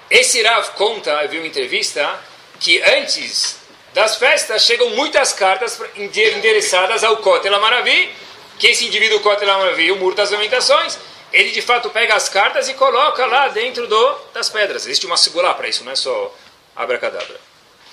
Esse 0.10 0.42
Rav 0.42 0.72
conta, 0.72 1.12
eu 1.24 1.30
vi 1.30 1.38
uma 1.38 1.48
entrevista, 1.48 2.20
que 2.60 2.82
antes 2.82 3.58
das 3.94 4.16
festas 4.16 4.64
chegam 4.64 4.90
muitas 4.92 5.34
cartas 5.34 5.80
endereçadas 5.96 7.04
ao 7.04 7.18
Kotel 7.18 7.54
Amaravi, 7.54 8.14
que 8.58 8.68
esse 8.68 8.86
indivíduo 8.88 9.20
Kotel 9.20 9.50
Amaravi, 9.50 9.92
o 9.92 9.96
muro 9.98 10.16
das 10.16 10.32
lamentações, 10.32 10.98
ele 11.32 11.52
de 11.52 11.62
fato 11.62 11.90
pega 11.90 12.16
as 12.16 12.28
cartas 12.28 12.68
e 12.68 12.74
coloca 12.74 13.26
lá 13.26 13.48
dentro 13.48 13.88
do, 13.88 14.16
das 14.34 14.50
pedras. 14.50 14.86
Existe 14.86 15.06
uma 15.06 15.18
segura 15.18 15.54
para 15.54 15.68
isso, 15.68 15.84
não 15.84 15.92
é 15.92 15.96
só 15.96 16.36
abracadabra. 16.76 17.40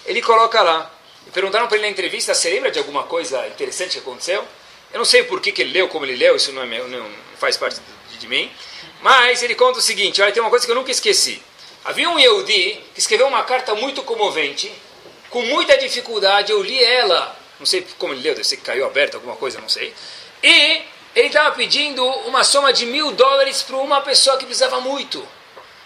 Ele 0.06 0.22
coloca 0.22 0.62
lá. 0.62 0.90
E 1.26 1.30
perguntaram 1.30 1.68
para 1.68 1.76
ele 1.76 1.86
na 1.86 1.90
entrevista, 1.90 2.34
você 2.34 2.48
lembra 2.48 2.70
de 2.70 2.78
alguma 2.78 3.04
coisa 3.04 3.46
interessante 3.46 3.92
que 3.92 3.98
aconteceu? 3.98 4.44
Eu 4.92 4.98
não 4.98 5.04
sei 5.04 5.22
por 5.24 5.40
que, 5.40 5.52
que 5.52 5.62
ele 5.62 5.72
leu, 5.72 5.88
como 5.88 6.04
ele 6.04 6.16
leu, 6.16 6.36
isso 6.36 6.52
não, 6.52 6.62
é 6.62 6.66
meu, 6.66 6.88
não 6.88 7.10
faz 7.36 7.56
parte 7.56 7.80
de, 8.10 8.18
de 8.18 8.28
mim. 8.28 8.50
Mas 9.02 9.42
ele 9.42 9.54
conta 9.54 9.78
o 9.78 9.82
seguinte, 9.82 10.20
olha, 10.20 10.32
tem 10.32 10.42
uma 10.42 10.50
coisa 10.50 10.64
que 10.64 10.70
eu 10.72 10.76
nunca 10.76 10.90
esqueci. 10.90 11.42
Havia 11.84 12.08
um 12.10 12.18
Yehudi 12.18 12.80
que 12.92 12.98
escreveu 12.98 13.26
uma 13.26 13.42
carta 13.44 13.74
muito 13.74 14.02
comovente, 14.02 14.72
com 15.30 15.42
muita 15.42 15.76
dificuldade, 15.76 16.50
eu 16.52 16.62
li 16.62 16.82
ela, 16.82 17.38
não 17.58 17.66
sei 17.66 17.86
como 17.98 18.12
ele 18.12 18.22
leu, 18.22 18.34
deve 18.34 18.46
ser 18.46 18.56
que 18.56 18.62
caiu 18.62 18.86
aberta, 18.86 19.16
alguma 19.16 19.36
coisa, 19.36 19.60
não 19.60 19.68
sei. 19.68 19.94
E 20.42 20.82
ele 21.14 21.28
estava 21.28 21.54
pedindo 21.54 22.04
uma 22.26 22.44
soma 22.44 22.72
de 22.72 22.86
mil 22.86 23.12
dólares 23.12 23.62
para 23.62 23.76
uma 23.76 24.00
pessoa 24.00 24.36
que 24.36 24.44
precisava 24.44 24.80
muito. 24.80 25.26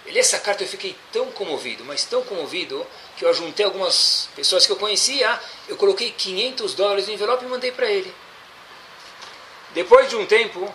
Ele, 0.04 0.18
essa 0.18 0.38
carta 0.38 0.64
eu 0.64 0.68
fiquei 0.68 0.96
tão 1.12 1.26
comovido, 1.32 1.84
mas 1.84 2.04
tão 2.04 2.22
comovido, 2.22 2.86
que 3.16 3.24
eu 3.24 3.32
juntei 3.32 3.64
algumas 3.64 4.28
pessoas 4.34 4.66
que 4.66 4.72
eu 4.72 4.76
conhecia, 4.76 5.38
eu 5.68 5.76
coloquei 5.76 6.10
500 6.10 6.74
dólares 6.74 7.06
no 7.06 7.14
envelope 7.14 7.44
e 7.44 7.48
mandei 7.48 7.70
para 7.70 7.90
ele. 7.90 8.12
Depois 9.74 10.08
de 10.08 10.16
um 10.16 10.26
tempo, 10.26 10.72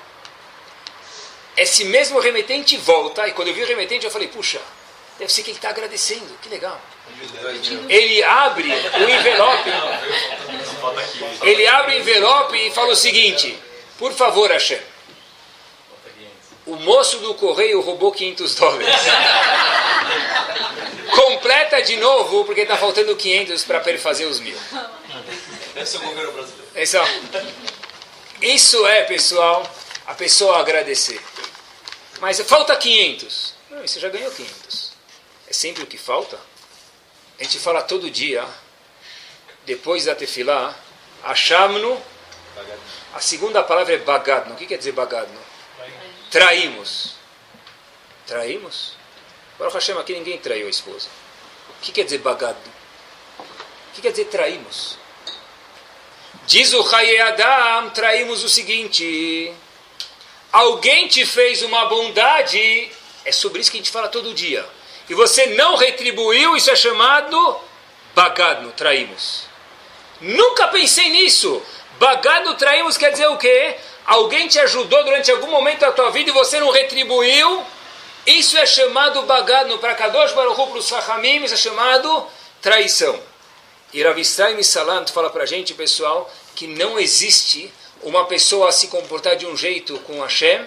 esse 1.55 1.85
mesmo 1.85 2.19
remetente 2.19 2.77
volta, 2.77 3.27
e 3.27 3.31
quando 3.31 3.49
eu 3.49 3.53
vi 3.53 3.63
o 3.63 3.67
remetente 3.67 4.05
eu 4.05 4.11
falei, 4.11 4.27
puxa, 4.27 4.61
deve 5.17 5.31
ser 5.31 5.43
que 5.43 5.51
ele 5.51 5.57
está 5.57 5.69
agradecendo, 5.69 6.37
que 6.41 6.49
legal. 6.49 6.79
Ele 7.89 8.23
abre 8.23 8.69
o 8.69 9.09
envelope, 9.09 9.69
ele 11.41 11.67
abre 11.67 11.95
o 11.95 11.99
envelope 11.99 12.57
e 12.57 12.71
fala 12.71 12.93
o 12.93 12.95
seguinte, 12.95 13.57
por 13.97 14.13
favor, 14.13 14.51
Hashem, 14.51 14.79
o 16.65 16.75
moço 16.75 17.19
do 17.19 17.33
correio 17.35 17.81
roubou 17.81 18.11
500 18.11 18.55
dólares. 18.55 18.87
Completa 21.15 21.81
de 21.81 21.95
novo, 21.97 22.45
porque 22.45 22.61
está 22.61 22.77
faltando 22.77 23.15
500 23.15 23.63
para 23.63 23.97
fazer 23.97 24.25
os 24.25 24.39
mil. 24.39 24.57
Esse 25.75 25.95
é 25.95 25.99
o 25.99 26.03
governo 26.03 26.31
brasileiro. 26.33 26.67
Isso, 26.75 26.97
isso 28.41 28.85
é, 28.85 29.03
pessoal, 29.03 29.69
a 30.05 30.13
pessoa 30.13 30.59
agradecer. 30.59 31.21
Mas 32.19 32.39
falta 32.41 32.75
500. 32.75 33.53
Não, 33.69 33.81
você 33.81 33.99
já 33.99 34.09
ganhou 34.09 34.31
500. 34.31 34.93
É 35.47 35.53
sempre 35.53 35.83
o 35.83 35.87
que 35.87 35.97
falta? 35.97 36.39
A 37.39 37.43
gente 37.43 37.59
fala 37.59 37.81
todo 37.81 38.09
dia, 38.09 38.45
depois 39.65 40.05
da 40.05 40.15
tefilá, 40.15 40.75
achamno. 41.23 42.01
A 43.13 43.19
segunda 43.19 43.63
palavra 43.63 43.93
é 43.93 43.97
bagadno. 43.97 44.53
O 44.53 44.57
que 44.57 44.65
quer 44.65 44.77
dizer 44.77 44.91
bagadno? 44.91 45.39
Traímos. 46.31 47.15
Traímos? 48.25 48.93
Baruch 49.57 49.75
Hashem, 49.75 49.97
aqui 49.97 50.13
ninguém 50.13 50.37
traiu 50.37 50.67
a 50.67 50.69
esposa. 50.69 51.07
O 51.69 51.81
que 51.81 51.91
quer 51.91 52.03
dizer 52.03 52.19
bagadno? 52.19 52.73
O 53.39 53.93
que 53.93 54.01
quer 54.01 54.11
dizer 54.11 54.25
traímos? 54.25 54.97
Diz 56.47 56.71
o 56.71 56.89
Chaye 56.89 57.19
Adam, 57.19 57.89
traímos 57.89 58.41
o 58.41 58.47
seguinte: 58.47 59.53
alguém 60.49 61.05
te 61.09 61.25
fez 61.25 61.61
uma 61.61 61.87
bondade, 61.87 62.89
é 63.25 63.33
sobre 63.33 63.59
isso 63.59 63.69
que 63.69 63.75
a 63.75 63.81
gente 63.81 63.91
fala 63.91 64.07
todo 64.07 64.33
dia, 64.33 64.65
e 65.09 65.13
você 65.13 65.47
não 65.57 65.75
retribuiu, 65.75 66.55
isso 66.55 66.71
é 66.71 66.75
chamado 66.77 67.59
bagadno, 68.15 68.71
traímos. 68.71 69.43
Nunca 70.21 70.69
pensei 70.69 71.09
nisso. 71.09 71.61
Bagadno, 71.99 72.55
traímos 72.55 72.95
quer 72.95 73.11
dizer 73.11 73.27
o 73.27 73.37
quê? 73.37 73.75
Alguém 74.05 74.47
te 74.47 74.57
ajudou 74.59 75.03
durante 75.03 75.29
algum 75.29 75.51
momento 75.51 75.81
da 75.81 75.91
tua 75.91 76.11
vida 76.11 76.29
e 76.29 76.33
você 76.33 76.61
não 76.61 76.71
retribuiu, 76.71 77.65
isso 78.25 78.57
é 78.57 78.65
chamado 78.65 79.23
bagadno. 79.23 79.79
Para 79.79 79.95
Kadosh 79.95 80.31
Baruch 80.31 80.55
para 80.55 80.79
os 80.79 80.89
Rahamim, 80.91 81.43
isso 81.43 81.55
é 81.55 81.57
chamado 81.57 82.25
traição. 82.61 83.21
E 83.93 84.03
Rav 84.03 84.19
Israel 84.19 84.61
Salant 84.63 85.09
fala 85.09 85.29
para 85.29 85.43
a 85.43 85.45
gente, 85.45 85.73
pessoal, 85.73 86.31
que 86.55 86.67
não 86.67 86.99
existe 86.99 87.71
uma 88.03 88.25
pessoa 88.25 88.71
se 88.71 88.87
comportar 88.87 89.35
de 89.35 89.45
um 89.45 89.55
jeito 89.55 89.97
com 89.99 90.21
Hashem 90.21 90.65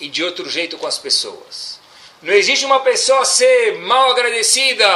e 0.00 0.08
de 0.08 0.24
outro 0.24 0.48
jeito 0.48 0.76
com 0.76 0.86
as 0.86 0.98
pessoas. 0.98 1.78
Não 2.20 2.34
existe 2.34 2.64
uma 2.64 2.80
pessoa 2.80 3.24
ser 3.24 3.78
mal 3.78 4.10
agradecida, 4.10 4.86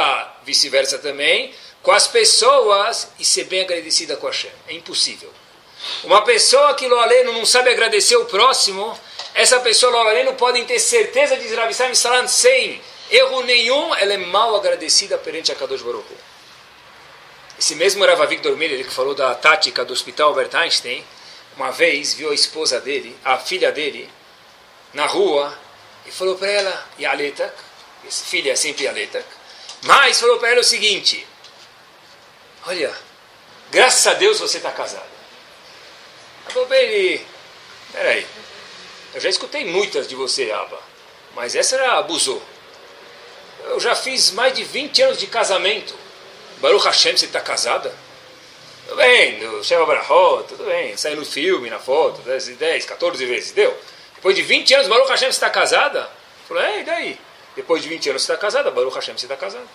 vice-versa 0.43 0.97
também, 0.99 1.53
com 1.81 1.91
as 1.91 2.07
pessoas 2.07 3.07
e 3.17 3.25
ser 3.25 3.45
bem 3.45 3.61
agradecida 3.61 4.17
com 4.17 4.27
Hashem. 4.27 4.51
É 4.67 4.73
impossível. 4.73 5.31
Uma 6.03 6.21
pessoa 6.23 6.73
que 6.75 6.87
Loaleno 6.87 7.33
não 7.33 7.45
sabe 7.45 7.69
agradecer 7.69 8.15
o 8.17 8.25
próximo, 8.25 8.97
essa 9.33 9.59
pessoa 9.59 9.91
Loaleno 9.91 10.33
podem 10.33 10.65
ter 10.65 10.79
certeza 10.79 11.35
de 11.37 11.53
Rav 11.55 11.71
Israel 11.71 11.95
Salant 11.95 12.27
sem 12.27 12.81
erro 13.09 13.41
nenhum, 13.43 13.95
ela 13.95 14.13
é 14.13 14.17
mal 14.17 14.55
agradecida 14.55 15.17
perante 15.17 15.51
a 15.51 15.55
Kadosh 15.55 15.81
Baruch. 15.81 16.05
Esse 17.63 17.75
mesmo 17.75 18.05
Rav 18.05 18.27
Victor 18.27 18.57
Miller, 18.57 18.73
ele 18.73 18.83
que 18.83 18.93
falou 18.93 19.15
da 19.15 19.33
tática 19.35 19.85
do 19.85 19.93
Hospital 19.93 20.27
Albert 20.27 20.53
Einstein, 20.53 21.01
uma 21.55 21.71
vez 21.71 22.13
viu 22.13 22.29
a 22.29 22.33
esposa 22.33 22.81
dele, 22.81 23.17
a 23.23 23.37
filha 23.37 23.71
dele, 23.71 24.11
na 24.93 25.05
rua, 25.05 25.57
e 26.05 26.11
falou 26.11 26.35
para 26.35 26.49
ela, 26.49 26.89
Yaletak, 26.99 27.55
filha 28.09 28.51
é 28.51 28.55
sempre 28.57 28.83
Yaletak, 28.83 29.25
mas 29.83 30.19
falou 30.19 30.39
para 30.39 30.49
ela 30.49 30.59
o 30.59 30.63
seguinte, 30.65 31.25
olha, 32.67 32.93
graças 33.71 34.07
a 34.07 34.13
Deus 34.15 34.41
você 34.41 34.57
está 34.57 34.71
casada. 34.73 35.07
Falou 36.49 36.67
para 36.67 36.77
ele, 36.81 37.25
peraí, 37.93 38.27
eu 39.13 39.21
já 39.21 39.29
escutei 39.29 39.63
muitas 39.63 40.05
de 40.05 40.15
você, 40.15 40.51
Aba, 40.51 40.81
mas 41.33 41.55
essa 41.55 41.77
era 41.77 41.97
abusou. 41.97 42.43
Eu 43.63 43.79
já 43.79 43.95
fiz 43.95 44.31
mais 44.31 44.53
de 44.53 44.65
20 44.65 45.01
anos 45.01 45.17
de 45.17 45.27
casamento. 45.27 46.02
Baruch 46.63 46.85
Hashem, 46.85 47.17
você 47.17 47.25
está 47.25 47.41
casada? 47.41 47.93
Tudo 48.87 48.95
bem, 48.95 49.37
do 49.37 49.61
Sheva 49.65 49.85
Barahot, 49.85 50.47
tudo 50.47 50.63
bem, 50.63 50.95
sai 50.95 51.13
no 51.13 51.25
filme, 51.25 51.69
na 51.69 51.77
foto, 51.77 52.21
10, 52.21 52.55
10, 52.55 52.85
14 52.85 53.25
vezes, 53.25 53.51
deu. 53.51 53.77
Depois 54.15 54.33
de 54.33 54.43
20 54.43 54.73
anos, 54.75 54.87
Baruch 54.87 55.09
Hashem, 55.09 55.27
você 55.27 55.35
está 55.35 55.49
casada? 55.49 56.09
Falou, 56.47 56.63
é, 56.63 56.79
e 56.79 56.83
daí? 56.85 57.19
Depois 57.53 57.83
de 57.83 57.89
20 57.89 58.11
anos 58.11 58.21
você 58.21 58.31
está 58.31 58.41
casada, 58.41 58.71
Baruch 58.71 58.95
Hashem, 58.95 59.17
você 59.17 59.25
está 59.25 59.35
casada. 59.35 59.65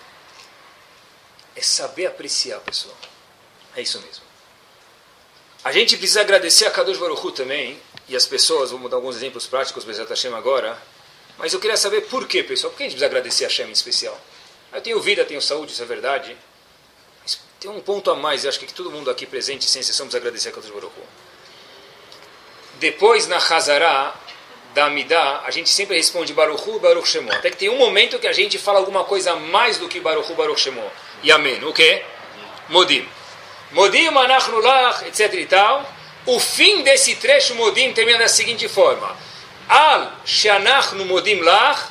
É 1.55 1.61
saber 1.61 2.07
apreciar, 2.07 2.59
pessoal. 2.61 2.97
É 3.75 3.83
isso 3.83 4.01
mesmo. 4.01 4.23
A 5.63 5.71
gente 5.71 5.95
precisa 5.95 6.21
agradecer 6.21 6.65
a 6.65 6.71
Kadosh 6.71 6.97
Baruch 6.97 7.23
Hu 7.23 7.31
também, 7.31 7.79
e 8.07 8.15
as 8.15 8.25
pessoas, 8.25 8.71
vamos 8.71 8.89
dar 8.89 8.97
alguns 8.97 9.15
exemplos 9.15 9.45
práticos, 9.45 9.83
Bezat 9.83 10.09
Hashem 10.09 10.33
agora, 10.33 10.75
mas 11.37 11.53
eu 11.53 11.59
queria 11.59 11.77
saber 11.77 12.07
por 12.07 12.27
quê, 12.27 12.41
pessoal. 12.41 12.71
Por 12.71 12.77
que 12.77 12.83
a 12.83 12.85
gente 12.87 12.93
precisa 12.93 13.05
agradecer 13.05 13.45
a 13.45 13.47
Hashem 13.47 13.67
em 13.67 13.73
especial? 13.73 14.19
Eu 14.73 14.81
tenho 14.81 14.99
vida, 14.99 15.23
tenho 15.23 15.39
saúde, 15.39 15.71
isso 15.73 15.83
é 15.83 15.85
verdade. 15.85 16.35
Tem 17.59 17.69
um 17.69 17.81
ponto 17.81 18.09
a 18.09 18.15
mais, 18.15 18.45
acho 18.45 18.59
que 18.59 18.73
todo 18.73 18.89
mundo 18.89 19.11
aqui 19.11 19.25
presente, 19.25 19.65
sem 19.65 19.81
exceção, 19.81 20.05
precisa 20.05 20.17
agradecer 20.17 20.49
a 20.49 20.51
Kadosh 20.53 20.71
Baruch 20.71 20.93
Hu. 20.97 21.03
Depois, 22.79 23.27
na 23.27 23.35
Hazará, 23.35 24.15
da 24.73 24.85
Amidá, 24.85 25.41
a 25.45 25.51
gente 25.51 25.69
sempre 25.69 25.97
responde 25.97 26.33
Baruch 26.33 26.69
Hu, 26.69 26.79
Baruch 26.79 27.07
Shemo. 27.07 27.31
Até 27.33 27.49
que 27.49 27.57
tem 27.57 27.69
um 27.69 27.77
momento 27.77 28.17
que 28.17 28.27
a 28.27 28.31
gente 28.31 28.57
fala 28.57 28.79
alguma 28.79 29.03
coisa 29.03 29.35
mais 29.35 29.77
do 29.77 29.89
que 29.89 29.99
Baruch 29.99 30.31
Hu, 30.31 30.35
Baruch 30.35 30.61
Shemo. 30.61 30.83
E 31.21 31.31
Amém. 31.31 31.61
O 31.65 31.73
quê? 31.73 32.01
Modim. 32.69 33.05
Modim, 33.71 34.07
Anachnu 34.07 34.59
Lach, 34.59 35.03
etc 35.05 35.33
e 35.33 35.45
tal. 35.45 35.85
O 36.25 36.39
fim 36.39 36.81
desse 36.83 37.15
trecho 37.15 37.55
Modim 37.55 37.91
termina 37.91 38.19
da 38.19 38.27
seguinte 38.29 38.69
forma. 38.69 39.17
Al 39.67 40.13
Shanachnu 40.25 41.03
Modim 41.05 41.41
Lach, 41.41 41.89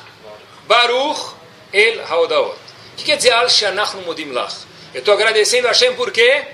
Baruch 0.67 1.35
El 1.71 2.01
Haodaot. 2.09 2.55
O 2.55 2.95
que 2.97 3.03
quer 3.03 3.17
dizer 3.17 3.33
Al 3.33 3.49
Shanachnu 3.49 4.01
Modim 4.01 4.31
Lach? 4.31 4.69
Eu 4.93 4.99
estou 4.99 5.13
agradecendo 5.13 5.67
a 5.67 5.71
Hashem 5.71 5.95
por 5.95 6.11
quê? 6.11 6.47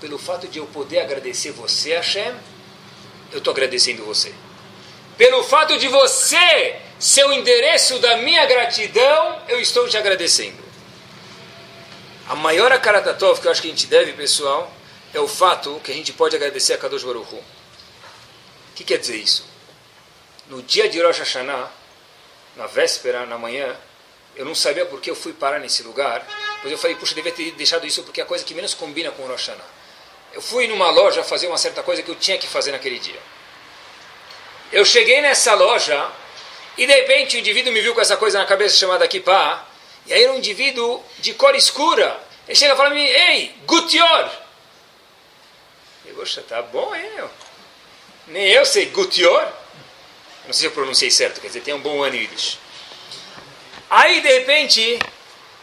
Pelo 0.00 0.18
fato 0.18 0.48
de 0.48 0.58
eu 0.58 0.66
poder 0.66 1.00
agradecer 1.00 1.52
você, 1.52 1.94
Hashem, 1.94 2.34
eu 3.32 3.38
estou 3.38 3.52
agradecendo 3.52 4.04
você. 4.04 4.34
Pelo 5.16 5.42
fato 5.44 5.78
de 5.78 5.88
você 5.88 6.80
ser 6.98 7.24
o 7.26 7.32
endereço 7.32 7.98
da 7.98 8.16
minha 8.18 8.44
gratidão, 8.46 9.42
eu 9.48 9.60
estou 9.60 9.88
te 9.88 9.96
agradecendo. 9.96 10.62
A 12.28 12.34
maior 12.34 12.70
Akaratatov 12.72 13.40
que 13.40 13.46
eu 13.46 13.50
acho 13.50 13.62
que 13.62 13.68
a 13.68 13.70
gente 13.70 13.86
deve, 13.86 14.12
pessoal, 14.12 14.70
é 15.14 15.20
o 15.20 15.28
fato 15.28 15.80
que 15.82 15.90
a 15.90 15.94
gente 15.94 16.12
pode 16.12 16.36
agradecer 16.36 16.74
a 16.74 16.78
Kadosh 16.78 17.04
Baruch. 17.04 17.34
O 17.34 17.44
que 18.74 18.84
quer 18.84 18.98
dizer 18.98 19.16
isso? 19.16 19.46
No 20.48 20.62
dia 20.62 20.88
de 20.88 21.00
Rosh 21.00 21.18
Hashanah, 21.18 21.70
na 22.56 22.66
véspera, 22.66 23.26
na 23.26 23.38
manhã, 23.38 23.76
eu 24.36 24.44
não 24.44 24.54
sabia 24.54 24.86
por 24.86 25.00
que 25.00 25.10
eu 25.10 25.16
fui 25.16 25.32
parar 25.32 25.58
nesse 25.58 25.82
lugar, 25.82 26.26
pois 26.62 26.72
eu 26.72 26.78
falei, 26.78 26.96
puxa, 26.96 27.12
eu 27.12 27.16
devia 27.16 27.32
ter 27.32 27.50
deixado 27.52 27.86
isso 27.86 28.02
porque 28.02 28.20
é 28.20 28.24
a 28.24 28.26
coisa 28.26 28.44
que 28.44 28.54
menos 28.54 28.74
combina 28.74 29.10
com 29.10 29.22
o 29.22 29.26
Rosh 29.26 29.48
Hashanah. 29.48 29.64
Eu 30.32 30.40
fui 30.40 30.66
numa 30.68 30.90
loja 30.90 31.24
fazer 31.24 31.48
uma 31.48 31.58
certa 31.58 31.82
coisa 31.82 32.02
que 32.02 32.10
eu 32.10 32.14
tinha 32.14 32.38
que 32.38 32.46
fazer 32.46 32.72
naquele 32.72 32.98
dia. 32.98 33.20
Eu 34.72 34.84
cheguei 34.84 35.20
nessa 35.20 35.54
loja 35.54 36.10
e 36.78 36.86
de 36.86 36.92
repente 36.92 37.36
o 37.36 37.40
indivíduo 37.40 37.72
me 37.72 37.80
viu 37.80 37.94
com 37.94 38.00
essa 38.00 38.16
coisa 38.16 38.38
na 38.38 38.46
cabeça 38.46 38.76
chamada 38.76 39.06
kippah, 39.08 39.66
e 40.06 40.12
aí 40.12 40.22
era 40.22 40.32
um 40.32 40.38
indivíduo 40.38 41.04
de 41.18 41.34
cor 41.34 41.54
escura. 41.54 42.18
Ele 42.46 42.56
chega 42.56 42.74
e 42.74 42.76
fala 42.76 42.90
mim, 42.90 43.04
ei, 43.04 43.54
Gutior! 43.66 44.30
Eu, 46.06 46.14
poxa, 46.14 46.42
tá 46.42 46.62
bom, 46.62 46.94
hein? 46.94 47.10
Nem 48.28 48.48
eu 48.48 48.64
sei 48.64 48.86
Gutior. 48.86 49.42
Não 50.46 50.52
sei 50.52 50.60
se 50.60 50.66
eu 50.66 50.70
pronunciei 50.70 51.10
certo, 51.10 51.40
quer 51.40 51.48
dizer, 51.48 51.60
tem 51.60 51.74
um 51.74 51.80
bom 51.80 52.02
ano 52.02 52.16
Yiddish. 52.16 52.58
Aí, 53.90 54.20
de 54.20 54.38
repente, 54.38 54.98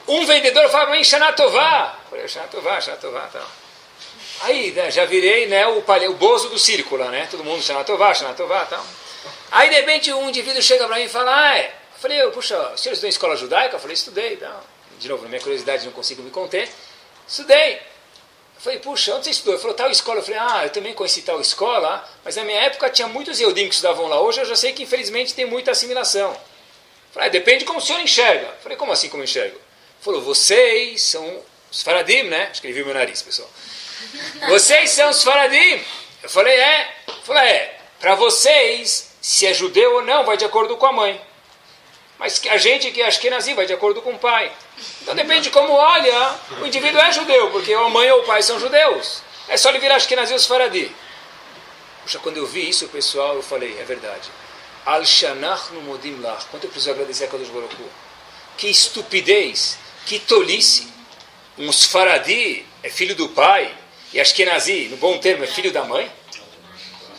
um 0.06 0.26
vendedor 0.26 0.70
fala 0.70 0.88
para 0.88 0.96
mim, 0.98 1.04
Shanatová. 1.04 1.98
Eu 2.04 2.10
falei, 2.10 2.28
Shanatová, 2.28 2.82
Shanatová, 2.82 3.30
tal. 3.32 3.48
Aí, 4.42 4.72
né, 4.72 4.92
já 4.92 5.06
virei 5.06 5.48
né, 5.48 5.66
o, 5.66 5.82
palhe, 5.82 6.08
o 6.10 6.14
bozo 6.14 6.50
do 6.50 6.60
círculo, 6.60 7.06
né? 7.06 7.28
Todo 7.32 7.44
mundo, 7.44 7.64
Shanatová, 7.64 8.14
Shanatová, 8.14 8.66
tal. 8.66 8.86
Aí, 9.50 9.70
de 9.70 9.76
repente, 9.76 10.12
um 10.12 10.28
indivíduo 10.28 10.62
chega 10.62 10.86
para 10.86 10.98
mim 10.98 11.04
e 11.04 11.10
fala, 11.10 11.34
ah, 11.34 11.58
é. 11.58 11.68
Eu 11.68 12.00
falei, 12.00 12.32
puxa, 12.32 12.56
o 12.74 12.78
senhor 12.78 12.94
estudou 12.94 13.08
em 13.08 13.10
escola 13.10 13.36
judaica? 13.38 13.78
Eu 13.78 13.80
falei, 13.80 13.94
estudei, 13.94 14.36
tal. 14.36 14.64
De 15.00 15.08
novo, 15.08 15.24
na 15.24 15.30
minha 15.30 15.42
curiosidade, 15.42 15.86
não 15.86 15.94
consigo 15.94 16.22
me 16.22 16.30
conter. 16.30 16.70
Estudei. 17.28 17.76
Eu 17.76 18.62
falei, 18.62 18.80
puxa, 18.80 19.16
onde 19.16 19.26
você 19.26 19.32
estudou? 19.32 19.54
Ele 19.54 19.62
falou, 19.62 19.76
tal 19.76 19.90
escola. 19.90 20.20
Eu 20.20 20.24
falei, 20.24 20.40
ah, 20.40 20.64
eu 20.64 20.70
também 20.70 20.94
conheci 20.94 21.22
tal 21.22 21.40
escola, 21.40 22.08
mas 22.26 22.36
na 22.36 22.44
minha 22.44 22.60
época 22.60 22.90
tinha 22.90 23.08
muitos 23.08 23.40
Eudim 23.40 23.70
que 23.70 23.76
estudavam 23.76 24.08
lá. 24.08 24.20
Hoje 24.20 24.42
eu 24.42 24.46
já 24.46 24.56
sei 24.56 24.74
que 24.74 24.84
infelizmente 24.84 25.34
tem 25.34 25.46
muita 25.46 25.72
assimilação. 25.72 26.36
Falei, 27.18 27.30
ah, 27.30 27.32
depende 27.32 27.66
como 27.66 27.80
o 27.80 27.82
senhor 27.82 28.00
enxerga. 28.00 28.56
Falei, 28.62 28.78
como 28.78 28.92
assim 28.92 29.10
como 29.10 29.24
enxergo? 29.24 29.60
Falou, 30.02 30.22
vocês 30.22 31.02
são 31.02 31.44
os 31.72 31.82
Faradim, 31.82 32.22
né? 32.24 32.50
Acho 32.52 32.62
que 32.62 32.68
ele 32.68 32.76
viu 32.76 32.86
meu 32.86 32.94
nariz, 32.94 33.24
pessoal. 33.24 33.50
Vocês 34.48 34.92
são 34.92 35.10
os 35.10 35.24
Faradim. 35.24 35.84
Eu 36.22 36.30
falei, 36.30 36.54
é. 36.56 36.96
Falou, 37.24 37.42
é. 37.42 37.76
Para 38.00 38.14
vocês, 38.14 39.10
se 39.20 39.48
é 39.48 39.54
judeu 39.56 39.96
ou 39.96 40.02
não, 40.04 40.24
vai 40.26 40.38
de 40.38 40.46
acordo 40.46 40.78
com 40.78 40.86
a 40.86 40.92
mãe. 40.92 41.20
Mas 42.20 42.40
a 42.52 42.58
gente 42.58 42.92
que 42.92 43.02
é 43.02 43.08
Ashkenazi 43.08 43.56
vai 43.56 43.66
de 43.66 43.74
acordo 43.74 44.00
com 44.04 44.12
o 44.12 44.20
pai. 44.20 44.52
Então 45.02 45.16
depende 45.16 45.42
de 45.42 45.50
como 45.50 45.74
olha, 45.74 46.36
o 46.62 46.68
indivíduo 46.68 47.02
é 47.02 47.12
judeu, 47.12 47.50
porque 47.50 47.74
a 47.74 47.90
mãe 47.90 48.12
ou 48.12 48.22
o 48.22 48.26
pai 48.26 48.44
são 48.44 48.60
judeus. 48.60 49.24
É 49.48 49.58
só 49.58 49.70
ele 49.70 49.80
virar 49.80 49.96
Ashkenazi 49.96 50.34
ou 50.34 50.40
Faradi. 50.40 50.96
Puxa, 52.04 52.20
quando 52.20 52.38
eu 52.38 52.46
vi 52.46 52.70
isso, 52.70 52.88
pessoal, 52.90 53.34
eu 53.34 53.42
falei, 53.42 53.76
é 53.80 53.84
verdade. 53.84 54.30
Al 54.88 55.04
no 55.74 55.82
Modim 55.82 56.22
Lach. 56.22 56.46
Quanto 56.50 56.64
eu 56.64 56.70
preciso 56.70 56.92
agradecer 56.92 57.26
a 57.26 57.28
Kadosh 57.28 57.50
Baruch 57.50 57.76
Que 58.58 58.70
estupidez, 58.70 59.78
que 60.06 60.18
tolice. 60.18 60.88
Um 61.58 61.70
Sfaradi 61.74 62.66
é 62.82 62.90
filho 62.90 63.14
do 63.14 63.28
pai, 63.30 63.70
e 64.14 64.20
Ashkenazi, 64.22 64.88
no 64.90 64.96
bom 64.96 65.18
termo, 65.18 65.44
é 65.44 65.48
filho 65.48 65.74
da 65.74 65.84
mãe? 65.84 66.10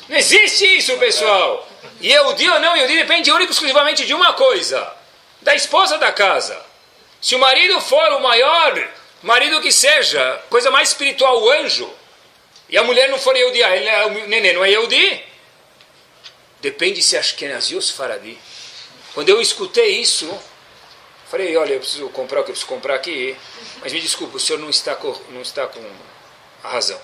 Não 0.09 0.17
existe 0.17 0.65
isso, 0.79 0.97
pessoal. 0.97 1.69
E 2.01 2.09
Yehudi 2.09 2.49
ou 2.49 2.59
não 2.59 2.75
Yehudi 2.75 2.97
depende 2.97 3.31
único 3.31 3.53
exclusivamente 3.53 4.07
de 4.07 4.15
uma 4.15 4.33
coisa: 4.33 4.91
da 5.43 5.55
esposa 5.55 5.99
da 5.99 6.11
casa. 6.11 6.59
Se 7.21 7.35
o 7.35 7.39
marido 7.39 7.79
for 7.83 8.13
o 8.13 8.23
maior 8.23 8.89
marido 9.23 9.61
que 9.61 9.71
seja, 9.71 10.41
coisa 10.49 10.71
mais 10.71 10.89
espiritual, 10.89 11.43
o 11.43 11.51
anjo, 11.51 11.93
e 12.71 12.79
a 12.79 12.83
mulher 12.83 13.11
não 13.11 13.19
for 13.19 13.37
Yehudi, 13.37 13.63
ah, 13.63 13.77
ele 13.77 13.89
é, 13.89 14.07
o 14.07 14.27
neném 14.27 14.55
não 14.55 14.65
é 14.65 14.71
Yehudi? 14.71 15.28
Depende 16.61 17.03
se 17.03 17.17
é 17.17 17.21
Ashkenazi 17.21 17.75
ou 17.75 17.83
Faradi. 17.83 18.39
Quando 19.15 19.29
eu 19.29 19.41
escutei 19.41 20.01
isso, 20.01 20.29
falei, 21.29 21.57
olha, 21.57 21.75
eu 21.75 21.81
preciso 21.81 22.09
comprar 22.09 22.41
o 22.41 22.45
que 22.45 22.51
eu 22.51 22.55
preciso 22.55 22.73
comprar 22.73 22.95
aqui, 22.95 23.37
mas 23.81 23.93
me 23.93 24.01
desculpe, 24.01 24.37
o 24.37 24.41
senhor 24.41 24.59
não 24.59 24.71
está 24.71 24.95
com, 24.95 25.15
não 25.31 25.43
está 25.43 25.67
com 25.67 25.81
a 26.63 26.69
razão. 26.69 27.01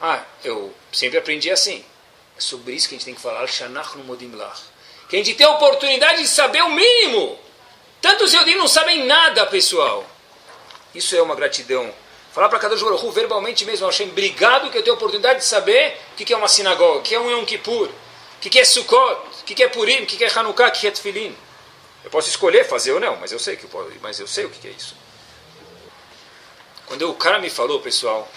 Ah, 0.00 0.24
eu 0.42 0.74
sempre 0.92 1.18
aprendi 1.18 1.50
assim. 1.50 1.84
É 2.36 2.40
sobre 2.40 2.72
isso 2.72 2.88
que 2.88 2.94
a 2.94 2.98
gente 2.98 3.04
tem 3.04 3.14
que 3.14 3.20
falar, 3.20 3.46
Shanach 3.46 3.96
no 3.98 4.04
Modim 4.04 4.32
Que 5.08 5.16
a 5.16 5.18
gente 5.18 5.34
tem 5.34 5.46
a 5.46 5.50
oportunidade 5.50 6.22
de 6.22 6.28
saber 6.28 6.62
o 6.62 6.70
mínimo. 6.70 7.38
Tantos 8.00 8.32
Eudim 8.32 8.54
não 8.54 8.66
sabem 8.66 9.04
nada, 9.04 9.44
pessoal. 9.46 10.08
Isso 10.94 11.14
é 11.14 11.20
uma 11.20 11.34
gratidão. 11.34 11.92
Falar 12.32 12.48
para 12.48 12.58
cada 12.60 12.76
Baruch 12.76 13.10
verbalmente 13.10 13.64
mesmo, 13.64 13.86
Hashem, 13.86 14.08
obrigado 14.08 14.70
que 14.70 14.78
eu 14.78 14.82
tenho 14.82 14.94
a 14.94 14.96
oportunidade 14.96 15.40
de 15.40 15.44
saber 15.44 15.98
o 16.12 16.16
que 16.16 16.32
é 16.32 16.36
uma 16.36 16.48
sinagoga, 16.48 16.98
o 17.00 17.02
que 17.02 17.14
é 17.14 17.20
um 17.20 17.30
Yom 17.30 17.44
Kippur, 17.44 17.88
o 17.88 18.40
que 18.40 18.58
é 18.58 18.64
Sukkot, 18.64 19.20
o 19.40 19.44
que 19.44 19.62
é 19.62 19.68
Purim, 19.68 20.04
o 20.04 20.06
que 20.06 20.22
é 20.22 20.30
Hanukkah, 20.32 20.68
o 20.68 20.70
que 20.70 20.86
é 20.86 20.90
Tfilin. 20.90 21.36
Eu 22.04 22.10
posso 22.10 22.28
escolher 22.28 22.64
fazer 22.64 22.92
ou 22.92 23.00
não, 23.00 23.16
mas 23.16 23.32
eu 23.32 23.38
sei 23.38 23.56
que 23.56 23.64
eu 23.64 23.68
posso, 23.68 23.90
mas 24.00 24.20
eu 24.20 24.26
sei 24.26 24.44
o 24.44 24.50
que 24.50 24.68
é 24.68 24.70
isso. 24.70 24.96
Quando 26.86 27.10
o 27.10 27.14
cara 27.14 27.38
me 27.38 27.50
falou, 27.50 27.80
pessoal, 27.80 28.28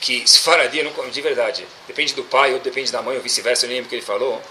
que 0.00 0.22
Sfaradi, 0.26 0.82
não, 0.82 1.10
de 1.10 1.20
verdade, 1.20 1.66
depende 1.86 2.14
do 2.14 2.24
pai 2.24 2.52
ou 2.52 2.58
depende 2.58 2.90
da 2.92 3.00
mãe 3.00 3.16
ou 3.16 3.22
vice-versa, 3.22 3.64
eu 3.64 3.68
nem 3.68 3.76
lembro 3.76 3.86
o 3.86 3.90
que 3.90 3.96
ele 3.96 4.02
falou. 4.02 4.42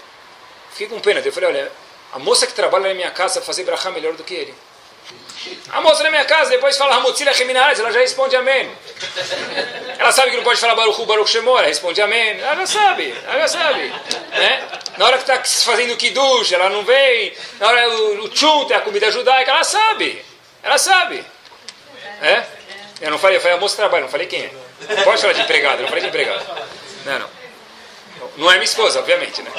Fiquei 0.70 0.88
com 0.88 1.00
pena. 1.00 1.20
Eu 1.20 1.32
falei, 1.32 1.50
olha, 1.50 1.72
a 2.12 2.18
moça 2.18 2.46
que 2.46 2.54
trabalha 2.54 2.88
na 2.88 2.94
minha 2.94 3.10
casa 3.10 3.40
fazer 3.40 3.64
brachá 3.64 3.90
melhor 3.90 4.14
do 4.14 4.24
que 4.24 4.34
ele. 4.34 4.54
A 5.70 5.80
moça 5.80 6.02
na 6.02 6.10
minha 6.10 6.24
casa 6.24 6.50
depois 6.50 6.76
fala 6.76 6.96
Hamutzila 6.96 7.32
Reminaz, 7.32 7.80
ela 7.80 7.90
já 7.90 8.00
responde 8.00 8.36
amém. 8.36 8.70
Ela 9.98 10.12
sabe 10.12 10.30
que 10.30 10.36
não 10.36 10.44
pode 10.44 10.60
falar 10.60 10.74
Baruch 10.74 11.04
Baruch 11.04 11.30
Shemor, 11.30 11.58
ela 11.58 11.68
responde 11.68 12.00
amém. 12.00 12.38
Ela 12.40 12.56
já 12.56 12.66
sabe, 12.66 13.14
ela 13.26 13.40
já 13.40 13.48
sabe. 13.48 13.92
Né? 14.30 14.68
Na 14.96 15.06
hora 15.06 15.18
que 15.18 15.30
está 15.30 15.42
fazendo 15.64 15.96
Kiddush, 15.96 16.52
ela 16.52 16.68
não 16.68 16.84
vem. 16.84 17.34
Na 17.58 17.68
hora 17.68 17.88
o, 17.88 18.24
o 18.24 18.28
Tchum, 18.28 18.68
a 18.72 18.80
comida 18.80 19.10
judaica, 19.10 19.50
ela 19.50 19.64
sabe. 19.64 20.24
Ela 20.62 20.78
sabe. 20.78 21.24
É? 22.20 22.44
Eu 23.00 23.10
não 23.10 23.18
falei, 23.18 23.38
eu 23.38 23.40
falei 23.40 23.56
a 23.56 23.60
moça 23.60 23.76
trabalha, 23.76 24.02
não 24.02 24.10
falei 24.10 24.26
quem 24.28 24.42
é. 24.44 25.02
Pode 25.02 25.20
falar 25.20 25.32
de 25.32 25.40
empregado, 25.40 25.82
não 25.82 25.88
falei 25.88 26.02
de 26.02 26.08
empregado. 26.08 26.44
Não, 27.04 27.18
não. 27.18 27.28
Não 28.36 28.50
é 28.50 28.54
minha 28.54 28.64
esposa, 28.64 29.00
obviamente, 29.00 29.42
né? 29.42 29.50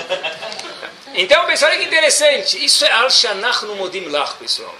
Então, 1.13 1.45
pessoal, 1.45 1.71
olha 1.71 1.79
que 1.79 1.85
interessante. 1.85 2.63
Isso 2.63 2.85
é 2.85 2.91
Al-Shanach 2.91 3.65
no 3.65 3.75
Modim 3.75 4.07
Lach, 4.07 4.35
pessoal. 4.35 4.73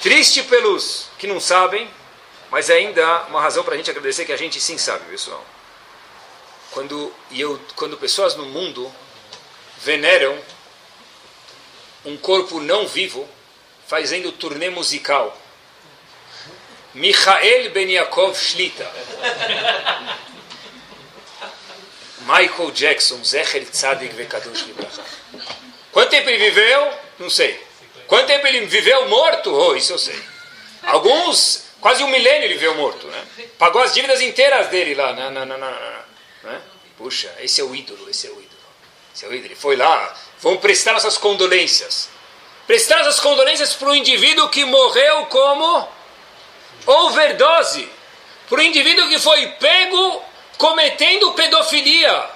Triste 0.00 0.42
pelos 0.44 1.08
que 1.18 1.26
não 1.26 1.38
sabem, 1.38 1.90
mas 2.50 2.70
ainda 2.70 3.24
uma 3.24 3.40
razão 3.40 3.62
para 3.62 3.74
a 3.74 3.76
gente 3.76 3.90
agradecer 3.90 4.24
que 4.24 4.32
a 4.32 4.36
gente 4.36 4.60
sim 4.60 4.78
sabe, 4.78 5.04
pessoal. 5.10 5.44
Quando, 6.70 7.12
e 7.30 7.40
eu, 7.40 7.60
quando 7.76 7.96
pessoas 7.96 8.34
no 8.34 8.46
mundo 8.46 8.90
veneram 9.82 10.38
um 12.04 12.16
corpo 12.16 12.60
não 12.60 12.86
vivo 12.86 13.28
fazendo 13.86 14.32
turnê 14.32 14.70
musical 14.70 15.36
Michael 16.94 17.70
Ben 17.70 17.92
Yaakov 17.92 18.36
Shlita. 18.36 18.90
Michael 22.22 22.70
Jackson, 22.72 23.22
Zecher 23.24 23.64
Tzadik 23.64 24.14
Vekadosh. 24.14 24.66
Quanto 25.92 26.10
tempo 26.10 26.28
ele 26.28 26.50
viveu? 26.50 26.92
Não 27.18 27.30
sei. 27.30 27.69
Quanto 28.10 28.26
tempo 28.26 28.46
ele 28.46 28.66
viveu 28.66 29.08
morto? 29.08 29.54
Oh, 29.54 29.76
isso 29.76 29.92
eu 29.92 29.98
sei. 29.98 30.20
Alguns, 30.82 31.66
quase 31.80 32.02
um 32.02 32.08
milênio 32.08 32.46
ele 32.46 32.54
viveu 32.54 32.74
morto. 32.74 33.06
Né? 33.06 33.24
Pagou 33.56 33.80
as 33.80 33.94
dívidas 33.94 34.20
inteiras 34.20 34.68
dele 34.68 34.94
lá. 34.96 35.12
Não, 35.12 35.30
não, 35.30 35.46
não, 35.46 35.56
né? 36.42 36.60
Puxa, 36.98 37.32
esse 37.40 37.60
é 37.60 37.64
o 37.64 37.72
ídolo, 37.74 38.10
esse 38.10 38.26
é 38.26 38.30
o 38.30 38.32
ídolo. 38.32 38.48
Esse 39.14 39.24
é 39.24 39.28
o 39.28 39.32
ídolo. 39.32 39.46
Ele 39.46 39.54
foi 39.54 39.76
lá, 39.76 40.14
vamos 40.40 40.60
prestar 40.60 40.92
nossas 40.92 41.16
condolências. 41.16 42.08
Prestar 42.66 42.98
nossas 42.98 43.20
condolências 43.20 43.74
para 43.74 43.88
o 43.88 43.94
indivíduo 43.94 44.48
que 44.48 44.64
morreu 44.64 45.26
como 45.26 45.88
overdose 46.86 47.88
para 48.48 48.58
o 48.58 48.62
indivíduo 48.62 49.08
que 49.08 49.20
foi 49.20 49.46
pego 49.46 50.24
cometendo 50.58 51.32
pedofilia. 51.34 52.28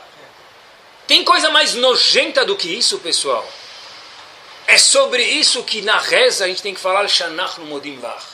Tem 1.09 1.25
coisa 1.25 1.51
mais 1.51 1.75
nojenta 1.75 2.47
do 2.47 2.55
que 2.57 2.69
isso, 2.69 3.01
pessoal? 3.01 3.45
É 4.67 4.79
sobre 4.79 5.23
isso 5.23 5.63
que 5.65 5.83
na 5.83 5.99
reza 5.99 6.45
a 6.45 6.49
gente 6.49 6.63
tem 6.63 6.75
que 6.75 6.81
falar 6.81 7.07
Shanach 7.09 7.61
no 7.61 7.67
Modim 7.67 7.99
Vach. 7.99 8.25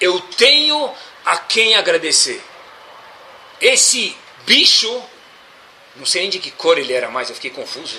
Eu 0.00 0.20
tenho 0.20 0.92
a 1.24 1.38
quem 1.38 1.74
agradecer. 1.74 2.42
Esse 3.60 4.16
bicho, 4.44 5.02
não 5.96 6.04
sei 6.04 6.22
nem 6.22 6.30
de 6.30 6.38
que 6.38 6.50
cor 6.50 6.78
ele 6.78 6.92
era 6.92 7.08
mais, 7.08 7.28
eu 7.28 7.34
fiquei 7.34 7.50
confuso. 7.50 7.96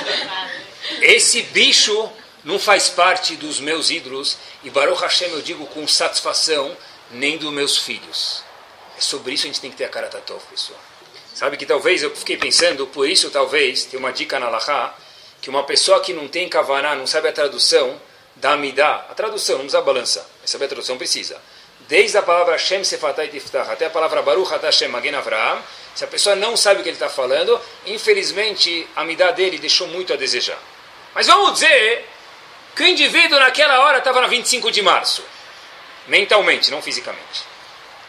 Esse 1.00 1.42
bicho 1.42 2.10
não 2.44 2.58
faz 2.58 2.88
parte 2.88 3.34
dos 3.36 3.60
meus 3.60 3.90
ídolos, 3.90 4.38
e 4.62 4.70
Baruch 4.70 5.00
Hashem 5.00 5.30
eu 5.30 5.42
digo 5.42 5.66
com 5.66 5.86
satisfação, 5.88 6.76
nem 7.10 7.36
dos 7.36 7.52
meus 7.52 7.76
filhos. 7.76 8.44
É 8.96 9.00
sobre 9.00 9.34
isso 9.34 9.44
a 9.44 9.48
gente 9.48 9.60
tem 9.60 9.70
que 9.70 9.76
ter 9.76 9.84
a 9.84 9.88
cara 9.88 10.08
tatov, 10.08 10.42
pessoal. 10.50 10.78
Sabe 11.34 11.56
que 11.56 11.66
talvez, 11.66 12.02
eu 12.02 12.14
fiquei 12.14 12.36
pensando, 12.36 12.86
por 12.86 13.08
isso 13.08 13.30
talvez, 13.30 13.84
tem 13.84 13.98
uma 13.98 14.12
dica 14.12 14.38
na 14.38 14.48
Lahá, 14.48 14.96
que 15.40 15.50
uma 15.50 15.64
pessoa 15.64 16.00
que 16.00 16.12
não 16.12 16.28
tem 16.28 16.48
kavaná, 16.48 16.94
não 16.94 17.06
sabe 17.06 17.28
a 17.28 17.32
tradução, 17.32 18.00
da 18.36 18.52
Amidá, 18.52 19.06
a 19.10 19.14
tradução, 19.14 19.58
não 19.58 19.66
usa 19.66 19.80
balança, 19.80 20.28
mas 20.40 20.50
saber 20.50 20.66
a 20.66 20.68
tradução 20.68 20.96
precisa. 20.96 21.40
Desde 21.88 22.18
a 22.18 22.22
palavra 22.22 22.58
Shem 22.58 22.84
Sefatai 22.84 23.28
Tiftach 23.28 23.70
até 23.70 23.86
a 23.86 23.90
palavra 23.90 24.22
Baruch 24.22 24.50
Hashem 24.50 24.88
Magen 24.88 25.14
Avraham, 25.14 25.62
se 25.94 26.04
a 26.04 26.06
pessoa 26.06 26.36
não 26.36 26.56
sabe 26.56 26.80
o 26.80 26.82
que 26.82 26.88
ele 26.88 26.96
está 26.96 27.08
falando, 27.08 27.60
infelizmente 27.86 28.86
a 28.94 29.00
Amidá 29.00 29.30
dele 29.30 29.58
deixou 29.58 29.88
muito 29.88 30.12
a 30.12 30.16
desejar. 30.16 30.58
Mas 31.14 31.26
vamos 31.26 31.54
dizer 31.54 32.08
que 32.76 32.82
o 32.82 32.86
indivíduo 32.86 33.40
naquela 33.40 33.80
hora 33.80 33.98
estava 33.98 34.20
na 34.20 34.28
25 34.28 34.70
de 34.70 34.82
março, 34.82 35.24
mentalmente, 36.06 36.70
não 36.70 36.80
fisicamente. 36.80 37.42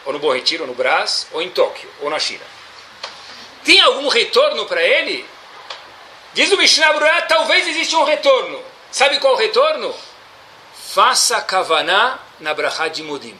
Ou 0.05 0.13
no 0.13 0.19
Bom 0.19 0.33
Retiro, 0.33 0.63
ou 0.63 0.67
no 0.67 0.75
Brás, 0.75 1.27
ou 1.31 1.41
em 1.41 1.49
Tóquio, 1.49 1.89
ou 2.01 2.09
na 2.09 2.19
China. 2.19 2.43
Tem 3.63 3.79
algum 3.81 4.07
retorno 4.07 4.65
para 4.65 4.83
ele? 4.83 5.25
Diz 6.39 6.53
o 6.53 6.57
Mishnah 6.57 7.21
talvez 7.23 7.67
exista 7.67 7.97
um 7.97 8.05
retorno. 8.05 8.63
Sabe 8.89 9.19
qual 9.19 9.35
retorno? 9.35 9.93
Faça 10.93 11.41
kavaná 11.41 12.17
na 12.39 12.53
brachá 12.53 12.87
de 12.87 13.03
Modim. 13.03 13.37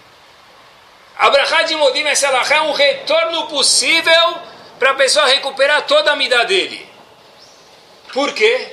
A 1.17 1.29
brachá 1.29 1.61
de 1.61 1.77
Modim, 1.77 2.03
é 2.03 2.61
um 2.61 2.73
retorno 2.73 3.47
possível 3.47 4.41
para 4.77 4.91
a 4.91 4.95
pessoa 4.95 5.27
recuperar 5.27 5.87
toda 5.87 6.11
a 6.11 6.15
mida 6.17 6.43
dele. 6.43 6.85
Por 8.11 8.33
quê? 8.33 8.67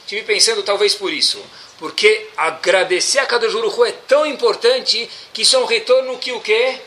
Estive 0.00 0.22
pensando 0.22 0.64
talvez 0.64 0.96
por 0.96 1.12
isso. 1.12 1.40
Porque 1.78 2.30
agradecer 2.36 3.20
a 3.20 3.26
cada 3.26 3.48
Baruch 3.48 3.80
é 3.88 3.92
tão 3.92 4.26
importante 4.26 5.08
que 5.32 5.42
isso 5.42 5.54
é 5.54 5.60
um 5.60 5.66
retorno 5.66 6.18
que 6.18 6.32
o 6.32 6.40
quê? 6.40 6.80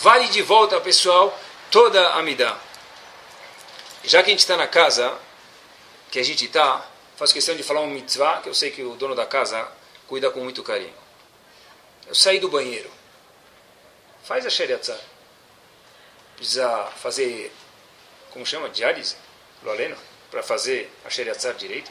Vale 0.00 0.28
de 0.28 0.40
volta, 0.40 0.80
pessoal, 0.80 1.38
toda 1.70 2.08
a 2.14 2.22
Midah. 2.22 2.56
Já 4.02 4.22
que 4.22 4.30
a 4.30 4.32
gente 4.32 4.38
está 4.40 4.56
na 4.56 4.66
casa, 4.66 5.12
que 6.14 6.20
a 6.20 6.22
gente 6.22 6.44
está, 6.44 6.80
faço 7.16 7.34
questão 7.34 7.56
de 7.56 7.64
falar 7.64 7.80
um 7.80 7.88
mitzvah, 7.88 8.40
que 8.40 8.48
eu 8.48 8.54
sei 8.54 8.70
que 8.70 8.84
o 8.84 8.94
dono 8.94 9.16
da 9.16 9.26
casa 9.26 9.66
cuida 10.06 10.30
com 10.30 10.38
muito 10.38 10.62
carinho. 10.62 10.94
Eu 12.06 12.14
saí 12.14 12.38
do 12.38 12.48
banheiro. 12.48 12.88
faz 14.22 14.46
a 14.46 14.48
Sheriatzar. 14.48 15.00
Precisa 16.36 16.84
fazer, 17.02 17.52
como 18.30 18.46
chama? 18.46 18.68
Diálise? 18.68 19.16
Lo 19.64 19.72
aleno? 19.72 19.96
Para 20.30 20.40
fazer 20.44 20.88
a 21.04 21.10
Sheriatzar 21.10 21.54
direito. 21.54 21.90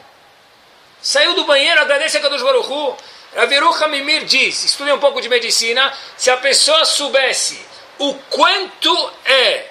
Saiu 1.02 1.34
do 1.34 1.44
banheiro, 1.44 1.82
agradece 1.82 2.16
a 2.16 2.22
Kadosh 2.22 2.40
Baruch 2.40 2.66
Hu. 2.66 2.96
Raviru 3.36 3.74
Hamimir 3.74 4.24
diz, 4.24 4.64
estude 4.64 4.90
um 4.90 5.00
pouco 5.00 5.20
de 5.20 5.28
medicina, 5.28 5.94
se 6.16 6.30
a 6.30 6.38
pessoa 6.38 6.86
soubesse 6.86 7.60
o 7.98 8.14
quanto 8.30 9.12
é 9.26 9.68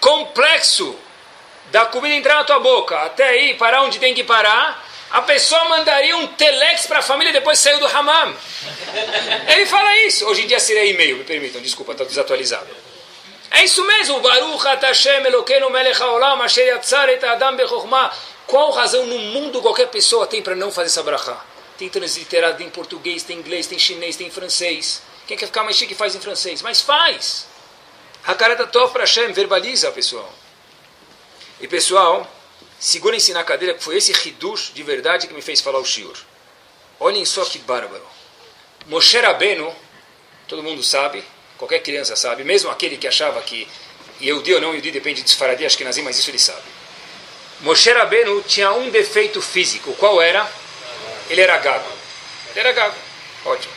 complexo 0.00 0.98
da 1.70 1.86
comida 1.86 2.14
entrar 2.14 2.36
na 2.36 2.44
tua 2.44 2.60
boca 2.60 2.96
até 3.00 3.28
aí 3.28 3.54
parar 3.54 3.82
onde 3.82 3.98
tem 3.98 4.14
que 4.14 4.24
parar, 4.24 4.84
a 5.10 5.22
pessoa 5.22 5.64
mandaria 5.68 6.16
um 6.16 6.26
telex 6.26 6.86
para 6.86 6.98
a 6.98 7.02
família 7.02 7.32
depois 7.32 7.58
saiu 7.58 7.78
do 7.78 7.86
hammam. 7.86 8.34
Ele 9.48 9.66
fala 9.66 9.96
isso. 9.98 10.26
Hoje 10.26 10.42
em 10.42 10.46
dia 10.46 10.58
seria 10.58 10.84
e-mail, 10.84 11.18
me 11.18 11.24
permitam, 11.24 11.62
desculpa, 11.62 11.92
está 11.92 12.04
desatualizado. 12.04 12.66
É 13.50 13.62
isso 13.62 13.84
mesmo. 13.84 14.20
Baruch 14.20 14.64
Elokeinu 15.24 15.70
melech 15.70 16.02
haolam 16.02 16.42
asher 16.42 16.66
yatzar 16.66 17.08
et 17.10 17.22
adam. 17.22 17.56
Qual 18.46 18.72
razão 18.72 19.06
no 19.06 19.18
mundo 19.18 19.62
qualquer 19.62 19.86
pessoa 19.86 20.26
tem 20.26 20.42
para 20.42 20.56
não 20.56 20.72
fazer 20.72 20.88
essa 20.88 21.02
brachá? 21.02 21.40
Tem 21.78 21.88
transliterado 21.88 22.62
em 22.62 22.68
português, 22.68 23.22
tem 23.22 23.38
inglês, 23.38 23.66
tem 23.68 23.78
chinês, 23.78 24.16
tem 24.16 24.30
francês. 24.30 25.00
Quem 25.26 25.36
quer 25.36 25.46
ficar 25.46 25.62
mais 25.62 25.76
chique 25.76 25.94
faz 25.94 26.14
em 26.14 26.20
francês, 26.20 26.60
mas 26.60 26.80
faz. 26.80 27.46
Hakarata 28.26 28.66
Tov 28.66 28.92
para 28.92 29.02
Hashem, 29.02 29.32
verbaliza, 29.32 29.90
pessoal. 29.92 30.32
E 31.64 31.66
pessoal, 31.66 32.30
segurem-se 32.78 33.32
na 33.32 33.42
cadeira, 33.42 33.72
que 33.72 33.82
foi 33.82 33.96
esse 33.96 34.12
Hidush 34.12 34.72
de 34.74 34.82
verdade 34.82 35.26
que 35.26 35.32
me 35.32 35.40
fez 35.40 35.62
falar 35.62 35.78
o 35.78 35.84
Shiur. 35.84 36.14
Olhem 37.00 37.24
só 37.24 37.42
que 37.46 37.58
bárbaro. 37.60 38.06
Moshe 38.86 39.18
Rabbeinu, 39.18 39.74
todo 40.46 40.62
mundo 40.62 40.82
sabe, 40.82 41.24
qualquer 41.56 41.78
criança 41.78 42.16
sabe, 42.16 42.44
mesmo 42.44 42.70
aquele 42.70 42.98
que 42.98 43.08
achava 43.08 43.40
que 43.40 43.66
Yehudi 44.20 44.52
ou 44.52 44.60
não 44.60 44.72
Yehudi 44.72 44.90
depende 44.90 45.22
de 45.22 45.30
Sfaradi, 45.30 45.64
Nazim, 45.82 46.02
mas 46.02 46.18
isso 46.18 46.30
ele 46.30 46.38
sabe. 46.38 46.60
Moshe 47.62 47.90
Rabbeinu 47.90 48.42
tinha 48.42 48.70
um 48.72 48.90
defeito 48.90 49.40
físico. 49.40 49.94
Qual 49.94 50.20
era? 50.20 50.46
Ele 51.30 51.40
era 51.40 51.56
gago. 51.56 51.90
Ele 52.50 52.60
era 52.60 52.72
gago. 52.72 52.96
Ótimo. 53.46 53.72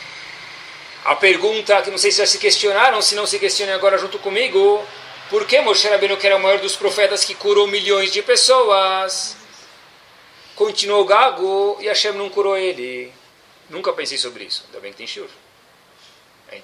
A 1.06 1.16
pergunta 1.16 1.80
que 1.80 1.90
não 1.90 1.96
sei 1.96 2.12
se 2.12 2.18
já 2.18 2.26
se 2.26 2.36
questionaram, 2.36 3.00
se 3.00 3.14
não 3.14 3.26
se 3.26 3.38
questionem 3.38 3.74
agora 3.74 3.96
junto 3.96 4.18
comigo, 4.18 4.86
por 5.30 5.46
que 5.46 5.60
Moshe 5.60 5.88
Rabbeinu, 5.88 6.16
que 6.16 6.26
era 6.26 6.36
o 6.36 6.40
maior 6.40 6.58
dos 6.58 6.76
profetas 6.76 7.24
que 7.24 7.34
curou 7.34 7.66
milhões 7.66 8.10
de 8.10 8.22
pessoas, 8.22 9.36
continuou 10.54 11.04
gago 11.04 11.76
e 11.80 11.86
Hashem 11.86 12.12
não 12.12 12.30
curou 12.30 12.56
ele? 12.56 13.12
Nunca 13.68 13.92
pensei 13.92 14.16
sobre 14.16 14.44
isso. 14.44 14.64
Ainda 14.66 14.80
bem 14.80 14.92
que 14.92 14.98
tem 14.98 15.06
shur. 15.06 15.28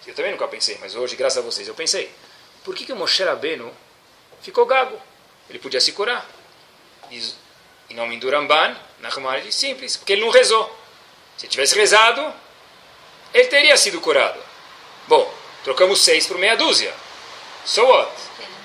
Eu 0.07 0.15
também 0.15 0.33
nunca 0.33 0.49
pensei, 0.49 0.79
mas 0.81 0.95
hoje, 0.95 1.15
graças 1.15 1.39
a 1.39 1.43
vocês, 1.43 1.69
eu 1.69 1.75
pensei. 1.75 2.11
Por 2.65 2.75
que, 2.75 2.87
que 2.87 2.95
Moshe 2.95 3.23
Rabbeinu 3.23 3.71
ficou 4.41 4.65
gago? 4.65 4.99
Ele 5.51 5.59
podia 5.59 5.81
se 5.81 5.93
curar. 5.93 6.27
Diz, 7.11 7.37
em 7.91 7.95
nome 7.95 8.17
do 8.19 8.31
Ramban, 8.31 8.75
na 9.01 9.11
Ramban, 9.11 9.51
simples, 9.51 9.99
porque 9.99 10.15
ele 10.15 10.23
não 10.23 10.31
rezou. 10.31 10.75
Se 11.37 11.47
tivesse 11.47 11.75
rezado, 11.75 12.33
ele 13.35 13.49
teria 13.49 13.77
sido 13.77 14.01
curado. 14.01 14.41
Bom, 15.07 15.33
trocamos 15.63 16.01
seis 16.01 16.27
por 16.27 16.39
meia 16.39 16.57
dúzia. 16.57 16.95
So 17.67 17.85
what? 17.87 18.11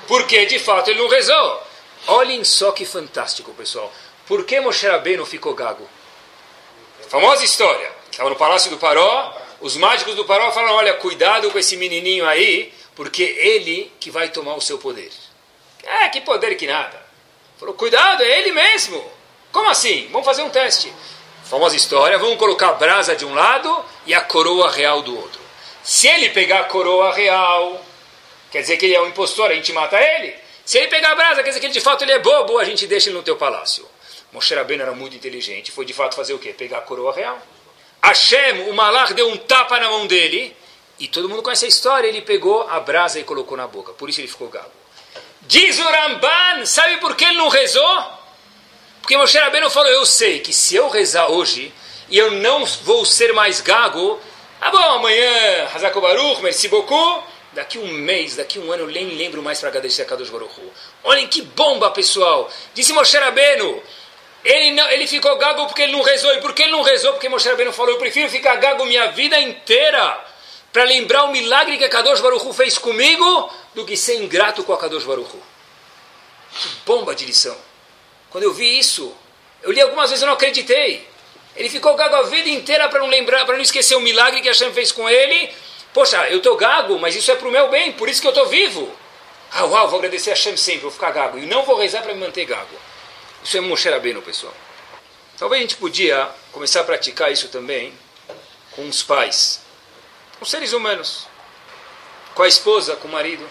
Porque 0.09 0.47
de 0.47 0.57
fato 0.57 0.89
ele 0.89 0.99
não 0.99 1.07
rezou. 1.07 1.63
Olhem 2.07 2.43
só 2.43 2.71
que 2.71 2.83
fantástico, 2.83 3.53
pessoal. 3.53 3.93
Por 4.25 4.43
que 4.43 4.59
Moshe 4.59 4.87
Rabbeinu 4.87 5.23
ficou 5.23 5.53
gago? 5.53 5.87
Famosa 7.07 7.45
história. 7.45 7.91
Estava 8.09 8.27
no 8.27 8.35
palácio 8.35 8.71
do 8.71 8.79
Paró, 8.79 9.39
os 9.61 9.77
mágicos 9.77 10.15
do 10.15 10.25
Paró 10.25 10.51
falaram: 10.51 10.77
olha, 10.77 10.95
cuidado 10.95 11.51
com 11.51 11.59
esse 11.59 11.77
menininho 11.77 12.27
aí, 12.27 12.73
porque 12.95 13.21
ele 13.21 13.91
que 13.99 14.09
vai 14.09 14.29
tomar 14.29 14.55
o 14.55 14.61
seu 14.61 14.79
poder. 14.79 15.11
É, 15.83 16.09
que 16.09 16.21
poder 16.21 16.55
que 16.55 16.65
nada. 16.65 16.99
Falou: 17.59 17.75
cuidado, 17.75 18.23
é 18.23 18.39
ele 18.39 18.51
mesmo. 18.51 19.05
Como 19.51 19.69
assim? 19.69 20.09
Vamos 20.11 20.25
fazer 20.25 20.41
um 20.41 20.49
teste. 20.49 20.91
Famosa 21.43 21.75
história: 21.75 22.17
vamos 22.17 22.39
colocar 22.39 22.69
a 22.69 22.73
brasa 22.73 23.15
de 23.15 23.25
um 23.25 23.35
lado 23.35 23.85
e 24.07 24.15
a 24.15 24.21
coroa 24.21 24.71
real 24.71 25.03
do 25.03 25.15
outro. 25.15 25.39
Se 25.83 26.07
ele 26.07 26.29
pegar 26.29 26.61
a 26.61 26.63
coroa 26.63 27.13
real, 27.13 27.85
quer 28.51 28.61
dizer 28.61 28.77
que 28.77 28.85
ele 28.85 28.95
é 28.95 29.01
um 29.01 29.07
impostor, 29.07 29.51
a 29.51 29.55
gente 29.55 29.71
mata 29.73 29.99
ele. 29.99 30.35
Se 30.65 30.77
ele 30.77 30.87
pegar 30.87 31.11
a 31.11 31.15
brasa, 31.15 31.41
quer 31.41 31.49
dizer 31.49 31.59
que 31.59 31.65
ele, 31.65 31.73
de 31.73 31.81
fato 31.81 32.03
ele 32.03 32.11
é 32.11 32.19
bobo, 32.19 32.59
a 32.59 32.65
gente 32.65 32.85
deixa 32.85 33.09
ele 33.09 33.17
no 33.17 33.23
teu 33.23 33.35
palácio. 33.35 33.87
Moshe 34.31 34.53
Rabbeinu 34.53 34.83
era 34.83 34.91
muito 34.91 35.15
inteligente, 35.15 35.71
foi 35.71 35.85
de 35.85 35.93
fato 35.93 36.15
fazer 36.15 36.33
o 36.33 36.39
quê? 36.39 36.53
Pegar 36.53 36.77
a 36.77 36.81
coroa 36.81 37.13
real. 37.13 37.41
Hashem, 38.03 38.69
o 38.69 38.73
malach, 38.73 39.13
deu 39.13 39.27
um 39.27 39.37
tapa 39.37 39.79
na 39.79 39.89
mão 39.89 40.05
dele, 40.05 40.55
e 40.99 41.07
todo 41.07 41.27
mundo 41.27 41.41
conhece 41.41 41.65
a 41.65 41.67
história, 41.67 42.07
ele 42.07 42.21
pegou 42.21 42.61
a 42.69 42.79
brasa 42.79 43.19
e 43.19 43.23
colocou 43.23 43.57
na 43.57 43.67
boca, 43.67 43.93
por 43.93 44.09
isso 44.09 44.21
ele 44.21 44.27
ficou 44.27 44.47
gago. 44.47 44.71
Diz 45.41 45.79
o 45.79 45.83
Ramban, 45.83 46.65
sabe 46.65 46.97
por 46.97 47.15
que 47.15 47.25
ele 47.25 47.37
não 47.37 47.49
rezou? 47.49 48.03
Porque 49.01 49.17
Moshe 49.17 49.37
Rabbeinu 49.37 49.69
falou, 49.69 49.89
eu 49.89 50.05
sei 50.05 50.39
que 50.39 50.53
se 50.53 50.75
eu 50.75 50.89
rezar 50.89 51.31
hoje, 51.31 51.73
e 52.09 52.17
eu 52.17 52.31
não 52.31 52.65
vou 52.65 53.05
ser 53.05 53.33
mais 53.33 53.61
gago, 53.61 54.19
ah 54.61 54.69
bom, 54.69 54.77
amanhã, 54.77 55.67
Hazako 55.73 56.01
Baruch, 56.01 56.41
merci 56.43 56.67
beaucoup, 56.67 57.23
daqui 57.53 57.77
um 57.77 57.87
mês, 57.87 58.35
daqui 58.35 58.59
um 58.59 58.71
ano, 58.71 58.83
eu 58.83 58.87
nem 58.87 59.15
lembro 59.15 59.41
mais 59.41 59.59
para 59.59 59.69
agradecer 59.69 60.03
a 60.03 60.05
Kadosh 60.05 60.29
Baruch 60.29 60.59
Hu. 60.59 60.71
Olhem 61.03 61.27
que 61.27 61.41
bomba, 61.41 61.91
pessoal! 61.91 62.51
Disse 62.73 62.93
Moshe 62.93 63.17
Rabbeinu, 63.17 63.81
ele, 64.43 64.71
não, 64.71 64.89
ele 64.89 65.07
ficou 65.07 65.35
gago 65.37 65.65
porque 65.67 65.83
ele 65.83 65.91
não 65.91 66.01
rezou. 66.01 66.33
E 66.33 66.41
por 66.41 66.53
que 66.53 66.63
ele 66.63 66.71
não 66.71 66.81
rezou? 66.81 67.13
Porque 67.13 67.29
Moshe 67.29 67.47
Rabbeinu 67.49 67.73
falou, 67.73 67.93
eu 67.93 67.97
prefiro 67.97 68.29
ficar 68.29 68.55
gago 68.55 68.85
minha 68.85 69.11
vida 69.11 69.39
inteira 69.39 70.25
para 70.71 70.83
lembrar 70.83 71.23
o 71.23 71.31
milagre 71.31 71.77
que 71.77 71.83
a 71.83 71.89
Kadosh 71.89 72.21
Baruch 72.21 72.45
Hu 72.45 72.53
fez 72.53 72.77
comigo 72.77 73.51
do 73.73 73.85
que 73.85 73.97
ser 73.97 74.21
ingrato 74.21 74.63
com 74.63 74.73
a 74.73 74.77
Kadosh 74.77 75.03
Baruch 75.03 75.29
Hu. 75.35 75.41
Que 76.51 76.67
bomba 76.85 77.15
de 77.15 77.25
lição. 77.25 77.57
Quando 78.29 78.43
eu 78.43 78.53
vi 78.53 78.77
isso, 78.77 79.15
eu 79.63 79.71
li 79.71 79.81
algumas 79.81 80.09
vezes 80.09 80.23
e 80.23 80.25
não 80.25 80.33
acreditei. 80.33 81.07
Ele 81.55 81.69
ficou 81.69 81.95
gago 81.95 82.15
a 82.15 82.21
vida 82.23 82.47
inteira 82.47 82.87
para 82.87 82.99
não 82.99 83.07
lembrar, 83.07 83.45
para 83.45 83.55
não 83.55 83.61
esquecer 83.61 83.95
o 83.95 83.99
milagre 83.99 84.41
que 84.41 84.47
Hashem 84.47 84.71
fez 84.71 84.91
com 84.91 85.09
ele. 85.09 85.51
Poxa, 85.93 86.27
eu 86.29 86.37
estou 86.37 86.55
gago, 86.55 86.99
mas 86.99 87.15
isso 87.15 87.31
é 87.31 87.35
para 87.35 87.47
o 87.47 87.51
meu 87.51 87.69
bem, 87.69 87.91
por 87.93 88.07
isso 88.07 88.21
que 88.21 88.27
eu 88.27 88.31
estou 88.31 88.47
vivo. 88.47 88.93
Ah, 89.51 89.65
uau, 89.65 89.87
vou 89.87 89.97
agradecer 89.97 90.29
a 90.29 90.33
Hashem 90.33 90.55
sempre, 90.55 90.81
vou 90.81 90.91
ficar 90.91 91.11
gago. 91.11 91.39
E 91.39 91.45
não 91.45 91.63
vou 91.63 91.75
rezar 91.77 92.03
para 92.03 92.13
me 92.13 92.19
manter 92.19 92.45
gago. 92.45 92.75
Isso 93.43 93.57
é 93.57 93.61
Moshe 93.61 93.89
Rabbeinu, 93.89 94.21
pessoal. 94.21 94.53
Talvez 95.37 95.59
a 95.59 95.61
gente 95.61 95.77
podia 95.77 96.29
começar 96.51 96.81
a 96.81 96.83
praticar 96.83 97.31
isso 97.31 97.47
também 97.47 97.93
com 98.71 98.87
os 98.87 99.01
pais, 99.01 99.61
com 100.37 100.45
seres 100.45 100.73
humanos, 100.73 101.27
com 102.35 102.43
a 102.43 102.47
esposa, 102.47 102.95
com 102.97 103.07
o 103.07 103.11
marido. 103.11 103.49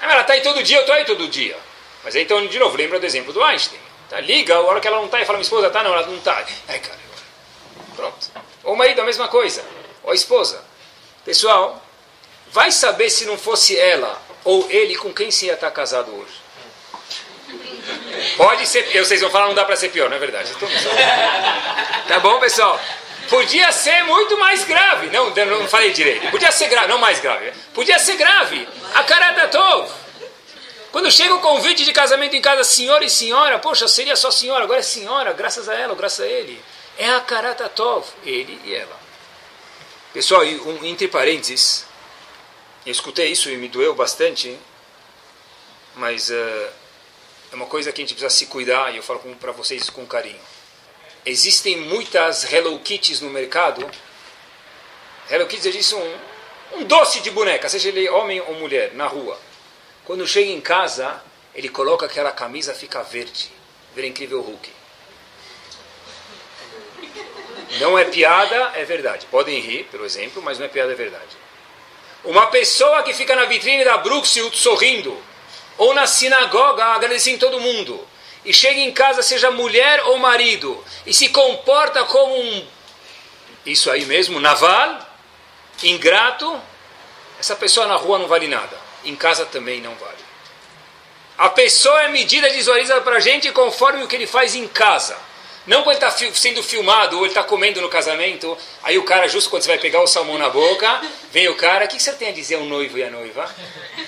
Ah, 0.00 0.12
ela 0.12 0.20
está 0.22 0.32
aí 0.32 0.40
todo 0.40 0.62
dia, 0.62 0.78
eu 0.78 0.82
estou 0.82 0.94
aí 0.94 1.04
todo 1.04 1.28
dia. 1.28 1.56
Mas 2.02 2.16
aí, 2.16 2.22
então, 2.22 2.44
de 2.46 2.58
novo, 2.58 2.76
lembra 2.76 2.98
do 2.98 3.06
exemplo 3.06 3.32
do 3.32 3.42
Einstein. 3.42 3.78
Tá, 4.08 4.20
liga, 4.20 4.56
a 4.56 4.60
hora 4.60 4.80
que 4.80 4.88
ela 4.88 4.96
não 4.96 5.06
está 5.06 5.20
e 5.20 5.24
fala, 5.24 5.38
minha 5.38 5.44
esposa 5.44 5.68
está, 5.68 5.82
não, 5.82 5.92
ela 5.92 6.06
não 6.06 6.16
está. 6.16 6.44
Ai, 6.68 6.78
cara, 6.78 6.98
pronto. 7.94 8.30
Ou 8.64 8.74
o 8.74 8.76
marido, 8.76 9.00
a 9.00 9.04
mesma 9.04 9.28
coisa. 9.28 9.64
Ou 10.02 10.10
a 10.10 10.14
esposa. 10.14 10.64
Pessoal, 11.24 11.82
vai 12.50 12.70
saber 12.72 13.10
se 13.10 13.24
não 13.24 13.38
fosse 13.38 13.78
ela 13.78 14.20
ou 14.44 14.68
ele 14.70 14.96
com 14.96 15.12
quem 15.12 15.30
se 15.30 15.46
ia 15.46 15.54
estar 15.54 15.70
casado 15.70 16.12
hoje. 16.14 16.42
Pode 18.36 18.66
ser, 18.66 18.94
eu, 18.94 19.04
vocês 19.04 19.20
vão 19.20 19.30
falar, 19.30 19.46
não 19.46 19.54
dá 19.54 19.64
para 19.64 19.76
ser 19.76 19.90
pior, 19.90 20.08
não 20.08 20.16
é 20.16 20.20
verdade? 20.20 20.52
Tá 22.08 22.20
bom, 22.20 22.38
pessoal? 22.40 22.80
Podia 23.28 23.70
ser 23.72 24.04
muito 24.04 24.36
mais 24.38 24.64
grave. 24.64 25.06
Não, 25.08 25.30
não 25.30 25.68
falei 25.68 25.92
direito. 25.92 26.30
Podia 26.30 26.52
ser 26.52 26.68
grave, 26.68 26.88
não 26.88 26.98
mais 26.98 27.20
grave. 27.20 27.52
Podia 27.72 27.98
ser 27.98 28.16
grave. 28.16 28.68
A 28.94 29.04
cara 29.04 29.32
da 29.32 29.48
Tov. 29.48 29.90
Quando 30.90 31.10
chega 31.10 31.34
o 31.34 31.40
convite 31.40 31.84
de 31.84 31.92
casamento 31.92 32.36
em 32.36 32.42
casa, 32.42 32.64
senhor 32.64 33.02
e 33.02 33.08
senhora, 33.08 33.58
poxa, 33.58 33.88
seria 33.88 34.14
só 34.14 34.30
senhora, 34.30 34.64
agora 34.64 34.80
é 34.80 34.82
senhora, 34.82 35.32
graças 35.32 35.68
a 35.68 35.74
ela, 35.74 35.94
graças 35.94 36.20
a 36.20 36.26
ele. 36.26 36.62
É 36.98 37.08
a 37.08 37.20
Karata 37.20 37.68
Tov, 37.70 38.06
ele 38.26 38.60
e 38.64 38.74
ela. 38.74 39.01
Pessoal, 40.12 40.42
um, 40.42 40.84
entre 40.84 41.08
parênteses, 41.08 41.86
eu 42.84 42.92
escutei 42.92 43.30
isso 43.30 43.48
e 43.48 43.56
me 43.56 43.66
doeu 43.66 43.94
bastante, 43.94 44.58
mas 45.94 46.28
uh, 46.28 46.68
é 47.50 47.54
uma 47.54 47.64
coisa 47.64 47.90
que 47.90 48.02
a 48.02 48.04
gente 48.04 48.12
precisa 48.12 48.28
se 48.28 48.44
cuidar 48.44 48.92
e 48.92 48.98
eu 48.98 49.02
falo 49.02 49.20
para 49.40 49.52
vocês 49.52 49.88
com 49.88 50.04
carinho. 50.04 50.38
Existem 51.24 51.78
muitas 51.78 52.44
Hello 52.52 52.78
Kitties 52.80 53.22
no 53.22 53.30
mercado. 53.30 53.90
Hello 55.30 55.46
Kitties 55.46 55.74
é 55.74 55.78
disso 55.78 55.96
um, 55.96 56.80
um 56.80 56.84
doce 56.84 57.20
de 57.20 57.30
boneca, 57.30 57.66
seja 57.70 57.88
ele 57.88 58.06
homem 58.10 58.38
ou 58.42 58.52
mulher, 58.56 58.92
na 58.92 59.06
rua. 59.06 59.40
Quando 60.04 60.26
chega 60.26 60.50
em 60.50 60.60
casa, 60.60 61.24
ele 61.54 61.70
coloca 61.70 62.04
aquela 62.04 62.32
camisa, 62.32 62.74
fica 62.74 63.02
verde. 63.02 63.50
Vira 63.94 64.06
incrível 64.06 64.42
Hulk. 64.42 64.81
Não 67.80 67.98
é 67.98 68.04
piada, 68.04 68.72
é 68.74 68.84
verdade. 68.84 69.26
Podem 69.30 69.60
rir, 69.60 69.84
pelo 69.84 70.04
exemplo, 70.04 70.42
mas 70.42 70.58
não 70.58 70.66
é 70.66 70.68
piada, 70.68 70.92
é 70.92 70.96
verdade. 70.96 71.36
Uma 72.24 72.46
pessoa 72.46 73.02
que 73.02 73.14
fica 73.14 73.34
na 73.34 73.46
vitrine 73.46 73.84
da 73.84 73.98
Brookfield 73.98 74.56
sorrindo, 74.56 75.16
ou 75.78 75.94
na 75.94 76.06
sinagoga 76.06 76.84
agradecendo 76.84 77.38
todo 77.38 77.60
mundo, 77.60 78.06
e 78.44 78.52
chega 78.52 78.80
em 78.80 78.92
casa, 78.92 79.22
seja 79.22 79.50
mulher 79.50 80.02
ou 80.04 80.18
marido, 80.18 80.84
e 81.06 81.14
se 81.14 81.28
comporta 81.30 82.04
como 82.04 82.38
um, 82.38 82.66
isso 83.64 83.90
aí 83.90 84.04
mesmo, 84.04 84.40
naval, 84.40 85.00
ingrato, 85.82 86.60
essa 87.38 87.56
pessoa 87.56 87.86
na 87.86 87.96
rua 87.96 88.18
não 88.18 88.28
vale 88.28 88.46
nada. 88.46 88.76
Em 89.04 89.16
casa 89.16 89.44
também 89.46 89.80
não 89.80 89.94
vale. 89.96 90.22
A 91.38 91.48
pessoa 91.48 92.02
é 92.02 92.08
medida 92.08 92.48
visualizada 92.50 93.00
para 93.00 93.16
a 93.16 93.20
gente 93.20 93.50
conforme 93.50 94.04
o 94.04 94.08
que 94.08 94.14
ele 94.14 94.26
faz 94.26 94.54
em 94.54 94.68
casa. 94.68 95.16
Não 95.66 95.82
quando 95.82 95.94
está 95.94 96.10
sendo 96.10 96.62
filmado 96.62 97.16
ou 97.16 97.22
ele 97.22 97.30
está 97.30 97.42
comendo 97.44 97.80
no 97.80 97.88
casamento, 97.88 98.56
aí 98.82 98.98
o 98.98 99.04
cara, 99.04 99.28
justo 99.28 99.48
quando 99.48 99.62
você 99.62 99.68
vai 99.68 99.78
pegar 99.78 100.02
o 100.02 100.06
salmão 100.06 100.36
na 100.36 100.48
boca, 100.48 101.00
vem 101.30 101.48
o 101.48 101.54
cara, 101.54 101.84
o 101.84 101.88
que, 101.88 102.02
você 102.02 102.12
tem 102.14 102.28
a 102.28 102.32
dizer 102.32 102.56
ao 102.56 102.64
noivo 102.64 102.98
e 102.98 103.04
a 103.04 103.10
noiva? 103.10 103.48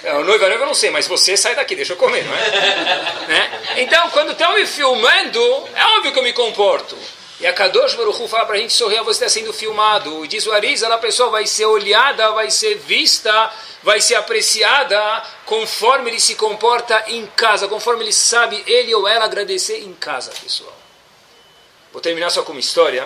É, 0.02 0.14
o 0.14 0.24
noivo 0.24 0.42
e 0.42 0.46
a 0.46 0.48
noiva 0.48 0.64
eu 0.64 0.68
não 0.68 0.74
sei, 0.74 0.90
mas 0.90 1.06
você 1.06 1.36
sai 1.36 1.54
daqui, 1.54 1.76
deixa 1.76 1.92
eu 1.92 1.96
comer, 1.96 2.24
não 2.24 2.34
é? 2.34 2.50
né? 3.28 3.60
Então, 3.76 4.10
quando 4.10 4.32
estão 4.32 4.54
me 4.54 4.66
filmando, 4.66 5.40
é 5.74 5.84
óbvio 5.96 6.12
que 6.12 6.18
eu 6.18 6.24
me 6.24 6.32
comporto. 6.32 6.96
E 7.40 7.46
a 7.46 7.52
Kadosh 7.52 7.94
Baruch 7.94 8.28
fala 8.28 8.46
para 8.46 8.56
a 8.56 8.58
gente 8.58 8.72
sorrir, 8.72 9.02
você 9.02 9.24
está 9.24 9.28
sendo 9.28 9.52
filmado. 9.52 10.24
E 10.24 10.28
diz 10.28 10.46
o 10.46 10.52
Arizal, 10.52 10.90
a 10.92 10.98
pessoa 10.98 11.30
vai 11.30 11.46
ser 11.46 11.66
olhada, 11.66 12.30
vai 12.30 12.50
ser 12.50 12.76
vista, 12.76 13.52
vai 13.82 14.00
ser 14.00 14.14
apreciada 14.14 15.22
conforme 15.44 16.10
ele 16.10 16.20
se 16.20 16.36
comporta 16.36 17.04
em 17.08 17.26
casa, 17.26 17.68
conforme 17.68 18.04
ele 18.04 18.12
sabe, 18.12 18.62
ele 18.66 18.94
ou 18.94 19.06
ela 19.06 19.24
agradecer 19.24 19.80
em 19.80 19.92
casa, 19.94 20.32
pessoal. 20.42 20.83
Vou 21.94 22.00
terminar 22.00 22.28
só 22.28 22.42
com 22.42 22.50
uma 22.50 22.60
história. 22.60 23.04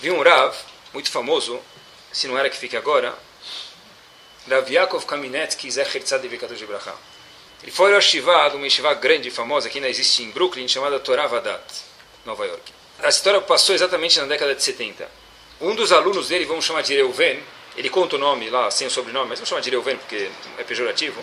Vi 0.00 0.10
um 0.10 0.20
Rav, 0.20 0.52
muito 0.92 1.08
famoso, 1.08 1.60
se 2.10 2.26
não 2.26 2.36
era 2.36 2.50
que 2.50 2.56
fique 2.56 2.76
agora, 2.76 3.16
Rav 4.50 4.68
Yaakov 4.68 5.06
Kaminetsky 5.06 5.70
Zecher 5.70 6.02
Tzadik 6.02 6.44
de 6.44 6.66
Bracha. 6.66 6.92
Ele 7.62 7.70
foi 7.70 7.94
ao 7.94 8.00
Shiva, 8.00 8.48
de 8.50 8.56
uma 8.56 8.68
Shiva 8.68 8.92
grande 8.94 9.28
e 9.28 9.30
famosa 9.30 9.70
que 9.70 9.78
ainda 9.78 9.88
existe 9.88 10.24
em 10.24 10.30
Brooklyn, 10.32 10.66
chamada 10.66 10.98
Torah 10.98 11.28
Vadat, 11.28 11.62
Nova 12.24 12.44
York. 12.44 12.72
A 13.00 13.08
história 13.08 13.40
passou 13.40 13.76
exatamente 13.76 14.18
na 14.18 14.26
década 14.26 14.56
de 14.56 14.62
70. 14.64 15.08
Um 15.60 15.76
dos 15.76 15.92
alunos 15.92 16.26
dele, 16.30 16.44
vamos 16.44 16.64
chamar 16.64 16.82
de 16.82 16.96
Reuven, 16.96 17.40
ele 17.76 17.88
conta 17.88 18.16
o 18.16 18.18
nome 18.18 18.50
lá, 18.50 18.72
sem 18.72 18.88
o 18.88 18.90
sobrenome, 18.90 19.28
mas 19.28 19.38
vamos 19.38 19.48
chamar 19.48 19.60
de 19.60 19.70
Reuven 19.70 19.96
porque 19.98 20.28
é 20.58 20.64
pejorativo. 20.64 21.22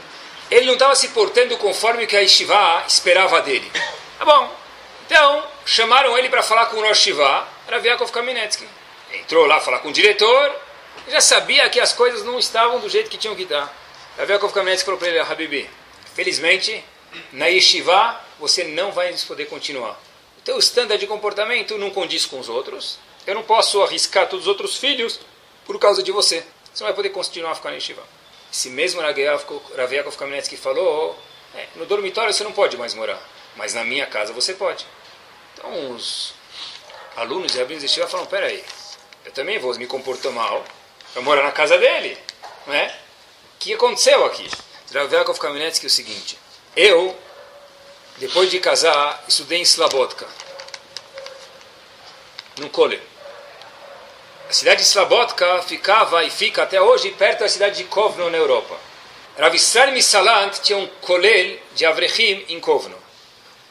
Ele 0.50 0.68
não 0.68 0.76
estava 0.76 0.96
se 0.96 1.10
portando 1.10 1.58
conforme 1.58 2.06
o 2.06 2.08
que 2.08 2.16
a 2.16 2.26
Shiva 2.26 2.86
esperava 2.88 3.42
dele. 3.42 3.70
Tá 4.18 4.24
bom, 4.24 4.54
então, 5.10 5.44
chamaram 5.66 6.16
ele 6.20 6.30
para 6.30 6.44
falar 6.44 6.68
com 6.68 6.78
o 6.78 6.82
Rosh 6.82 7.00
Shiva, 7.00 7.48
Rav 7.68 7.84
Yaakov 7.84 8.12
Kaminetsky. 8.12 8.64
Entrou 9.12 9.48
lá 9.48 9.60
falar 9.60 9.80
com 9.80 9.90
o 9.90 9.92
diretor, 9.92 10.56
já 11.08 11.20
sabia 11.20 11.68
que 11.68 11.80
as 11.80 11.92
coisas 11.92 12.24
não 12.24 12.38
estavam 12.38 12.80
do 12.80 12.88
jeito 12.88 13.10
que 13.10 13.18
tinham 13.18 13.36
que 13.36 13.42
estar. 13.42 13.74
Rav 14.20 14.30
Yaakov 14.30 14.54
Kaminetsky 14.54 14.86
falou 14.86 15.00
para 15.00 15.08
ele, 15.08 15.18
Habibi, 15.18 15.68
felizmente, 16.14 16.86
na 17.34 17.48
Yeshiva 17.48 18.22
você 18.38 18.66
não 18.66 18.92
vai 18.92 19.12
poder 19.28 19.46
continuar. 19.46 20.00
O 20.38 20.42
teu 20.42 20.60
standard 20.60 21.00
de 21.00 21.08
comportamento 21.08 21.76
não 21.80 21.90
condiz 21.90 22.28
com 22.28 22.40
os 22.40 22.48
outros. 22.48 23.00
Eu 23.26 23.34
não 23.34 23.42
posso 23.42 23.82
arriscar 23.82 24.30
todos 24.30 24.46
os 24.46 24.48
outros 24.48 24.78
filhos 24.78 25.20
por 25.66 25.80
causa 25.80 26.04
de 26.04 26.12
você. 26.12 26.46
Você 26.72 26.84
não 26.84 26.90
vai 26.90 26.94
poder 26.94 27.10
continuar 27.10 27.54
a 27.54 27.56
ficar 27.56 27.70
na 27.70 27.78
Yeshiva. 27.78 28.04
Esse 28.54 28.70
mesmo 28.70 29.02
Rav 29.02 29.18
Yaakov 29.18 30.18
Kaminetsky 30.18 30.56
falou, 30.56 31.18
é, 31.56 31.66
no 31.78 31.88
dormitório 31.88 32.32
você 32.32 32.44
não 32.44 32.52
pode 32.52 32.78
mais 32.78 32.94
morar, 32.94 33.20
mas 33.56 33.74
na 33.74 33.84
minha 33.84 34.06
casa 34.06 34.32
você 34.32 34.54
pode. 34.54 34.86
Então 35.54 35.92
os 35.92 36.34
alunos 37.16 37.52
de 37.52 37.60
Rabino 37.60 37.82
Zeshiva 37.82 38.08
falam, 38.08 38.26
peraí, 38.26 38.64
eu 39.26 39.32
também 39.32 39.60
vou 39.60 39.76
me 39.76 39.86
comportar 39.88 40.32
mal, 40.32 40.64
eu 41.16 41.22
moro 41.22 41.44
na 41.44 41.52
casa 41.52 41.78
dele, 41.78 42.18
não 42.66 42.74
é? 42.74 42.88
O 43.56 43.60
que 43.60 43.74
aconteceu 43.74 44.26
aqui? 44.26 44.50
Rav 44.94 45.14
Yaakov 45.14 45.40
Kamenetsky 45.40 45.86
é 45.86 45.88
o 45.88 45.90
seguinte, 45.90 46.40
eu, 46.76 47.16
depois 48.18 48.50
de 48.50 48.60
casar, 48.60 49.24
estudei 49.28 49.60
em 49.60 49.64
Slabotka, 49.64 50.28
num 52.58 52.70
cole. 52.70 53.02
A 54.50 54.54
cidade 54.54 54.82
de 54.82 54.88
Slabotka 54.88 55.62
ficava 55.62 56.24
e 56.24 56.32
fica 56.32 56.64
até 56.64 56.82
hoje 56.82 57.12
perto 57.12 57.42
da 57.42 57.50
cidade 57.50 57.78
de 57.78 57.84
Kovno, 57.84 58.30
na 58.30 58.38
Europa. 58.38 58.76
Rav 59.38 59.56
Israel 59.56 59.92
Misalant 59.92 60.60
tinha 60.60 60.78
um 60.78 60.88
colel 61.02 61.60
de 61.76 61.86
Avrechim 61.86 62.46
em 62.50 62.60
Kovno 62.60 63.09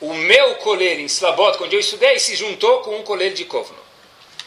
o 0.00 0.14
meu 0.14 0.56
colher 0.56 0.98
em 1.00 1.06
Slabot, 1.06 1.62
onde 1.62 1.76
eu 1.76 1.80
estudei, 1.80 2.18
se 2.18 2.36
juntou 2.36 2.80
com 2.80 2.96
um 2.96 3.02
colher 3.02 3.32
de 3.32 3.44
Kovno. 3.44 3.78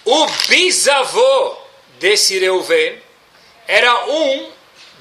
O 0.05 0.25
bisavô 0.47 1.57
desse 1.99 2.39
Reuven 2.39 3.01
era 3.67 4.05
um 4.07 4.51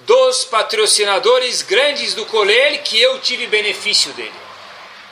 dos 0.04 0.44
patrocinadores 0.44 1.62
grandes 1.62 2.14
do 2.14 2.26
colher 2.26 2.82
que 2.82 3.00
eu 3.00 3.20
tive 3.20 3.46
benefício 3.46 4.12
dele. 4.12 4.32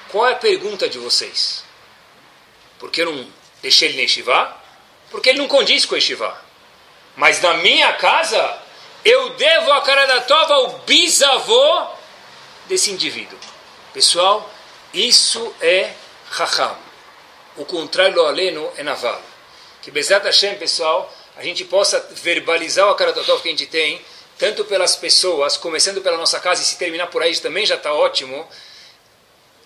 Qual 0.08 0.26
é 0.26 0.32
a 0.32 0.36
pergunta 0.36 0.88
de 0.88 0.98
vocês? 0.98 1.64
Por 2.78 2.90
que 2.90 3.02
eu 3.02 3.12
não 3.12 3.26
deixei 3.62 3.88
ele 3.88 3.96
na 3.96 4.02
Yeshiva? 4.02 4.56
Porque 5.10 5.30
ele 5.30 5.38
não 5.38 5.48
condiz 5.48 5.84
com 5.84 5.94
a 5.94 5.98
Yeshiva. 5.98 6.42
Mas 7.16 7.40
na 7.40 7.54
minha 7.54 7.92
casa, 7.94 8.58
eu 9.04 9.30
devo 9.30 9.72
a 9.72 9.82
cara 9.82 10.06
da 10.06 10.20
tova 10.22 10.54
ao 10.54 10.78
bisavô 10.80 11.86
desse 12.66 12.90
indivíduo. 12.90 13.38
Pessoal, 13.92 14.48
isso 14.92 15.54
é 15.60 15.92
Raham. 16.30 16.76
O 17.56 17.64
contrário 17.64 18.14
do 18.14 18.22
aleno 18.24 18.70
é 18.76 18.82
Naval. 18.82 19.20
Que 19.82 19.90
Bezat 19.90 20.24
Hashem, 20.24 20.56
pessoal, 20.56 21.12
a 21.36 21.42
gente 21.42 21.64
possa 21.64 22.00
verbalizar 22.12 22.86
o 22.86 22.90
Akaratotov 22.90 23.42
que 23.42 23.48
a 23.48 23.50
gente 23.50 23.66
tem, 23.66 24.00
tanto 24.38 24.64
pelas 24.64 24.96
pessoas, 24.96 25.56
começando 25.56 26.00
pela 26.00 26.16
nossa 26.16 26.38
casa 26.40 26.62
e 26.62 26.64
se 26.64 26.76
terminar 26.76 27.08
por 27.08 27.22
aí 27.22 27.36
também 27.38 27.66
já 27.66 27.74
está 27.74 27.92
ótimo, 27.92 28.46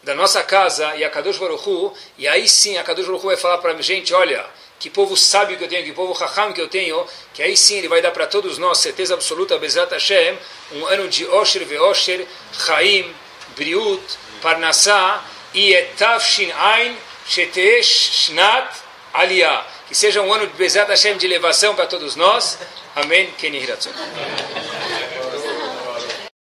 da 0.02 0.14
nossa 0.14 0.42
casa 0.42 0.96
e 0.96 1.04
a 1.04 1.10
Kadosh 1.10 1.38
Baruch 1.38 1.92
e 2.18 2.26
aí 2.26 2.48
sim 2.48 2.76
a 2.76 2.82
Kadosh 2.82 3.06
Baruch 3.06 3.24
vai 3.24 3.36
falar 3.36 3.58
para 3.58 3.72
a 3.72 3.82
gente, 3.82 4.12
olha, 4.12 4.44
que 4.78 4.90
povo 4.90 5.16
sábio 5.16 5.56
que 5.56 5.64
eu 5.64 5.68
tenho, 5.68 5.84
que 5.84 5.92
povo 5.92 6.12
raham 6.12 6.52
que 6.52 6.60
eu 6.60 6.68
tenho, 6.68 7.06
que 7.32 7.42
aí 7.42 7.56
sim 7.56 7.76
ele 7.78 7.88
vai 7.88 8.02
dar 8.02 8.10
para 8.10 8.26
todos 8.26 8.58
nós, 8.58 8.78
certeza 8.78 9.14
absoluta, 9.14 9.56
Bezat 9.58 9.92
Hashem, 9.92 10.36
um 10.72 10.86
ano 10.86 11.08
de 11.08 11.24
Osher 11.26 11.64
ve 11.64 11.78
Osher, 11.78 12.26
Chaim, 12.52 13.14
Briut, 13.56 14.02
Parnassá 14.42 15.22
e 15.54 15.72
Etavshin 15.72 16.52
Ein 16.52 16.96
Shetesh 17.26 18.26
Shnat 18.26 18.68
Aliyah. 19.14 19.64
Que 19.88 19.94
seja 19.94 20.20
um 20.22 20.32
ano 20.32 20.46
de 20.46 20.52
Bezat 20.54 20.88
Hashem 20.88 21.16
de 21.16 21.26
elevação 21.26 21.74
para 21.74 21.86
todos 21.86 22.16
nós. 22.16 22.58
Amém. 22.96 23.30
Kenihiratzon. 23.38 23.92